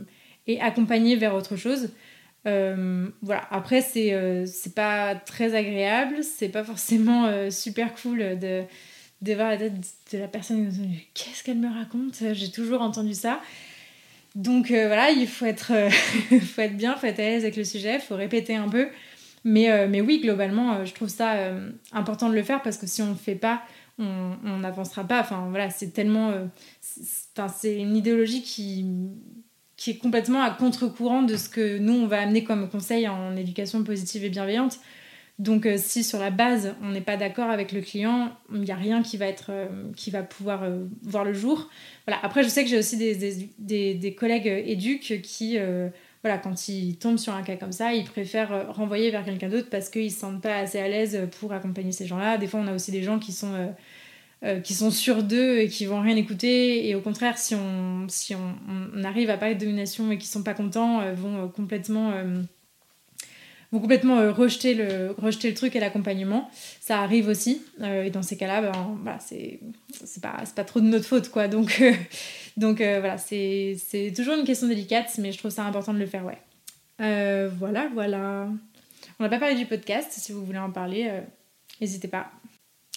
et, 0.47 0.61
accompagner 0.61 1.15
vers 1.17 1.35
autre 1.35 1.57
chose. 1.57 1.91
Voilà, 2.45 3.47
après, 3.51 3.81
c'est 3.81 4.47
c'est 4.47 4.75
pas 4.75 5.15
très 5.15 5.55
agréable, 5.55 6.23
c'est 6.23 6.49
pas 6.49 6.65
forcément 6.65 7.51
super 7.51 7.95
cool 7.95 8.39
de, 8.39 8.63
de 9.23 9.35
voir 9.35 9.51
la 9.51 9.57
tête 9.57 9.75
de 10.13 10.19
la 10.19 10.29
personne 10.29 10.73
qu'est-ce 11.15 11.45
qu'elle 11.45 11.59
me 11.59 11.73
raconte? 11.73 12.23
J'ai 12.33 12.51
toujours 12.51 12.81
entendu 12.81 13.15
ça. 13.15 13.41
Donc 14.35 14.69
voilà, 14.69 15.11
il 15.11 15.27
faut 15.27 15.47
être, 15.47 15.73
faut 16.41 16.63
être 16.63 16.77
bien, 16.77 16.97
faut 16.97 17.07
être 17.07 17.21
à 17.21 17.23
l'aise 17.23 17.43
avec 17.43 17.57
le 17.57 17.65
sujet, 17.65 17.99
faut 17.99 18.17
répéter 18.17 18.57
un 18.57 18.69
peu. 18.69 18.89
Mais, 19.45 19.87
mais 19.89 20.01
oui, 20.01 20.21
globalement, 20.21 20.85
je 20.85 20.95
trouve 20.95 21.09
ça 21.09 21.53
important 21.93 22.29
de 22.29 22.35
le 22.35 22.43
faire 22.43 22.63
parce 22.63 22.79
que 22.79 22.87
si 22.87 23.03
on 23.03 23.11
le 23.11 23.15
fait 23.15 23.35
pas, 23.35 23.63
on 23.99 24.59
n'avancera 24.59 25.05
pas. 25.05 25.21
Enfin 25.21 25.47
voilà, 25.51 25.71
c'est 25.71 25.91
tellement. 25.91 26.31
Euh, 26.31 26.47
c'est 26.81 27.77
une 27.77 27.97
idéologie 27.97 28.43
qui, 28.43 28.87
qui 29.79 29.93
est 29.93 29.97
complètement 29.97 30.43
à 30.43 30.51
contre-courant 30.51 31.23
de 31.23 31.37
ce 31.37 31.49
que 31.49 31.79
nous, 31.79 31.95
on 31.95 32.07
va 32.09 32.21
amener 32.21 32.43
comme 32.43 32.69
conseil 32.69 33.09
en 33.09 33.37
éducation 33.37 33.85
positive 33.85 34.25
et 34.25 34.29
bienveillante. 34.29 34.81
Donc 35.39 35.67
euh, 35.67 35.77
si 35.79 36.03
sur 36.03 36.19
la 36.19 36.31
base, 36.31 36.75
on 36.83 36.91
n'est 36.91 37.01
pas 37.01 37.17
d'accord 37.17 37.49
avec 37.49 37.71
le 37.71 37.81
client, 37.81 38.33
il 38.53 38.63
n'y 38.63 38.73
a 38.73 38.75
rien 38.75 39.05
qui 39.05 39.17
va, 39.17 39.27
être, 39.27 39.51
euh, 39.51 39.69
qui 39.95 40.11
va 40.11 40.25
pouvoir 40.25 40.65
voir 41.03 41.25
le 41.25 41.33
jour. 41.33 41.71
Voilà. 42.09 42.21
Après, 42.25 42.43
je 42.43 42.49
sais 42.49 42.65
que 42.65 42.69
j'ai 42.69 42.77
aussi 42.77 42.97
des, 42.97 43.15
des, 43.59 43.95
des, 43.95 44.15
collègues 44.15 44.49
éduques 44.67 45.21
qui, 45.23 45.57
voilà, 46.25 46.39
quand 46.39 46.69
ils 46.69 46.97
tombent 46.97 47.19
sur 47.19 47.35
un 47.35 47.43
cas 47.43 47.55
comme 47.55 47.71
ça, 47.71 47.95
ils 47.95 48.05
préfèrent 48.05 48.75
renvoyer 48.75 49.13
vers 49.13 49.25
quelqu'un 49.25 49.49
d'autre 49.49 49.69
parce 49.71 49.91
qu'ils 49.91 50.07
ne 50.07 50.11
se 50.11 50.19
sentent 50.19 50.43
pas 50.43 50.57
assez 50.57 50.81
à 50.81 50.89
l'aise 50.89 51.29
pour 51.39 51.53
accompagner 51.53 51.93
ces 51.93 52.07
gens-là. 52.07 52.37
Des 52.37 52.49
fois, 52.49 52.59
on 52.59 52.67
a 52.67 52.75
aussi 52.75 52.91
des 52.91 53.05
gens 53.05 53.21
qui 53.21 53.31
sont 53.31 53.55
euh, 54.45 54.61
qui 54.61 54.73
sont 54.73 54.93
sûrs 54.93 55.25
d'eux 55.25 55.59
et 55.59 55.69
qui 55.69 55.87
vont 55.87 56.01
rien 56.01 56.15
écouter. 56.15 56.89
Et 56.89 56.95
au 56.95 57.01
contraire, 57.01 57.37
si 57.39 57.57
on, 57.57 58.07
si 58.09 58.37
on, 58.37 58.55
on 58.95 59.03
arrive 59.03 59.31
à 59.31 59.37
parler 59.37 59.57
de 59.57 59.61
domination 59.61 60.13
et 60.13 60.19
qui 60.19 60.29
sont 60.29 60.45
pas 60.45 60.55
contents, 60.55 61.01
euh, 61.01 61.13
vont 61.13 61.43
euh, 61.43 61.47
complètement, 61.49 62.13
vont 63.73 63.81
complètement 63.81 64.33
rejeter, 64.33 64.75
le, 64.75 65.13
rejeter 65.19 65.49
le 65.49 65.57
truc 65.57 65.75
et 65.75 65.81
l'accompagnement. 65.81 66.49
Ça 66.81 67.01
arrive 67.01 67.27
aussi. 67.27 67.63
et 67.83 68.11
dans 68.11 68.23
ces 68.23 68.37
cas-là, 68.37 68.63
ben, 68.63 68.99
voilà, 69.03 69.19
c'est, 69.19 69.59
c'est, 70.05 70.23
pas, 70.23 70.37
c'est 70.45 70.55
pas 70.55 70.63
trop 70.63 70.79
de 70.79 70.87
notre 70.87 71.07
faute. 71.07 71.31
quoi. 71.31 71.49
Donc, 71.49 71.83
donc 72.57 72.77
voilà, 72.79 73.19
c'est, 73.19 73.77
c'est 73.89 74.13
toujours 74.15 74.37
une 74.37 74.45
question 74.45 74.69
délicate, 74.69 75.11
mais 75.19 75.33
je 75.33 75.39
trouve 75.39 75.51
ça 75.51 75.65
important 75.65 75.93
de 75.93 75.99
le 75.99 76.07
faire. 76.07 76.25
ouais. 76.25 77.49
voilà, 77.59 77.91
voilà. 77.93 78.49
On 79.19 79.25
n'a 79.25 79.31
pas 79.31 79.41
parlé 79.41 79.57
du 79.57 79.67
podcast. 79.67 80.13
Si 80.13 80.31
vous 80.31 80.45
voulez 80.45 80.59
en 80.59 80.71
parler, 80.71 81.11
n'hésitez 81.81 82.07
pas. 82.07 82.31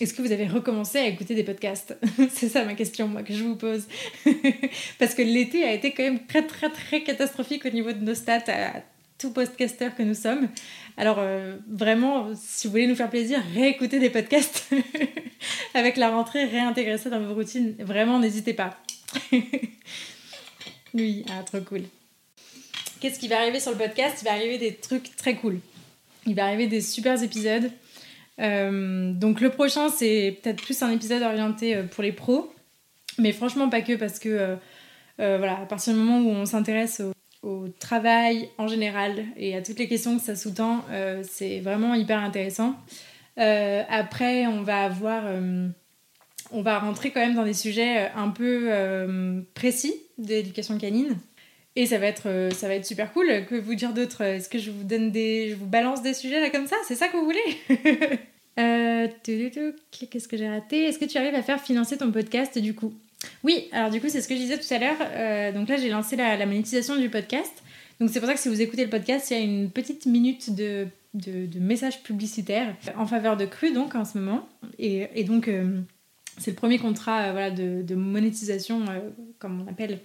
Est-ce 0.02 0.16
que 0.16 0.24
vous 0.24 0.32
avez 0.32 0.48
recommencé 0.48 0.98
à 0.98 1.06
écouter 1.06 1.36
des 1.36 1.44
podcasts 1.44 1.96
C'est 2.34 2.50
ça 2.50 2.66
ma 2.66 2.74
question, 2.74 3.08
moi, 3.08 3.22
que 3.22 3.34
je 3.34 3.44
vous 3.44 3.56
pose. 3.56 3.86
Parce 5.00 5.14
que 5.14 5.22
l'été 5.22 5.64
a 5.64 5.74
été 5.74 5.92
quand 5.92 6.02
même 6.02 6.26
très, 6.26 6.42
très, 6.42 6.72
très 6.72 7.04
catastrophique 7.04 7.68
au 7.68 7.70
niveau 7.70 7.92
de 7.92 8.04
nos 8.04 8.16
stats 8.16 8.42
à 8.48 8.82
tout 9.20 9.32
podcaster 9.32 9.90
que 9.96 10.02
nous 10.02 10.16
sommes. 10.16 10.50
Alors, 10.98 11.18
euh, 11.20 11.56
vraiment, 11.70 12.32
si 12.36 12.66
vous 12.66 12.72
voulez 12.72 12.88
nous 12.88 12.96
faire 12.96 13.12
plaisir, 13.12 13.44
réécoutez 13.54 14.00
des 14.00 14.10
podcasts 14.10 14.68
avec 15.76 15.98
la 15.98 16.10
rentrée, 16.10 16.46
réintégrer 16.46 16.98
ça 16.98 17.12
dans 17.12 17.22
vos 17.22 17.36
routines. 17.36 17.76
Vraiment, 17.78 18.18
n'hésitez 18.18 18.56
pas. 18.56 18.80
oui, 20.96 21.24
ah, 21.30 21.44
trop 21.44 21.62
cool. 21.62 21.84
Qu'est-ce 23.00 23.20
qui 23.20 23.28
va 23.28 23.40
arriver 23.40 23.60
sur 23.60 23.72
le 23.72 23.78
podcast? 23.78 24.18
Il 24.22 24.26
va 24.26 24.32
arriver 24.32 24.58
des 24.58 24.74
trucs 24.74 25.16
très 25.16 25.36
cool. 25.36 25.60
Il 26.26 26.34
va 26.34 26.46
arriver 26.46 26.66
des 26.66 26.82
super 26.82 27.22
épisodes 27.22 27.70
euh, 28.40 29.14
donc 29.14 29.42
le 29.42 29.50
prochain, 29.50 29.90
c'est 29.90 30.40
peut-être 30.42 30.62
plus 30.62 30.82
un 30.82 30.90
épisode 30.92 31.22
orienté 31.22 31.76
euh, 31.76 31.84
pour 31.84 32.04
les 32.04 32.12
pros, 32.12 32.52
mais 33.18 33.32
franchement 33.32 33.70
pas 33.70 33.82
que 33.82 33.96
parce 33.96 34.20
que 34.20 34.58
euh, 35.20 35.38
voilà, 35.38 35.60
à 35.60 35.66
partir 35.66 35.94
du 35.94 36.00
moment 36.00 36.20
où 36.20 36.32
on 36.32 36.46
s'intéresse 36.46 37.02
au, 37.02 37.12
travail 37.80 38.50
en 38.60 38.68
général 38.68 39.26
et 39.36 39.56
à 39.56 39.64
toutes 39.64 39.80
les 39.80 39.88
questions 39.88 40.16
que 40.18 40.24
ça 40.24 40.36
sous-tend, 40.36 40.86
c'est 41.24 41.60
vraiment 41.60 41.96
hyper 41.96 42.20
intéressant. 42.20 42.76
après, 43.36 44.46
on 44.46 44.62
va 44.62 44.84
avoir, 44.84 45.24
on 46.52 46.62
va 46.62 46.78
rentrer 46.78 47.10
quand 47.10 47.20
même 47.20 47.34
dans 47.34 47.44
des 47.44 47.56
sujets 47.56 48.12
un 48.16 48.30
peu 48.30 48.70
précis 49.56 49.96
d'éducation 50.20 50.78
canine. 50.78 51.18
Et 51.76 51.86
ça 51.86 51.98
va 51.98 52.08
être, 52.08 52.50
ça 52.54 52.68
va 52.68 52.76
être 52.76 52.86
super 52.86 53.14
cool. 53.14 53.46
Que 53.50 53.56
vous 53.56 53.76
dire 53.76 53.94
d'autre? 53.94 54.22
Est-ce 54.22 54.50
que 54.50 54.60
je 54.60 54.72
vous 54.72 54.84
donne 54.84 55.12
des, 55.12 55.50
je 55.50 55.56
vous 55.56 55.66
balance 55.66 56.02
des 56.02 56.14
sujets 56.14 56.42
là 56.42 56.50
comme 56.50 56.68
ça? 56.68 56.76
C'est 56.88 56.96
ça 56.96 57.08
que 57.08 57.18
vous 57.18 57.26
voulez? 57.26 58.20
Euh, 58.60 59.08
qu'est-ce 59.22 60.28
que 60.28 60.38
j'ai 60.38 60.50
raté? 60.50 60.84
Est-ce 60.84 61.00
que 61.00 61.06
tu 61.06 61.18
arrives 61.18 61.36
à 61.36 61.42
faire 61.42 61.62
financer 61.62 61.98
ton 61.98 62.12
podcast 62.12 62.58
du 62.58 62.74
coup? 62.74 62.94
Oui, 63.44 63.70
alors 63.72 63.90
du 63.90 64.02
coup, 64.02 64.10
c'est 64.10 64.22
ce 64.22 64.28
que 64.28 64.36
je 64.36 64.40
disais 64.40 64.58
tout 64.58 64.74
à 64.74 64.78
l'heure. 64.78 64.98
Euh, 65.02 65.52
donc 65.52 65.70
là, 65.70 65.78
j'ai 65.78 65.90
lancé 65.90 66.16
la, 66.16 66.46
monétisation 66.46 66.98
du 66.98 67.10
podcast. 67.10 67.64
Donc 68.00 68.10
c'est 68.10 68.20
pour 68.20 68.28
ça 68.28 68.36
que 68.36 68.40
si 68.40 68.50
vous 68.50 68.62
écoutez 68.62 68.84
le 68.84 68.90
podcast, 68.90 69.30
il 69.30 69.38
y 69.38 69.40
a 69.40 69.44
une 69.44 69.70
petite 69.70 70.06
minute 70.06 70.54
de, 70.54 70.88
de, 71.14 71.60
messages 71.60 72.02
publicitaires 72.02 72.76
en 72.98 73.06
faveur 73.06 73.38
de 73.38 73.46
Cru, 73.46 73.72
donc 73.72 73.96
en 73.96 74.06
ce 74.06 74.18
moment. 74.18 74.48
Et, 74.80 75.08
et 75.14 75.24
donc, 75.24 75.48
euh, 75.48 75.80
c'est 76.38 76.52
le 76.52 76.58
premier 76.58 76.80
contrat 76.80 77.32
voilà, 77.32 77.52
de, 77.52 77.84
de 77.84 77.96
monétisation, 77.96 78.84
comme 79.40 79.64
on 79.66 79.70
appelle, 79.70 80.00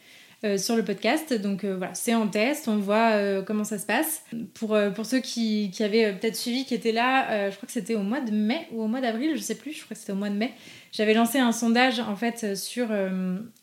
euh, 0.44 0.58
sur 0.58 0.76
le 0.76 0.84
podcast. 0.84 1.32
Donc 1.32 1.64
euh, 1.64 1.76
voilà, 1.78 1.94
c'est 1.94 2.14
en 2.14 2.28
test, 2.28 2.68
on 2.68 2.76
voit 2.76 3.12
euh, 3.12 3.40
comment 3.40 3.64
ça 3.64 3.78
se 3.78 3.86
passe. 3.86 4.22
Pour, 4.52 4.76
pour 4.94 5.06
ceux 5.06 5.20
qui, 5.20 5.70
qui 5.72 5.82
avaient 5.82 6.12
peut-être 6.12 6.36
suivi, 6.36 6.66
qui 6.66 6.74
étaient 6.74 6.92
là, 6.92 7.48
je 7.48 7.56
crois 7.56 7.66
que 7.66 7.72
c'était 7.72 7.94
au 7.94 8.02
mois 8.02 8.20
de 8.20 8.32
mai 8.32 8.66
ou 8.70 8.82
au 8.82 8.86
mois 8.86 9.00
d'avril, 9.00 9.32
je 9.34 9.40
sais 9.40 9.54
plus, 9.54 9.72
je 9.72 9.82
crois 9.82 9.94
que 9.94 10.00
c'était 10.00 10.12
au 10.12 10.16
mois 10.16 10.28
de 10.28 10.34
mai. 10.34 10.52
J'avais 10.92 11.14
lancé 11.14 11.38
un 11.38 11.52
sondage 11.52 12.00
en 12.00 12.16
fait 12.16 12.54
sur, 12.54 12.88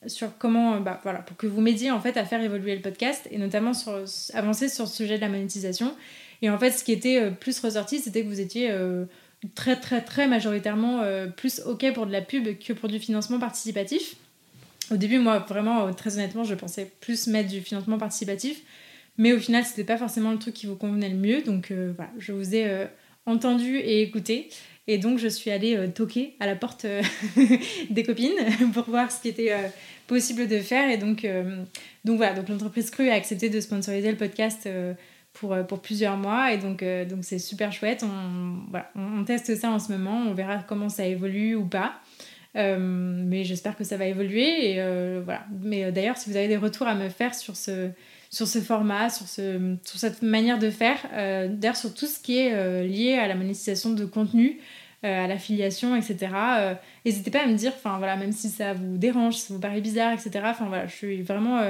sur 0.08 0.36
comment, 0.40 0.80
bah, 0.80 1.00
voilà, 1.04 1.20
pour 1.20 1.38
que 1.38 1.46
vous 1.46 1.62
m'aidiez 1.62 1.92
en 1.92 2.00
fait 2.00 2.18
à 2.18 2.26
faire 2.26 2.42
évoluer 2.42 2.76
le 2.76 2.82
podcast 2.82 3.28
et 3.30 3.38
notamment 3.38 3.76
sur, 3.76 4.04
avancer 4.34 4.68
sur 4.68 4.86
le 4.86 4.90
sujet 4.90 5.18
de 5.18 5.22
la 5.22 5.30
monétisation. 5.30 5.96
Et 6.42 6.50
en 6.50 6.58
fait, 6.58 6.72
ce 6.72 6.84
qui 6.84 6.92
était 6.92 7.30
plus 7.30 7.60
ressorti, 7.60 8.00
c'était 8.00 8.24
que 8.24 8.28
vous 8.28 8.42
étiez 8.42 8.76
très 9.54 9.80
très 9.80 10.02
très 10.02 10.28
majoritairement 10.28 11.04
plus 11.38 11.62
ok 11.68 11.94
pour 11.94 12.08
de 12.08 12.12
la 12.12 12.22
pub 12.22 12.58
que 12.58 12.74
pour 12.74 12.90
du 12.90 12.98
financement 12.98 13.38
participatif. 13.38 14.16
Au 14.92 14.98
début, 14.98 15.20
moi, 15.20 15.40
vraiment, 15.40 15.94
très 15.94 16.16
honnêtement, 16.16 16.44
je 16.44 16.56
pensais 16.56 16.92
plus 17.00 17.28
mettre 17.28 17.50
du 17.50 17.62
financement 17.62 17.98
participatif. 17.98 18.62
Mais 19.18 19.34
au 19.34 19.40
final, 19.40 19.64
c'était 19.64 19.84
pas 19.84 19.98
forcément 19.98 20.32
le 20.32 20.40
truc 20.40 20.54
qui 20.54 20.66
vous 20.66 20.76
convenait 20.76 21.10
le 21.10 21.18
mieux. 21.18 21.42
Donc 21.42 21.72
euh, 21.72 21.94
voilà, 21.96 22.12
je 22.18 22.32
vous 22.32 22.56
ai 22.56 22.66
euh, 22.66 22.86
entendu 23.26 23.78
et 23.78 24.02
écouté. 24.02 24.50
Et 24.88 24.98
donc, 24.98 25.18
je 25.18 25.28
suis 25.28 25.50
allée 25.50 25.78
euh, 25.78 25.88
toquer 25.88 26.36
à 26.40 26.46
la 26.46 26.56
porte 26.56 26.86
des 27.90 28.04
copines 28.04 28.32
pour 28.74 28.86
voir 28.86 29.12
ce 29.12 29.22
qui 29.22 29.30
était 29.30 29.54
possible 30.08 30.48
de 30.48 30.60
faire. 30.60 30.90
Et 30.90 30.98
donc, 30.98 31.28
donc 32.04 32.18
voilà, 32.18 32.34
donc 32.34 32.50
l'entreprise 32.50 32.90
Cru 32.90 33.10
a 33.10 33.14
accepté 33.14 33.50
de 33.50 33.60
sponsoriser 33.62 34.12
le 34.12 34.18
podcast 34.18 34.68
pour, 35.34 35.56
pour 35.68 35.82
plusieurs 35.82 36.18
mois. 36.18 36.52
Et 36.54 36.58
donc, 36.58 36.84
donc 36.84 37.24
c'est 37.24 37.40
super 37.40 37.72
chouette. 37.72 38.04
On, 38.04 38.80
on 38.96 39.24
teste 39.24 39.56
ça 39.56 39.70
en 39.70 39.80
ce 39.80 39.92
moment. 39.92 40.26
On 40.28 40.34
verra 40.34 40.58
comment 40.68 40.90
ça 40.90 41.06
évolue 41.06 41.56
ou 41.56 41.66
pas. 41.66 41.94
Euh, 42.56 42.78
mais 42.80 43.44
j'espère 43.44 43.76
que 43.76 43.84
ça 43.84 43.98
va 43.98 44.06
évoluer. 44.06 44.72
Et, 44.72 44.76
euh, 44.80 45.22
voilà. 45.24 45.46
Mais 45.62 45.86
euh, 45.86 45.92
d'ailleurs, 45.92 46.18
si 46.18 46.30
vous 46.30 46.38
avez 46.38 46.48
des 46.48 46.58
retours 46.58 46.88
à 46.88 46.96
me 46.96 47.10
faire 47.10 47.34
sur 47.34 47.56
ce, 47.56 47.90
sur 48.30 48.48
ce 48.48 48.60
format, 48.60 49.10
sur, 49.10 49.28
ce, 49.28 49.76
sur 49.84 50.00
cette 50.00 50.22
manière 50.22 50.60
de 50.60 50.70
faire, 50.70 50.98
d'ailleurs 51.50 51.76
sur 51.76 51.94
tout 51.94 52.08
ce 52.08 52.20
qui 52.20 52.38
est 52.38 52.84
lié 52.84 53.14
à 53.14 53.28
la 53.28 53.36
monétisation 53.36 53.92
de 53.92 54.06
contenu, 54.06 54.60
à 55.04 55.28
l'affiliation, 55.28 55.96
etc. 55.96 56.30
N'hésitez 57.06 57.30
pas 57.30 57.44
à 57.44 57.48
me 57.48 57.54
dire, 57.54 57.74
voilà, 57.84 58.16
même 58.16 58.32
si 58.32 58.50
ça 58.50 58.74
vous 58.74 58.98
dérange, 58.98 59.36
si 59.36 59.42
ça 59.42 59.54
vous 59.54 59.60
paraît 59.60 59.82
bizarre, 59.82 60.14
etc. 60.14 60.32
Voilà, 60.68 60.88
je 60.88 60.96
suis 60.96 61.22
vraiment 61.22 61.62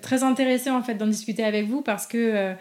très 0.00 0.22
intéressée 0.22 0.70
en 0.70 0.82
fait 0.82 0.94
d'en 0.94 1.06
discuter 1.06 1.44
avec 1.44 1.66
vous 1.66 1.82
parce 1.82 2.06
que 2.06 2.54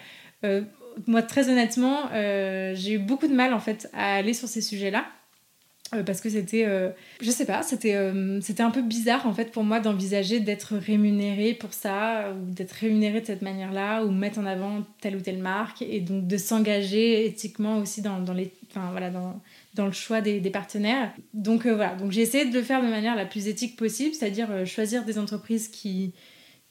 moi 1.07 1.21
très 1.21 1.47
honnêtement, 1.47 2.09
j'ai 2.13 2.95
eu 2.95 2.99
beaucoup 2.99 3.27
de 3.27 3.33
mal 3.33 3.53
en 3.53 3.61
fait 3.61 3.89
à 3.93 4.15
aller 4.15 4.33
sur 4.33 4.49
ces 4.49 4.61
sujets-là. 4.61 5.05
Euh, 5.93 6.03
parce 6.03 6.21
que 6.21 6.29
c'était, 6.29 6.63
euh, 6.65 6.89
je 7.19 7.29
sais 7.29 7.45
pas, 7.45 7.63
c'était, 7.63 7.95
euh, 7.95 8.39
c'était 8.39 8.63
un 8.63 8.71
peu 8.71 8.81
bizarre 8.81 9.25
en 9.27 9.33
fait 9.33 9.51
pour 9.51 9.65
moi 9.65 9.81
d'envisager 9.81 10.39
d'être 10.39 10.75
rémunéré 10.77 11.53
pour 11.53 11.73
ça, 11.73 12.31
ou 12.31 12.53
d'être 12.53 12.71
rémunéré 12.71 13.19
de 13.19 13.25
cette 13.25 13.41
manière-là, 13.41 14.05
ou 14.05 14.11
mettre 14.11 14.39
en 14.39 14.45
avant 14.45 14.85
telle 15.01 15.17
ou 15.17 15.19
telle 15.19 15.39
marque, 15.39 15.81
et 15.81 15.99
donc 15.99 16.27
de 16.27 16.37
s'engager 16.37 17.25
éthiquement 17.25 17.77
aussi 17.79 18.01
dans, 18.01 18.21
dans 18.21 18.33
les, 18.33 18.53
enfin, 18.69 18.89
voilà, 18.91 19.09
dans, 19.09 19.41
dans 19.73 19.85
le 19.85 19.91
choix 19.91 20.21
des, 20.21 20.39
partenaires. 20.49 21.13
Donc 21.33 21.67
voilà, 21.67 21.95
donc 21.95 22.11
j'ai 22.11 22.21
essayé 22.21 22.45
de 22.45 22.53
le 22.53 22.63
faire 22.63 22.81
de 22.81 22.87
manière 22.87 23.17
la 23.17 23.25
plus 23.25 23.49
éthique 23.49 23.75
possible, 23.75 24.15
c'est-à-dire 24.15 24.65
choisir 24.65 25.03
des 25.03 25.19
entreprises 25.19 25.67
qui, 25.67 26.13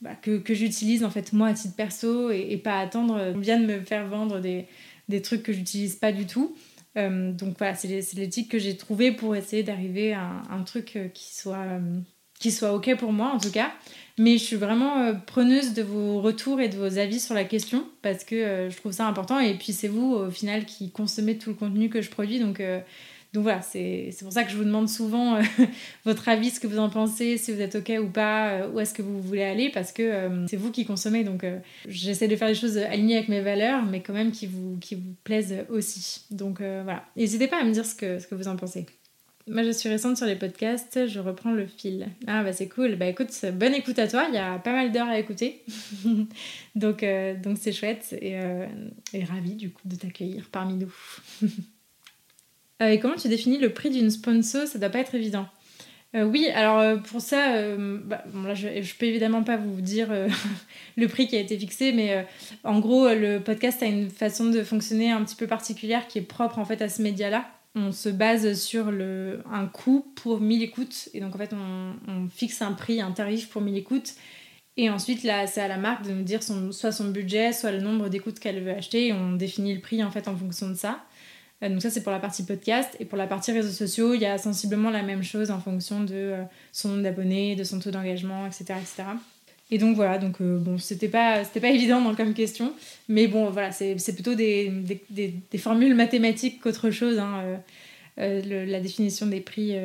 bah, 0.01 0.15
que, 0.19 0.41
j'utilise 0.49 1.03
en 1.03 1.11
fait 1.11 1.31
moi 1.31 1.49
à 1.49 1.53
titre 1.53 1.75
perso, 1.75 2.31
et, 2.31 2.57
pas 2.57 2.79
attendre, 2.79 3.33
on 3.35 3.39
vient 3.39 3.59
me 3.59 3.81
faire 3.81 4.07
vendre 4.07 4.39
des, 4.39 4.65
des 5.09 5.21
trucs 5.21 5.43
que 5.43 5.53
j'utilise 5.53 5.95
pas 5.95 6.11
du 6.11 6.25
tout. 6.25 6.55
Euh, 6.97 7.31
donc 7.31 7.57
voilà, 7.57 7.75
c'est 7.75 7.87
l'éthique 8.15 8.51
que 8.51 8.59
j'ai 8.59 8.75
trouvée 8.75 9.11
pour 9.11 9.35
essayer 9.35 9.63
d'arriver 9.63 10.13
à 10.13 10.43
un, 10.49 10.63
truc 10.63 10.95
euh, 10.95 11.07
qui 11.07 11.33
soit, 11.33 11.57
euh, 11.57 11.99
qui 12.39 12.51
soit 12.51 12.73
OK 12.73 12.95
pour 12.97 13.13
moi 13.13 13.31
en 13.33 13.39
tout 13.39 13.51
cas. 13.51 13.71
Mais 14.17 14.37
je 14.37 14.43
suis 14.43 14.55
vraiment 14.55 15.15
preneuse 15.25 15.73
de 15.73 15.81
vos 15.81 16.21
retours 16.21 16.59
et 16.59 16.67
de 16.67 16.75
vos 16.75 16.97
avis 16.97 17.19
sur 17.19 17.33
la 17.33 17.45
question 17.45 17.87
parce 18.01 18.23
que 18.23 18.67
je 18.69 18.75
trouve 18.75 18.91
ça 18.91 19.07
important. 19.07 19.39
Et 19.39 19.55
puis 19.55 19.73
c'est 19.73 19.87
vous 19.87 20.13
au 20.13 20.29
final 20.29 20.65
qui 20.65 20.91
consommez 20.91 21.37
tout 21.37 21.49
le 21.49 21.55
contenu 21.55 21.89
que 21.89 22.01
je 22.01 22.09
produis. 22.09 22.39
Donc 22.39 22.61
donc 23.33 23.43
voilà, 23.43 23.61
c'est 23.61 24.13
pour 24.21 24.33
ça 24.33 24.43
que 24.43 24.51
je 24.51 24.57
vous 24.57 24.65
demande 24.65 24.89
souvent 24.89 25.35
euh, 25.35 25.41
votre 26.05 26.27
avis, 26.27 26.49
ce 26.49 26.59
que 26.59 26.67
vous 26.67 26.79
en 26.79 26.89
pensez, 26.89 27.37
si 27.37 27.53
vous 27.53 27.61
êtes 27.61 27.75
OK 27.75 27.91
ou 28.01 28.07
pas, 28.09 28.49
euh, 28.49 28.69
où 28.69 28.79
est-ce 28.81 28.93
que 28.93 29.01
vous 29.01 29.21
voulez 29.21 29.43
aller, 29.43 29.69
parce 29.69 29.93
que 29.93 30.03
euh, 30.03 30.47
c'est 30.47 30.57
vous 30.57 30.69
qui 30.69 30.85
consommez. 30.85 31.23
Donc 31.23 31.45
j'essaie 31.87 32.27
de 32.27 32.35
faire 32.35 32.49
des 32.49 32.55
choses 32.55 32.77
alignées 32.77 33.15
avec 33.15 33.29
mes 33.29 33.39
valeurs, 33.39 33.85
mais 33.85 34.01
quand 34.01 34.13
même 34.13 34.31
qui 34.31 34.47
vous, 34.47 34.77
qui 34.81 34.97
plaisent 35.23 35.65
aussi. 35.69 36.25
Donc 36.29 36.57
voilà, 36.59 37.05
n'hésitez 37.15 37.47
pas 37.47 37.61
à 37.61 37.63
me 37.63 37.71
dire 37.71 37.85
ce 37.85 37.95
que, 37.95 38.19
ce 38.19 38.27
que 38.27 38.35
vous 38.35 38.49
en 38.49 38.57
pensez. 38.57 38.85
Moi, 39.47 39.63
je 39.63 39.71
suis 39.71 39.89
récente 39.89 40.17
sur 40.17 40.27
les 40.27 40.35
podcasts, 40.35 41.07
je 41.07 41.19
reprends 41.19 41.51
le 41.51 41.65
fil. 41.65 42.07
Ah, 42.27 42.43
bah 42.43 42.53
c'est 42.53 42.67
cool. 42.67 42.95
Bah 42.95 43.07
écoute, 43.07 43.29
bonne 43.53 43.73
écoute 43.73 43.97
à 43.97 44.07
toi. 44.07 44.25
Il 44.29 44.35
y 44.35 44.37
a 44.37 44.59
pas 44.59 44.71
mal 44.71 44.91
d'heures 44.91 45.07
à 45.07 45.17
écouter. 45.17 45.63
donc 46.75 47.05
donc 47.43 47.57
c'est 47.59 47.71
chouette 47.71 48.13
et, 48.21 48.37
et 49.13 49.23
ravie 49.23 49.55
du 49.55 49.71
coup 49.71 49.87
de 49.87 49.95
t'accueillir 49.95 50.49
parmi 50.51 50.75
nous. 50.75 50.93
Euh, 52.81 52.89
et 52.89 52.99
comment 52.99 53.15
tu 53.15 53.27
définis 53.27 53.57
le 53.57 53.69
prix 53.69 53.89
d'une 53.89 54.09
sponsor? 54.09 54.67
Ça 54.67 54.79
doit 54.79 54.89
pas 54.89 54.99
être 54.99 55.15
évident. 55.15 55.47
Euh, 56.15 56.23
oui, 56.23 56.47
alors 56.53 56.79
euh, 56.79 56.97
pour 56.97 57.21
ça, 57.21 57.55
bah, 57.77 58.23
je, 58.53 58.81
je 58.81 58.95
peux 58.95 59.05
évidemment 59.05 59.43
pas 59.43 59.57
vous 59.57 59.79
dire 59.81 60.09
le 60.97 61.07
prix 61.07 61.27
qui 61.27 61.37
a 61.37 61.39
été 61.39 61.57
fixé, 61.57 61.93
mais 61.93 62.25
en 62.63 62.79
gros, 62.79 63.07
le 63.09 63.39
podcast 63.39 63.81
a 63.83 63.85
une 63.85 64.09
façon 64.09 64.45
de 64.45 64.63
fonctionner 64.63 65.11
un 65.11 65.23
petit 65.23 65.35
peu 65.35 65.47
particulière 65.47 66.07
qui 66.07 66.17
est 66.17 66.23
propre 66.23 66.59
en 66.59 66.65
fait 66.65 66.81
à 66.81 66.89
ce 66.89 67.01
média-là. 67.01 67.45
On 67.75 67.93
se 67.93 68.09
base 68.09 68.59
sur 68.59 68.89
un 68.89 69.65
coût 69.67 70.05
pour 70.15 70.41
1000 70.41 70.61
écoutes, 70.61 71.07
et 71.13 71.21
donc 71.21 71.35
en 71.35 71.37
fait, 71.37 71.53
on, 71.53 72.27
fixe 72.29 72.61
un 72.61 72.73
prix, 72.73 72.99
un 72.99 73.11
tarif 73.11 73.47
pour 73.47 73.61
1000 73.61 73.77
écoutes. 73.77 74.15
Et 74.75 74.89
ensuite, 74.89 75.23
là, 75.23 75.47
c'est 75.47 75.61
à 75.61 75.67
la 75.67 75.77
marque 75.77 76.05
de 76.05 76.11
nous 76.11 76.23
dire 76.23 76.41
soit 76.43 76.91
son 76.91 77.09
budget, 77.09 77.53
soit 77.53 77.71
le 77.71 77.79
nombre 77.79 78.09
d'écoutes 78.09 78.39
qu'elle 78.39 78.61
veut 78.61 78.71
acheter, 78.71 79.07
et 79.07 79.13
on 79.13 79.33
définit 79.33 79.73
le 79.73 79.79
prix 79.79 80.03
en 80.03 80.11
fait 80.11 80.27
en 80.27 80.35
fonction 80.35 80.69
de 80.69 80.75
ça. 80.75 80.99
Euh, 81.63 81.69
donc 81.69 81.81
ça 81.81 81.89
c'est 81.89 82.01
pour 82.01 82.11
la 82.11 82.19
partie 82.19 82.43
podcast 82.43 82.95
et 82.99 83.05
pour 83.05 83.17
la 83.17 83.27
partie 83.27 83.51
réseaux 83.51 83.69
sociaux 83.69 84.13
il 84.13 84.21
y 84.21 84.25
a 84.25 84.37
sensiblement 84.37 84.89
la 84.89 85.03
même 85.03 85.23
chose 85.23 85.51
en 85.51 85.59
fonction 85.59 86.03
de 86.03 86.13
euh, 86.13 86.43
son 86.71 86.89
nombre 86.89 87.03
d'abonnés, 87.03 87.55
de 87.55 87.63
son 87.63 87.79
taux 87.79 87.91
d'engagement, 87.91 88.47
etc., 88.47 88.75
etc. 88.79 89.03
Et 89.73 89.77
donc 89.77 89.95
voilà, 89.95 90.17
donc 90.17 90.41
euh, 90.41 90.57
bon, 90.57 90.77
c'était 90.77 91.07
pas, 91.07 91.43
pas 91.43 91.69
évident 91.69 92.01
dans, 92.01 92.15
comme 92.15 92.33
question, 92.33 92.73
mais 93.07 93.27
bon, 93.27 93.49
voilà, 93.49 93.71
c'est, 93.71 93.95
plutôt 94.13 94.35
des, 94.35 94.69
des, 95.09 95.33
des, 95.49 95.57
formules 95.57 95.95
mathématiques 95.95 96.59
qu'autre 96.59 96.89
chose, 96.89 97.19
hein, 97.19 97.59
la 98.17 98.79
définition 98.81 99.27
des 99.27 99.39
prix 99.39 99.77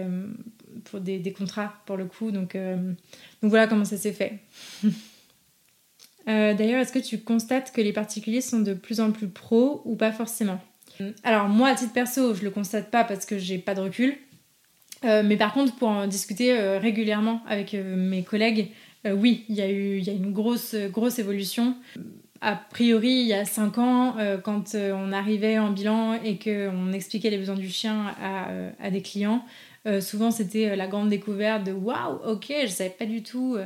pour 0.85 0.99
des, 0.99 1.33
contrats 1.33 1.75
pour 1.87 1.97
le 1.97 2.07
coup, 2.07 2.33
donc, 2.33 2.57
donc 2.57 3.51
voilà 3.51 3.69
comment 3.69 3.85
ça 3.85 3.97
s'est 3.97 4.13
fait. 4.13 4.41
D'ailleurs, 6.27 6.81
est-ce 6.81 6.93
que 6.93 6.99
tu 6.99 7.19
constates 7.19 7.71
que 7.71 7.81
les 7.81 7.93
particuliers 7.93 8.41
sont 8.41 8.59
de 8.59 8.75
plus 8.75 8.99
en 8.99 9.13
plus 9.13 9.29
pros 9.29 9.83
ou 9.85 9.95
pas 9.95 10.11
forcément? 10.11 10.61
Alors 11.25 11.49
moi, 11.49 11.69
à 11.69 11.75
titre 11.75 11.93
perso, 11.93 12.35
je 12.35 12.43
le 12.43 12.51
constate 12.51 12.91
pas 12.91 13.05
parce 13.05 13.27
que 13.27 13.39
j'ai 13.39 13.59
pas 13.59 13.75
de 13.75 13.81
recul. 13.81 14.17
Euh, 15.05 15.23
mais 15.25 15.37
par 15.37 15.53
contre, 15.53 15.75
pour 15.77 15.89
en 15.89 16.07
discuter 16.07 16.59
euh, 16.59 16.79
régulièrement 16.79 17.43
avec 17.47 17.75
euh, 17.75 17.97
mes 17.97 18.23
collègues, 18.23 18.71
oui, 19.09 19.45
il 19.49 19.55
y 19.55 19.63
a 19.63 19.71
eu 19.71 20.01
y 20.01 20.11
a 20.11 20.13
une 20.13 20.33
grosse, 20.33 20.75
grosse 20.91 21.21
évolution. 21.21 21.77
A 22.41 22.57
priori, 22.57 23.13
il 23.13 23.27
y 23.29 23.35
a 23.35 23.45
5 23.45 23.79
ans, 23.79 24.17
quand 24.43 24.75
on 24.75 25.13
arrivait 25.13 25.61
en 25.61 25.71
bilan 25.71 26.15
et 26.15 26.41
qu'on 26.41 26.93
expliquait 26.93 27.31
les 27.31 27.39
besoins 27.39 27.55
du 27.55 27.69
chien 27.69 28.13
à, 28.81 28.91
des 28.91 29.03
clients, 29.03 29.45
souvent 30.01 30.33
c'était 30.33 30.75
la 30.75 30.89
grande 30.89 31.09
découverte 31.09 31.63
de 31.63 31.71
waouh, 31.71 32.19
ok, 32.27 32.53
je 32.63 32.67
savais 32.67 32.91
pas 32.91 33.07
du 33.07 33.23
tout. 33.23 33.57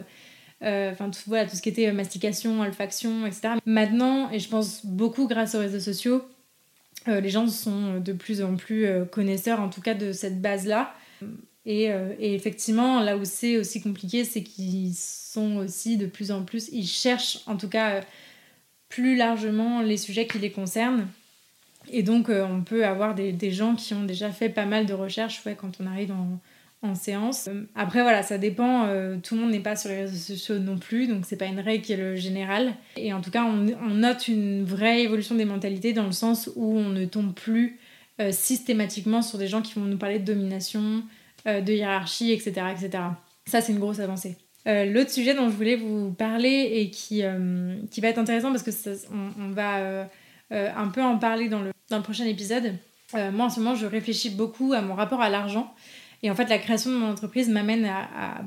Enfin, 0.62 1.09
tout, 1.09 1.22
voilà, 1.26 1.47
tout 1.47 1.57
ce 1.57 1.62
qui 1.62 1.70
était 1.70 1.91
mastication, 1.91 2.61
olfaction, 2.61 3.24
etc. 3.24 3.55
Maintenant, 3.64 4.31
et 4.31 4.41
je 4.41 4.49
pense 4.51 4.85
beaucoup 4.85 5.26
grâce 5.26 5.55
aux 5.55 5.61
réseaux 5.61 5.81
sociaux, 5.81 6.22
les 7.07 7.31
gens 7.31 7.47
sont 7.49 7.99
de 7.99 8.13
plus 8.13 8.43
en 8.43 8.57
plus 8.57 8.87
euh, 8.87 9.05
connaisseurs, 9.05 9.61
en 9.61 9.69
tout 9.69 9.81
cas, 9.81 9.95
de 9.95 10.13
cette 10.13 10.41
base-là. 10.41 10.95
Et, 11.67 11.91
euh, 11.91 12.13
et, 12.19 12.35
effectivement, 12.35 13.01
là 13.01 13.17
où 13.17 13.25
c'est 13.25 13.57
aussi 13.57 13.81
compliqué, 13.81 14.25
c'est 14.25 14.43
qu'ils 14.43 14.95
sont 14.95 15.57
aussi 15.57 15.97
de 15.97 16.07
plus 16.07 16.31
en 16.31 16.43
plus, 16.43 16.69
ils 16.73 16.87
cherchent 16.87 17.41
en 17.47 17.57
tout 17.57 17.69
cas 17.69 18.01
plus 18.89 19.17
largement 19.17 19.83
les 19.83 19.97
sujets 19.97 20.27
qui 20.27 20.39
les 20.39 20.51
concernent. 20.51 21.07
Et 21.91 22.03
donc, 22.03 22.29
on 22.29 22.63
peut 22.63 22.85
avoir 22.85 23.15
des, 23.15 23.33
des, 23.33 23.51
gens 23.51 23.75
qui 23.75 23.95
ont 23.95 24.05
déjà 24.05 24.31
fait 24.31 24.49
pas 24.49 24.67
mal 24.67 24.87
de 24.87 24.93
recherches 24.93 25.45
ouais, 25.47 25.57
quand 25.59 25.81
on 25.81 25.87
arrive 25.87 26.09
dans, 26.09 26.41
en 26.83 26.95
séance. 26.95 27.49
Euh, 27.49 27.64
après 27.74 28.03
voilà, 28.03 28.22
ça 28.22 28.39
dépend, 28.39 28.87
euh, 28.87 29.16
tout 29.22 29.35
le 29.35 29.43
monde 29.43 29.51
n'est 29.51 29.61
pas 29.61 29.76
sur 29.76 29.91
les 29.91 30.03
réseaux 30.03 30.16
sociaux 30.16 30.59
non 30.59 30.78
plus, 30.78 31.07
donc 31.07 31.24
c'est 31.26 31.37
pas 31.37 31.47
une 31.47 31.61
règle 31.61 31.85
qui 31.85 31.93
est 31.93 31.97
le 31.97 32.16
général. 32.16 32.74
Et 32.97 33.12
en 33.12 33.20
tout 33.20 33.31
cas, 33.31 33.45
on, 33.45 33.95
note 33.95 34.28
une 34.28 34.64
vraie 34.64 35.03
évolution 35.03 35.35
des 35.35 35.45
mentalités 35.45 35.93
dans 35.93 36.07
le 36.07 36.12
sens 36.12 36.51
où 36.57 36.78
on 36.78 36.89
ne 36.89 37.05
tombe 37.05 37.35
plus 37.35 37.78
euh, 38.20 38.33
systématiquement 38.33 39.22
sur 39.22 39.39
des 39.39 39.47
gens 39.47 39.62
qui 39.62 39.74
vont 39.74 39.85
nous 39.85 39.99
parler 39.99 40.18
de 40.18 40.24
domination, 40.24 41.03
de 41.47 41.72
hiérarchie, 41.72 42.33
etc. 42.33 42.66
etc. 42.70 43.03
Ça, 43.47 43.62
c'est 43.62 43.72
une 43.72 43.78
grosse 43.78 43.99
avancée. 43.99 44.37
L'autre 44.66 45.11
sujet 45.11 45.33
dont 45.33 45.49
je 45.49 45.57
voulais 45.57 45.76
vous 45.76 46.11
parler 46.11 46.68
et 46.74 46.91
qui, 46.91 47.22
qui 47.91 48.01
va 48.03 48.09
être 48.09 48.18
intéressant 48.18 48.51
parce 48.51 48.62
que 48.62 48.70
on, 49.11 49.49
va 49.53 50.07
un 50.51 50.89
peu 50.89 51.03
en 51.03 51.16
parler 51.16 51.49
dans 51.49 51.62
le, 51.62 51.72
dans 51.89 51.97
le 51.97 52.03
prochain 52.03 52.26
épisode. 52.26 52.74
moi, 53.14 53.47
en 53.47 53.49
ce 53.49 53.59
moment, 53.59 53.74
je 53.74 53.87
réfléchis 53.87 54.28
beaucoup 54.28 54.74
à 54.74 54.83
mon 54.83 54.95
rapport 54.95 55.22
à 55.22 55.31
l'argent 55.31 55.74
et 56.23 56.31
en 56.31 56.35
fait, 56.35 56.49
la 56.49 56.59
création 56.59 56.91
de 56.91 56.97
mon 56.97 57.11
entreprise 57.11 57.49
m'amène 57.49 57.85
à, 57.87 58.43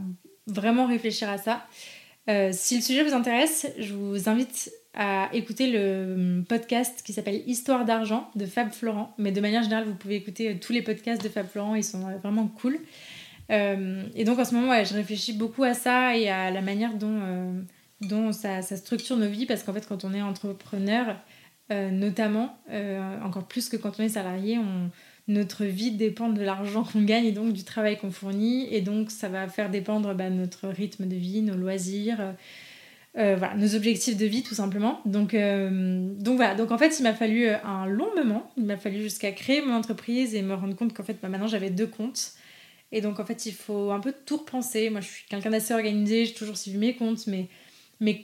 vraiment 0.47 0.85
réfléchir 0.85 1.29
à 1.29 1.37
ça. 1.37 1.65
Euh, 2.29 2.49
si 2.51 2.75
le 2.75 2.81
sujet 2.81 3.03
vous 3.03 3.13
intéresse, 3.13 3.67
je 3.79 3.93
vous 3.93 4.29
invite 4.29 4.71
à 4.93 5.29
écouter 5.33 5.71
le 5.71 6.43
podcast 6.47 7.01
qui 7.03 7.13
s'appelle 7.13 7.41
Histoire 7.47 7.85
d'argent 7.85 8.29
de 8.35 8.45
Fab 8.45 8.71
Florent. 8.71 9.13
Mais 9.17 9.31
de 9.31 9.41
manière 9.41 9.63
générale, 9.63 9.85
vous 9.85 9.95
pouvez 9.95 10.15
écouter 10.15 10.51
euh, 10.51 10.55
tous 10.61 10.73
les 10.73 10.81
podcasts 10.81 11.23
de 11.23 11.29
Fab 11.29 11.47
Florent, 11.47 11.75
ils 11.75 11.83
sont 11.83 12.07
euh, 12.07 12.17
vraiment 12.17 12.47
cool. 12.47 12.77
et 13.49 14.23
donc 14.23 14.39
en 14.39 14.45
ce 14.45 14.53
moment, 14.53 14.83
je 14.83 14.93
réfléchis 14.93 15.33
beaucoup 15.33 15.63
à 15.63 15.73
ça 15.73 16.15
et 16.17 16.29
à 16.29 16.51
la 16.51 16.61
manière 16.61 16.93
dont, 16.95 17.63
dont 18.01 18.31
ça, 18.31 18.61
ça, 18.61 18.77
structure 18.77 19.17
nos 19.17 19.29
vies 19.29 19.45
parce 19.45 19.63
qu'en 19.63 19.73
fait, 19.73 19.85
quand 19.87 20.05
on 20.05 20.13
est 20.13 20.21
entrepreneur, 20.21 21.17
notamment, 21.69 22.57
encore 23.23 23.47
plus 23.47 23.69
que 23.69 23.77
quand 23.77 23.99
on 23.99 24.03
est 24.03 24.09
salarié, 24.09 24.57
on, 24.57 24.89
notre 25.27 25.63
vie 25.63 25.91
dépend 25.91 26.29
de 26.29 26.41
l'argent 26.41 26.83
qu'on 26.83 27.01
gagne 27.01 27.25
et 27.25 27.31
donc 27.31 27.53
du 27.53 27.63
travail 27.63 27.97
qu'on 27.97 28.11
fournit. 28.11 28.67
Et 28.73 28.81
donc, 28.81 29.09
ça 29.09 29.29
va 29.29 29.47
faire 29.47 29.69
dépendre 29.69 30.13
bah, 30.13 30.29
notre 30.29 30.67
rythme 30.67 31.07
de 31.07 31.15
vie, 31.15 31.41
nos 31.41 31.55
loisirs, 31.55 32.17
euh, 32.19 32.33
euh, 33.17 33.37
nos 33.55 33.75
objectifs 33.75 34.17
de 34.17 34.25
vie 34.25 34.43
tout 34.43 34.55
simplement. 34.55 34.99
Donc, 35.05 35.33
euh, 35.33 36.13
donc 36.19 36.35
voilà, 36.35 36.55
donc 36.55 36.71
en 36.71 36.77
fait, 36.77 36.99
il 36.99 37.03
m'a 37.03 37.13
fallu 37.13 37.47
un 37.47 37.85
long 37.85 38.13
moment. 38.15 38.51
Il 38.57 38.65
m'a 38.65 38.77
fallu 38.77 39.01
jusqu'à 39.01 39.31
créer 39.31 39.61
mon 39.61 39.73
entreprise 39.73 40.35
et 40.35 40.41
me 40.41 40.55
rendre 40.55 40.75
compte 40.75 40.93
qu'en 40.93 41.03
fait, 41.03 41.17
bah, 41.21 41.29
maintenant, 41.29 41.47
j'avais 41.47 41.69
deux 41.69 41.87
comptes. 41.87 42.33
Et 42.91 43.01
donc, 43.01 43.19
en 43.19 43.25
fait, 43.25 43.45
il 43.45 43.53
faut 43.53 43.91
un 43.91 43.99
peu 43.99 44.13
tout 44.25 44.37
repenser. 44.37 44.89
Moi, 44.89 44.99
je 45.01 45.07
suis 45.07 45.25
quelqu'un 45.27 45.49
d'assez 45.51 45.73
organisé, 45.73 46.25
j'ai 46.25 46.33
toujours 46.33 46.57
suivi 46.57 46.77
mes 46.77 46.95
comptes, 46.95 47.27
mais 47.27 47.47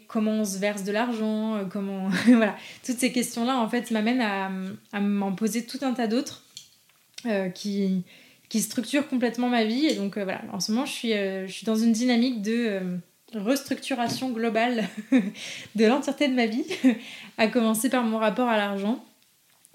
comment 0.07 0.31
on 0.31 0.45
se 0.45 0.59
verse 0.59 0.83
de 0.83 0.91
l'argent, 0.91 1.65
comment... 1.71 2.09
voilà, 2.27 2.55
toutes 2.85 2.99
ces 2.99 3.11
questions-là, 3.11 3.57
en 3.57 3.69
fait, 3.69 3.89
m'amènent 3.89 4.21
à, 4.21 4.99
m'en 4.99 5.31
poser 5.31 5.65
tout 5.65 5.79
un 5.81 5.93
tas 5.93 6.05
d'autres 6.05 6.43
qui, 7.53 8.03
qui 8.49 8.61
structure 8.61 9.07
complètement 9.07 9.47
ma 9.47 9.63
vie. 9.63 9.85
Et 9.85 9.95
donc 9.95 10.17
euh, 10.17 10.23
voilà, 10.23 10.41
en 10.51 10.59
ce 10.59 10.71
moment, 10.71 10.85
je 10.85 10.91
suis, 10.91 11.13
euh, 11.13 11.47
je 11.47 11.51
suis 11.53 11.65
dans 11.65 11.75
une 11.75 11.93
dynamique 11.93 12.41
de 12.41 12.81
restructuration 13.33 14.31
globale 14.31 14.85
de 15.75 15.85
l'entièreté 15.85 16.27
de 16.27 16.33
ma 16.33 16.47
vie, 16.47 16.65
à 17.37 17.47
commencer 17.47 17.89
par 17.89 18.03
mon 18.03 18.17
rapport 18.17 18.49
à 18.49 18.57
l'argent. 18.57 19.03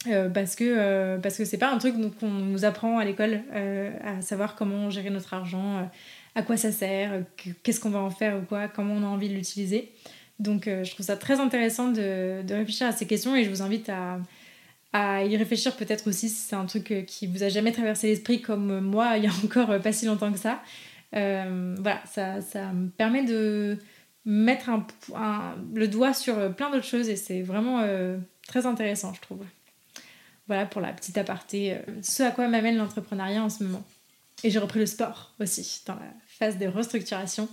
Euh, 0.08 0.28
parce 0.28 0.54
que 0.54 0.64
euh, 0.64 1.18
parce 1.18 1.38
que 1.38 1.46
c'est 1.46 1.56
pas 1.56 1.72
un 1.72 1.78
truc 1.78 1.94
qu'on 2.20 2.28
nous 2.28 2.66
apprend 2.66 2.98
à 2.98 3.06
l'école 3.06 3.40
euh, 3.54 3.90
à 4.04 4.20
savoir 4.20 4.54
comment 4.54 4.90
gérer 4.90 5.08
notre 5.08 5.32
argent 5.32 5.88
à 6.34 6.42
quoi 6.42 6.58
ça 6.58 6.72
sert 6.72 7.22
qu'est-ce 7.62 7.80
qu'on 7.80 7.88
va 7.88 8.00
en 8.00 8.10
faire 8.10 8.36
ou 8.36 8.42
quoi 8.42 8.68
comment 8.68 8.92
on 8.92 9.02
a 9.02 9.06
envie 9.06 9.30
de 9.30 9.34
l'utiliser 9.34 9.92
donc 10.40 10.66
je 10.66 10.90
trouve 10.90 11.06
ça 11.06 11.16
très 11.16 11.40
intéressant 11.40 11.88
de, 11.88 12.42
de, 12.42 12.54
réfléchir 12.54 12.86
à 12.86 12.92
ces 12.92 13.06
questions 13.06 13.34
et 13.34 13.44
je 13.44 13.48
vous 13.48 13.62
invite 13.62 13.88
à, 13.88 14.18
à 14.94 15.24
y 15.24 15.36
réfléchir 15.36 15.76
peut-être 15.76 16.08
aussi 16.08 16.30
si 16.30 16.36
c'est 16.36 16.56
un 16.56 16.64
truc 16.64 17.04
qui 17.06 17.26
vous 17.26 17.42
a 17.42 17.48
jamais 17.50 17.72
traversé 17.72 18.06
l'esprit 18.06 18.40
comme 18.40 18.80
moi 18.80 19.18
il 19.18 19.24
y 19.24 19.26
a 19.26 19.32
encore 19.44 19.78
pas 19.82 19.92
si 19.92 20.06
longtemps 20.06 20.32
que 20.32 20.38
ça 20.38 20.62
voilà 21.12 22.00
ça, 22.10 22.40
ça 22.40 22.72
me 22.72 22.88
permet 22.88 23.24
de 23.24 23.76
mettre 24.24 24.70
le 25.74 25.86
doigt 25.88 26.14
sur 26.14 26.54
plein 26.54 26.70
d'autres 26.70 26.86
choses 26.86 27.08
et 27.08 27.16
c'est 27.16 27.42
vraiment 27.42 27.86
très 28.46 28.66
intéressant 28.66 29.12
je 29.12 29.20
trouve 29.20 29.44
voilà 30.46 30.66
pour 30.66 30.80
la 30.80 30.92
petite 30.92 31.16
aparté, 31.16 31.74
euh, 31.74 31.78
ce 32.02 32.22
à 32.22 32.30
quoi 32.30 32.48
m'amène 32.48 32.76
l'entrepreneuriat 32.76 33.42
en 33.42 33.48
ce 33.48 33.64
moment. 33.64 33.84
Et 34.42 34.50
j'ai 34.50 34.58
repris 34.58 34.78
le 34.78 34.86
sport 34.86 35.32
aussi, 35.40 35.82
dans 35.86 35.94
la 35.94 36.12
phase 36.26 36.58
de 36.58 36.66
restructuration. 36.66 37.48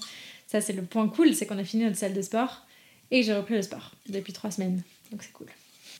Ça, 0.48 0.60
c'est 0.60 0.74
le 0.74 0.82
point 0.82 1.08
cool, 1.08 1.34
c'est 1.34 1.46
qu'on 1.46 1.58
a 1.58 1.64
fini 1.64 1.86
notre 1.86 1.96
salle 1.96 2.14
de 2.14 2.22
sport 2.22 2.66
et 3.10 3.24
j'ai 3.24 3.34
repris 3.34 3.56
le 3.56 3.62
sport 3.62 3.92
depuis 4.10 4.34
trois 4.34 4.52
semaines. 4.52 4.82
Donc 5.12 5.24
c'est 5.24 5.32
cool. 5.32 5.48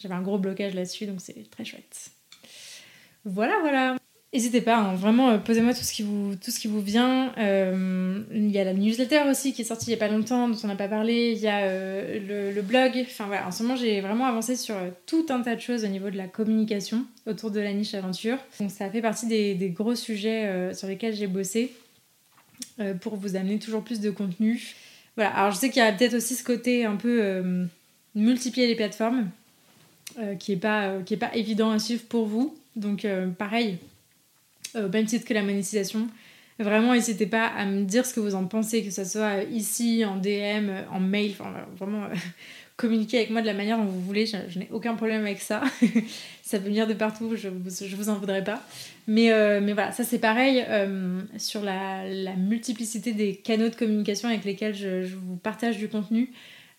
J'avais 0.02 0.16
un 0.16 0.22
gros 0.22 0.40
blocage 0.40 0.74
là-dessus, 0.74 1.06
donc 1.06 1.22
c'est 1.22 1.50
très 1.50 1.66
chouette. 1.66 2.12
Voilà, 3.26 3.60
voilà. 3.62 3.98
N'hésitez 4.34 4.62
pas, 4.62 4.78
hein, 4.78 4.96
vraiment, 4.96 5.32
euh, 5.32 5.38
posez-moi 5.38 5.74
tout, 5.74 5.84
ce 5.84 5.92
qui 5.92 6.04
vous, 6.04 6.36
tout 6.42 6.52
ce 6.52 6.60
qui 6.60 6.70
vous 6.70 6.80
vient. 6.80 7.34
Euh, 7.38 8.24
il 8.34 8.50
y 8.50 8.60
a 8.60 8.64
la 8.64 8.74
newsletter 8.74 9.24
aussi 9.30 9.52
qui 9.52 9.62
est 9.62 9.66
sortie 9.66 9.88
il 9.88 9.90
n'y 9.90 9.96
a 9.96 9.98
pas 9.98 10.08
longtemps, 10.08 10.48
dont 10.48 10.58
on 10.64 10.68
n'a 10.68 10.78
pas 10.78 10.88
parlé. 10.88 11.34
Il 11.36 11.40
y 11.40 11.50
a 11.50 11.66
euh, 11.66 12.54
le, 12.56 12.62
blog. 12.62 12.94
Enfin 13.02 13.26
voilà, 13.28 13.46
en 13.46 13.52
ce 13.52 13.62
moment, 13.62 13.76
j'ai 13.76 14.00
vraiment 14.00 14.26
avancé 14.26 14.56
sur 14.56 14.76
tout 15.06 15.26
un 15.30 15.42
tas 15.42 15.56
de 15.56 15.60
choses 15.60 15.84
au 15.84 15.88
niveau 15.88 16.10
de 16.10 16.16
la 16.16 16.28
communication 16.28 17.06
autour 17.28 17.52
de 17.52 17.60
la 17.60 17.74
niche 17.74 17.94
aventure. 17.94 18.38
Donc 18.62 18.72
ça 18.72 18.90
fait 18.90 19.02
partie 19.02 19.28
des, 19.28 19.54
des 19.54 19.70
gros 19.70 19.96
sujets 19.96 20.74
sur 20.74 20.88
lesquels 20.88 21.14
j'ai 21.14 21.28
bossé 21.28 21.74
pour 23.02 23.18
vous 23.18 23.36
amener 23.36 23.60
toujours 23.60 23.84
plus 23.84 24.00
de 24.00 24.12
contenu. 24.12 24.76
Voilà, 25.18 25.32
alors 25.32 25.52
je 25.52 25.58
sais 25.58 25.70
qu'il 25.70 25.84
y 25.84 25.86
a 25.86 25.92
peut-être 25.92 26.14
aussi 26.14 26.36
ce 26.36 26.44
côté 26.44 26.86
un 26.86 26.96
peu 26.96 27.44
multiplier 28.16 28.68
les 28.68 28.76
plateformes 28.76 29.30
qui 30.40 30.52
n'est 30.52 30.58
pas, 30.58 30.94
est 31.10 31.18
pas 31.18 31.36
évident 31.36 31.72
à 31.72 31.80
suivre 31.80 32.04
pour 32.04 32.26
vous. 32.26 32.56
Donc 32.76 33.06
pareil, 33.38 33.78
au 34.76 34.88
même 34.88 35.06
titre 35.06 35.26
que 35.26 35.34
la 35.34 35.44
monétisation. 35.44 36.08
Vraiment, 36.60 36.94
n'hésitez 36.94 37.26
pas 37.26 37.48
à 37.48 37.66
me 37.66 37.84
dire 37.84 38.06
ce 38.06 38.14
que 38.14 38.20
vous 38.20 38.36
en 38.36 38.46
pensez, 38.46 38.84
que 38.84 38.92
ce 38.92 39.04
soit 39.04 39.44
ici, 39.52 40.06
en 40.06 40.18
DM, 40.18 40.70
en 40.92 41.00
mail, 41.00 41.32
enfin 41.32 41.52
vraiment 41.78 42.08
communiquer 42.78 43.18
avec 43.18 43.30
moi 43.30 43.42
de 43.42 43.48
la 43.48 43.54
manière 43.54 43.78
dont 43.78 43.86
vous 43.86 44.02
voulez, 44.02 44.26
je, 44.26 44.60
n'ai 44.60 44.68
aucun 44.72 44.96
problème 44.96 45.22
avec 45.22 45.40
ça. 45.40 45.62
ça 46.44 46.60
peut 46.60 46.66
venir 46.66 46.88
de 46.88 46.94
partout, 46.94 47.36
je, 47.36 47.50
je 47.86 47.96
vous 47.96 48.10
en 48.10 48.16
voudrais 48.16 48.44
pas. 48.44 48.62
Mais, 49.08 49.32
euh, 49.32 49.60
mais 49.62 49.74
voilà, 49.74 49.92
ça 49.92 50.04
c'est 50.04 50.20
pareil 50.20 50.64
euh, 50.68 51.22
sur 51.38 51.62
la, 51.62 52.08
la, 52.08 52.36
multiplicité 52.36 53.14
des 53.14 53.36
canaux 53.36 53.70
de 53.70 53.76
communication 53.76 54.30
avec 54.30 54.44
lesquels 54.46 54.76
je, 54.76 55.04
je 55.04 55.16
vous 55.16 55.38
partage 55.38 55.78
du 55.78 55.88
contenu. 55.90 56.32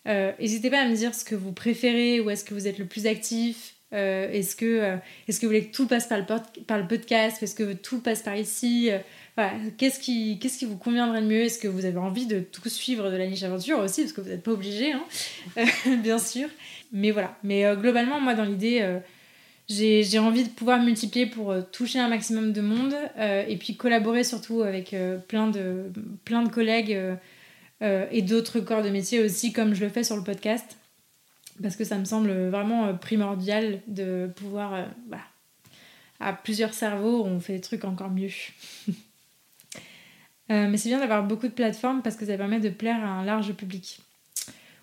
Euh, 0.07 0.31
n'hésitez 0.39 0.69
pas 0.69 0.81
à 0.81 0.87
me 0.87 0.95
dire 0.95 1.15
ce 1.15 1.23
que 1.23 1.35
vous 1.35 1.51
préférez, 1.51 2.19
où 2.19 2.29
est-ce 2.29 2.43
que 2.43 2.53
vous 2.53 2.67
êtes 2.67 2.77
le 2.77 2.85
plus 2.85 3.07
actif, 3.07 3.75
euh, 3.93 4.29
est-ce 4.31 4.55
que, 4.55 4.65
euh, 4.65 4.95
est 5.27 5.33
que 5.33 5.41
vous 5.41 5.47
voulez 5.47 5.65
que 5.65 5.75
tout 5.75 5.87
passe 5.87 6.07
par 6.07 6.17
le, 6.17 6.25
par 6.65 6.77
le 6.77 6.87
podcast 6.87 7.41
Est-ce 7.41 7.55
que 7.55 7.73
tout 7.73 7.99
passe 7.99 8.21
par 8.21 8.35
ici. 8.35 8.89
Qu'est-ce 9.77 9.99
qui, 9.99 10.39
qui 10.39 10.65
vous 10.65 10.77
conviendrait 10.77 11.21
le 11.21 11.27
mieux? 11.27 11.43
Est-ce 11.43 11.59
que 11.59 11.67
vous 11.67 11.85
avez 11.85 11.97
envie 11.97 12.25
de 12.25 12.39
tout 12.39 12.67
suivre 12.69 13.09
de 13.09 13.15
la 13.15 13.27
niche 13.27 13.43
aventure 13.43 13.79
aussi 13.79 14.01
Parce 14.01 14.13
que 14.13 14.21
vous 14.21 14.29
n'êtes 14.29 14.43
pas 14.43 14.51
obligé, 14.51 14.91
hein? 14.91 15.03
Bien 16.03 16.19
sûr. 16.19 16.49
Mais 16.91 17.11
voilà. 17.11 17.37
Mais 17.43 17.63
globalement, 17.75 18.19
moi, 18.19 18.35
dans 18.35 18.43
l'idée, 18.43 18.99
j'ai, 19.67 20.03
j'ai 20.03 20.19
envie 20.19 20.43
de 20.43 20.49
pouvoir 20.49 20.81
multiplier 20.83 21.25
pour 21.25 21.55
toucher 21.71 21.99
un 21.99 22.09
maximum 22.09 22.51
de 22.51 22.61
monde 22.61 22.95
et 23.17 23.57
puis 23.57 23.75
collaborer 23.75 24.23
surtout 24.23 24.61
avec 24.61 24.95
plein, 25.27 25.47
de, 25.47 25.91
plein 26.25 26.43
de 26.43 26.49
collègues 26.49 26.95
et 27.83 28.21
d'autres 28.21 28.61
corps 28.61 28.81
de 28.81 28.89
métier 28.89 29.21
aussi, 29.21 29.51
comme 29.51 29.73
je 29.73 29.83
le 29.83 29.89
fais 29.89 30.03
sur 30.03 30.15
le 30.15 30.23
podcast 30.23 30.77
parce 31.61 31.75
que 31.75 31.83
ça 31.83 31.97
me 31.97 32.05
semble 32.05 32.31
vraiment 32.49 32.87
euh, 32.87 32.93
primordial 32.93 33.81
de 33.87 34.29
pouvoir, 34.35 34.73
euh, 34.73 34.85
bah, 35.07 35.19
à 36.19 36.33
plusieurs 36.33 36.73
cerveaux, 36.73 37.23
on 37.25 37.39
fait 37.39 37.53
des 37.53 37.61
trucs 37.61 37.85
encore 37.85 38.09
mieux. 38.09 38.29
Euh, 40.51 40.67
mais 40.67 40.75
c'est 40.75 40.89
bien 40.89 40.99
d'avoir 40.99 41.23
beaucoup 41.23 41.47
de 41.47 41.53
plateformes 41.53 42.01
parce 42.01 42.17
que 42.17 42.25
ça 42.25 42.35
permet 42.35 42.59
de 42.59 42.69
plaire 42.69 43.01
à 43.01 43.07
un 43.07 43.23
large 43.23 43.53
public. 43.53 44.01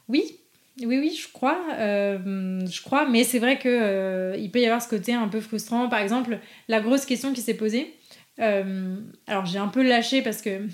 Oui, 0.09 0.39
oui, 0.79 0.99
oui, 0.99 1.15
je 1.15 1.31
crois. 1.31 1.61
je 1.77 2.83
crois, 2.83 3.07
mais 3.07 3.25
c'est 3.25 3.39
vrai 3.39 3.59
que 3.59 4.35
il 4.39 4.51
peut 4.51 4.61
y 4.61 4.65
avoir 4.65 4.81
ce 4.81 4.89
côté 4.89 5.13
un 5.13 5.29
peu 5.29 5.39
frustrant. 5.39 5.91
Par 5.91 5.99
exemple, 5.99 6.39
la 6.69 6.81
grosse 6.81 7.05
question 7.05 7.35
qui 7.35 7.43
s'est 7.43 7.55
posée. 7.55 7.95
alors 8.39 9.45
j'ai 9.45 9.59
un 9.59 9.69
peu 9.69 9.87
lâché 9.87 10.23
parce 10.23 10.41
que 10.41 10.67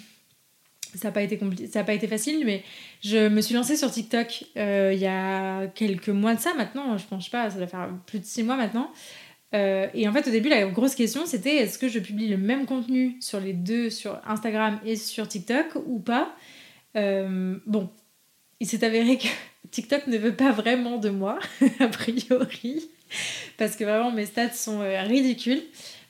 ça 0.97 1.09
n'a 1.09 1.13
pas 1.13 1.23
été 1.23 1.39
ça 1.71 1.85
pas 1.85 1.95
été 1.95 2.09
facile 2.09 2.45
mais 2.45 2.63
je 3.03 3.29
me 3.29 3.41
suis 3.41 3.55
lancée 3.55 3.77
sur 3.77 3.91
TikTok 3.91 4.45
euh, 4.57 4.93
il 4.93 4.99
y 4.99 5.07
a 5.07 5.67
quelques 5.69 6.09
mois 6.09 6.35
de 6.35 6.41
ça 6.41 6.55
maintenant 6.55 6.97
je 6.99 7.07
pense 7.07 7.29
pas 7.29 7.51
ça 7.51 7.59
doit 7.59 7.67
faire 7.67 7.89
plus 8.07 8.19
de 8.19 8.25
six 8.25 8.43
mois 8.43 8.57
maintenant. 8.57 8.91
Euh, 9.55 9.87
et 9.95 10.09
en 10.09 10.13
fait 10.13 10.27
au 10.27 10.31
début 10.31 10.49
la 10.49 10.67
grosse 10.67 10.95
question 10.97 11.25
c'était 11.25 11.57
est-ce 11.57 11.79
que 11.79 11.89
je 11.89 12.01
publie 12.01 12.29
le 12.29 12.37
même 12.37 12.67
contenu 12.67 13.17
sur 13.21 13.39
les 13.39 13.53
deux 13.53 13.91
sur 13.91 14.21
Instagram 14.27 14.81
et 14.85 14.97
sur 14.97 15.29
TikTok 15.29 15.67
ou 15.87 16.01
pas? 16.01 16.35
Euh, 16.97 17.57
bon 17.67 17.89
il 18.59 18.67
s'est 18.67 18.85
avéré 18.85 19.19
que 19.19 19.29
TikTok 19.71 20.09
ne 20.09 20.19
veut 20.19 20.35
pas 20.35 20.51
vraiment 20.51 20.99
de 20.99 21.11
moi 21.11 21.39
a 21.81 21.89
priori 21.89 22.91
parce 23.57 23.77
que 23.77 23.85
vraiment 23.85 24.11
mes 24.11 24.27
stats 24.27 24.53
sont 24.53 24.81
ridicules 25.05 25.63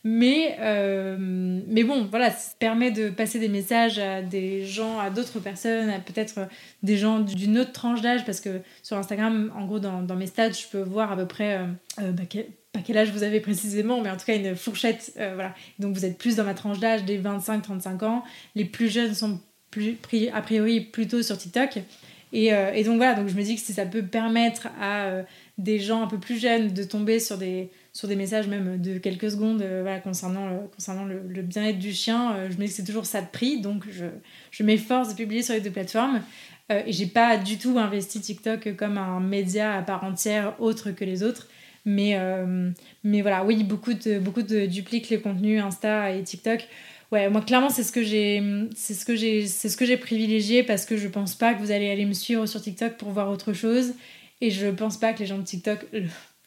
mais, 0.09 0.57
euh, 0.61 1.17
mais 1.19 1.83
bon, 1.83 2.07
voilà, 2.09 2.31
ça 2.31 2.55
permet 2.61 2.93
de 2.93 3.11
passer 3.11 3.41
des 3.41 3.49
messages 3.49 3.99
à 3.99 4.23
des 4.23 4.65
gens, 4.65 5.01
à 5.01 5.11
d'autres 5.11 5.41
personnes, 5.41 5.91
à 5.91 5.99
peut-être 5.99 6.47
des 6.85 6.97
gens 6.97 7.19
d'une 7.19 7.59
autre 7.59 7.73
tranche 7.73 8.03
d'âge, 8.03 8.25
parce 8.25 8.39
que 8.39 8.61
sur 8.85 8.97
Instagram, 8.97 9.53
en 9.57 9.67
gros, 9.67 9.81
dans, 9.81 10.03
dans, 10.03 10.15
mes 10.15 10.29
stats, 10.29 10.53
je 10.53 10.69
peux 10.71 10.81
voir 10.81 11.11
à 11.11 11.17
peu 11.17 11.27
près, 11.27 11.57
euh, 11.57 11.65
euh, 12.03 12.13
bah, 12.13 12.23
pas 12.71 12.83
quel 12.87 12.99
âge 12.99 13.11
vous 13.11 13.25
avez 13.25 13.41
précisément, 13.41 14.01
mais 14.01 14.09
en 14.09 14.17
tout 14.17 14.27
cas 14.27 14.37
une 14.37 14.55
fourchette, 14.55 15.13
voilà. 15.17 15.53
Donc 15.81 15.97
vous 15.97 16.05
êtes 16.05 16.19
plus 16.19 16.37
dans 16.37 16.45
ma 16.45 16.55
tranche 16.55 16.79
d'âge 16.79 17.05
des 17.05 17.19
25-35 17.19 18.05
ans. 18.05 18.23
Les 18.55 18.65
plus 18.65 18.89
jeunes 18.89 19.13
sont 19.13 19.41
plus, 19.73 19.99
a 20.33 20.41
priori 20.41 20.83
plutôt 20.83 21.21
sur 21.23 21.37
TikTok. 21.37 21.79
Et, 22.33 22.53
et, 22.75 22.85
donc 22.85 22.99
voilà, 22.99 23.15
donc 23.15 23.27
je 23.27 23.35
me 23.35 23.43
dis 23.43 23.57
que 23.57 23.61
si 23.61 23.73
ça 23.73 23.87
peut 23.87 24.03
permettre 24.03 24.69
à 24.81 25.23
des 25.59 25.81
gens 25.81 26.03
un 26.03 26.07
peu 26.07 26.19
plus 26.19 26.39
jeunes 26.39 26.69
de 26.75 26.85
tomber 26.85 27.19
sur 27.19 27.39
des 27.39 27.71
sur 27.97 28.09
des 28.09 28.17
messages 28.17 28.47
même 28.47 28.79
de 28.79 28.99
quelques 28.99 29.31
secondes 29.31 29.63
euh, 29.63 29.99
concernant, 30.01 30.47
le, 30.51 30.57
concernant 30.69 31.07
le, 31.07 31.41
bien-être 31.41 31.79
du 31.79 31.95
chien. 31.95 32.35
Euh, 32.35 32.49
je 32.51 32.59
me 32.59 32.65
dis 32.65 32.67
que 32.67 32.77
c'est 32.77 32.85
toujours 32.85 33.07
ça 33.07 33.23
de 33.23 33.27
prix, 33.27 33.63
donc 33.63 33.85
je, 33.91 34.05
je 34.51 34.63
m'efforce 34.65 35.09
de 35.09 35.15
publier 35.15 35.43
sur 35.43 35.55
les 35.55 35.63
deux 35.63 35.71
plateformes. 35.71 36.21
Euh, 36.71 36.83
et 36.85 36.93
j'ai 36.93 37.07
pas 37.07 37.39
du 37.39 37.57
tout 37.57 37.79
investi 37.79 38.21
TikTok 38.21 38.77
comme 38.77 38.99
un 38.99 39.19
média 39.21 39.75
à 39.75 39.81
part 39.81 40.05
entière 40.05 40.61
autre 40.61 40.91
que 40.91 41.07
les 41.07 41.23
autres. 41.23 41.49
Mais, 41.87 42.19
mais 43.05 43.23
voilà, 43.23 43.45
oui, 43.45 43.63
beaucoup 43.63 43.95
de, 43.95 44.19
beaucoup 44.19 44.43
de 44.43 44.67
dupliquent 44.67 45.09
les 45.09 45.21
contenus 45.21 45.63
Insta 45.63 46.11
et 46.11 46.23
TikTok. 46.25 46.67
Ouais, 47.13 47.31
moi 47.31 47.41
clairement 47.41 47.71
c'est 47.71 47.85
ce 47.85 47.93
que 47.93 48.03
j'ai 48.03 48.43
ce 49.47 49.95
privilégié 49.95 50.65
parce 50.65 50.85
que 50.85 50.97
je 50.97 51.07
pense 51.07 51.37
pas 51.37 51.55
que 51.55 51.61
vous 51.61 51.71
allez 51.71 51.89
aller 51.89 52.05
me 52.05 52.13
suivre 52.13 52.45
sur 52.47 52.61
TikTok 52.61 52.97
pour 52.97 53.11
voir 53.11 53.31
autre 53.31 53.53
chose 53.53 53.95
et 54.41 54.51
je 54.51 54.67
pense 54.67 54.99
pas 54.99 55.13
que 55.13 55.21
les 55.21 55.27
gens 55.27 55.39
de 55.39 55.45
TikTok 55.45 55.87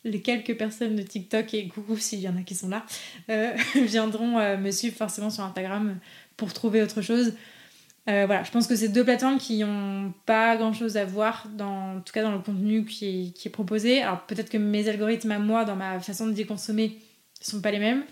les 0.03 0.21
quelques 0.21 0.57
personnes 0.57 0.95
de 0.95 1.01
TikTok 1.01 1.53
et 1.53 1.67
coucou 1.67 1.97
s'il 1.97 2.19
y 2.19 2.29
en 2.29 2.37
a 2.37 2.41
qui 2.41 2.55
sont 2.55 2.69
là 2.69 2.85
euh, 3.29 3.51
viendront 3.75 4.39
euh, 4.39 4.57
me 4.57 4.71
suivre 4.71 4.95
forcément 4.95 5.29
sur 5.29 5.43
Instagram 5.43 5.97
pour 6.37 6.53
trouver 6.53 6.81
autre 6.81 7.01
chose. 7.01 7.33
Euh, 8.07 8.25
voilà, 8.25 8.43
je 8.43 8.49
pense 8.49 8.65
que 8.65 8.75
c'est 8.75 8.87
deux 8.87 9.03
plateformes 9.03 9.37
qui 9.37 9.59
n'ont 9.59 10.13
pas 10.25 10.57
grand 10.57 10.73
chose 10.73 10.97
à 10.97 11.05
voir, 11.05 11.47
dans, 11.55 11.97
en 11.97 12.01
tout 12.01 12.13
cas 12.13 12.23
dans 12.23 12.31
le 12.31 12.39
contenu 12.39 12.85
qui 12.85 13.33
est, 13.45 13.49
proposé. 13.49 14.01
Alors 14.01 14.25
peut-être 14.25 14.49
que 14.49 14.57
mes 14.57 14.87
algorithmes 14.87 15.31
à 15.31 15.39
moi, 15.39 15.65
dans 15.65 15.75
ma 15.75 15.99
façon 15.99 16.27
de 16.27 16.33
les 16.33 16.45
consommer, 16.45 16.97
ne 17.41 17.45
sont 17.45 17.61
pas 17.61 17.71
les 17.71 17.79
mêmes. 17.79 18.03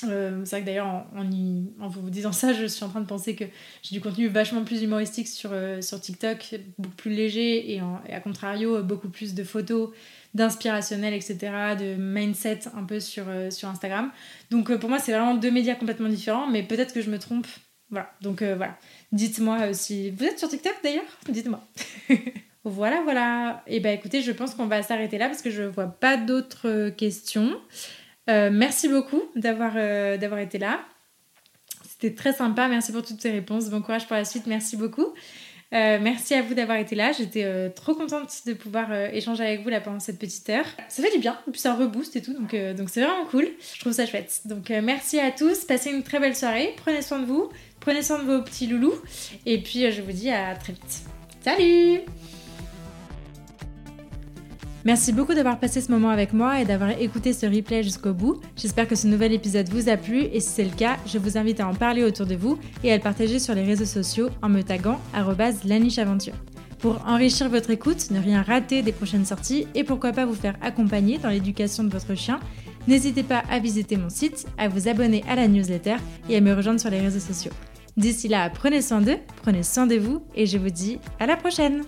C'est 0.00 0.50
vrai 0.50 0.60
que 0.60 0.66
d'ailleurs, 0.66 0.86
en, 0.86 1.88
vous 1.88 2.10
disant 2.10 2.32
ça, 2.32 2.52
je 2.52 2.66
suis 2.66 2.84
en 2.84 2.88
train 2.88 3.00
de 3.00 3.06
penser 3.06 3.34
que 3.34 3.44
j'ai 3.82 3.96
du 3.96 4.00
contenu 4.00 4.28
vachement 4.28 4.64
plus 4.64 4.82
humoristique 4.82 5.28
sur, 5.28 5.50
sur 5.80 6.00
TikTok, 6.00 6.54
beaucoup 6.78 6.94
plus 6.94 7.10
léger, 7.10 7.72
et, 7.72 7.80
à 8.12 8.20
contrario, 8.20 8.82
beaucoup 8.82 9.08
plus 9.08 9.34
de 9.34 9.44
photos 9.44 9.90
d'inspirationnel, 10.34 11.14
etc., 11.14 11.36
de 11.78 11.94
mindset 11.96 12.60
un 12.74 12.84
peu 12.84 13.00
sur, 13.00 13.24
euh, 13.28 13.50
sur 13.50 13.68
Instagram. 13.68 14.10
Donc 14.50 14.70
euh, 14.70 14.78
pour 14.78 14.88
moi, 14.88 14.98
c'est 14.98 15.12
vraiment 15.12 15.34
deux 15.34 15.50
médias 15.50 15.74
complètement 15.74 16.08
différents, 16.08 16.46
mais 16.46 16.62
peut-être 16.62 16.92
que 16.92 17.00
je 17.00 17.10
me 17.10 17.18
trompe. 17.18 17.46
Voilà, 17.90 18.10
donc 18.20 18.42
euh, 18.42 18.54
voilà. 18.54 18.76
Dites-moi 19.12 19.72
si... 19.72 20.10
Vous 20.10 20.24
êtes 20.24 20.38
sur 20.38 20.48
TikTok 20.48 20.76
d'ailleurs 20.82 21.04
Dites-moi. 21.28 21.60
voilà, 22.64 23.00
voilà. 23.02 23.62
Et 23.66 23.76
eh 23.76 23.80
ben 23.80 23.96
écoutez, 23.96 24.20
je 24.20 24.32
pense 24.32 24.54
qu'on 24.54 24.66
va 24.66 24.82
s'arrêter 24.82 25.16
là 25.16 25.28
parce 25.28 25.40
que 25.40 25.50
je 25.50 25.62
vois 25.62 25.86
pas 25.86 26.18
d'autres 26.18 26.90
questions. 26.90 27.58
Merci 28.28 28.88
beaucoup 28.88 29.22
d'avoir 29.34 29.74
d'avoir 30.18 30.40
été 30.40 30.58
là. 30.58 30.80
C'était 31.88 32.14
très 32.14 32.32
sympa. 32.32 32.68
Merci 32.68 32.92
pour 32.92 33.04
toutes 33.04 33.20
ces 33.20 33.30
réponses. 33.30 33.70
Bon 33.70 33.82
courage 33.82 34.06
pour 34.06 34.16
la 34.16 34.24
suite. 34.24 34.46
Merci 34.46 34.76
beaucoup. 34.76 35.14
Euh, 35.74 35.98
merci 36.00 36.34
à 36.34 36.42
vous 36.42 36.54
d'avoir 36.54 36.78
été 36.78 36.96
là. 36.96 37.12
J'étais 37.12 37.44
euh, 37.44 37.68
trop 37.68 37.94
contente 37.94 38.30
de 38.46 38.54
pouvoir 38.54 38.90
euh, 38.90 39.08
échanger 39.12 39.44
avec 39.44 39.62
vous 39.62 39.68
là 39.68 39.80
pendant 39.80 40.00
cette 40.00 40.18
petite 40.18 40.48
heure. 40.48 40.64
Ça 40.88 41.02
fait 41.02 41.10
du 41.12 41.18
bien, 41.18 41.38
et 41.46 41.50
puis 41.50 41.60
ça 41.60 41.74
rebooste 41.74 42.16
et 42.16 42.22
tout, 42.22 42.32
donc 42.32 42.54
donc 42.76 42.88
c'est 42.88 43.02
vraiment 43.02 43.26
cool. 43.26 43.48
Je 43.74 43.80
trouve 43.80 43.92
ça 43.92 44.06
chouette. 44.06 44.40
Donc 44.46 44.70
merci 44.70 45.20
à 45.20 45.30
tous, 45.30 45.64
passez 45.64 45.90
une 45.90 46.02
très 46.02 46.20
belle 46.20 46.36
soirée, 46.36 46.74
prenez 46.78 47.02
soin 47.02 47.18
de 47.18 47.26
vous, 47.26 47.50
prenez 47.80 48.02
soin 48.02 48.18
de 48.18 48.24
vos 48.24 48.42
petits 48.42 48.66
loulous, 48.66 48.94
et 49.44 49.58
puis 49.58 49.90
je 49.92 50.00
vous 50.00 50.12
dis 50.12 50.30
à 50.30 50.54
très 50.54 50.72
vite. 50.72 51.02
Salut 51.44 52.00
Merci 54.88 55.12
beaucoup 55.12 55.34
d'avoir 55.34 55.60
passé 55.60 55.82
ce 55.82 55.92
moment 55.92 56.08
avec 56.08 56.32
moi 56.32 56.62
et 56.62 56.64
d'avoir 56.64 56.88
écouté 56.98 57.34
ce 57.34 57.44
replay 57.44 57.82
jusqu'au 57.82 58.14
bout. 58.14 58.40
J'espère 58.56 58.88
que 58.88 58.94
ce 58.94 59.06
nouvel 59.06 59.34
épisode 59.34 59.68
vous 59.68 59.90
a 59.90 59.98
plu 59.98 60.22
et 60.32 60.40
si 60.40 60.48
c'est 60.48 60.64
le 60.64 60.74
cas, 60.74 60.96
je 61.04 61.18
vous 61.18 61.36
invite 61.36 61.60
à 61.60 61.68
en 61.68 61.74
parler 61.74 62.02
autour 62.04 62.24
de 62.24 62.34
vous 62.34 62.58
et 62.82 62.90
à 62.90 62.96
le 62.96 63.02
partager 63.02 63.38
sur 63.38 63.54
les 63.54 63.64
réseaux 63.64 63.84
sociaux 63.84 64.30
en 64.40 64.48
me 64.48 64.62
taguant 64.62 64.98
@lanicheaventure. 65.66 66.32
Pour 66.78 67.06
enrichir 67.06 67.50
votre 67.50 67.68
écoute, 67.68 68.10
ne 68.10 68.18
rien 68.18 68.40
rater 68.40 68.80
des 68.80 68.92
prochaines 68.92 69.26
sorties 69.26 69.66
et 69.74 69.84
pourquoi 69.84 70.12
pas 70.12 70.24
vous 70.24 70.34
faire 70.34 70.56
accompagner 70.62 71.18
dans 71.18 71.28
l'éducation 71.28 71.84
de 71.84 71.90
votre 71.90 72.14
chien, 72.14 72.40
n'hésitez 72.86 73.24
pas 73.24 73.42
à 73.50 73.58
visiter 73.58 73.98
mon 73.98 74.08
site, 74.08 74.46
à 74.56 74.68
vous 74.68 74.88
abonner 74.88 75.22
à 75.28 75.36
la 75.36 75.48
newsletter 75.48 75.96
et 76.30 76.36
à 76.38 76.40
me 76.40 76.54
rejoindre 76.54 76.80
sur 76.80 76.88
les 76.88 77.00
réseaux 77.00 77.20
sociaux. 77.20 77.52
D'ici 77.98 78.26
là, 78.26 78.48
prenez 78.48 78.80
soin 78.80 79.02
d'eux, 79.02 79.18
prenez 79.42 79.64
soin 79.64 79.86
de 79.86 79.96
vous 79.96 80.22
et 80.34 80.46
je 80.46 80.56
vous 80.56 80.70
dis 80.70 80.98
à 81.20 81.26
la 81.26 81.36
prochaine 81.36 81.82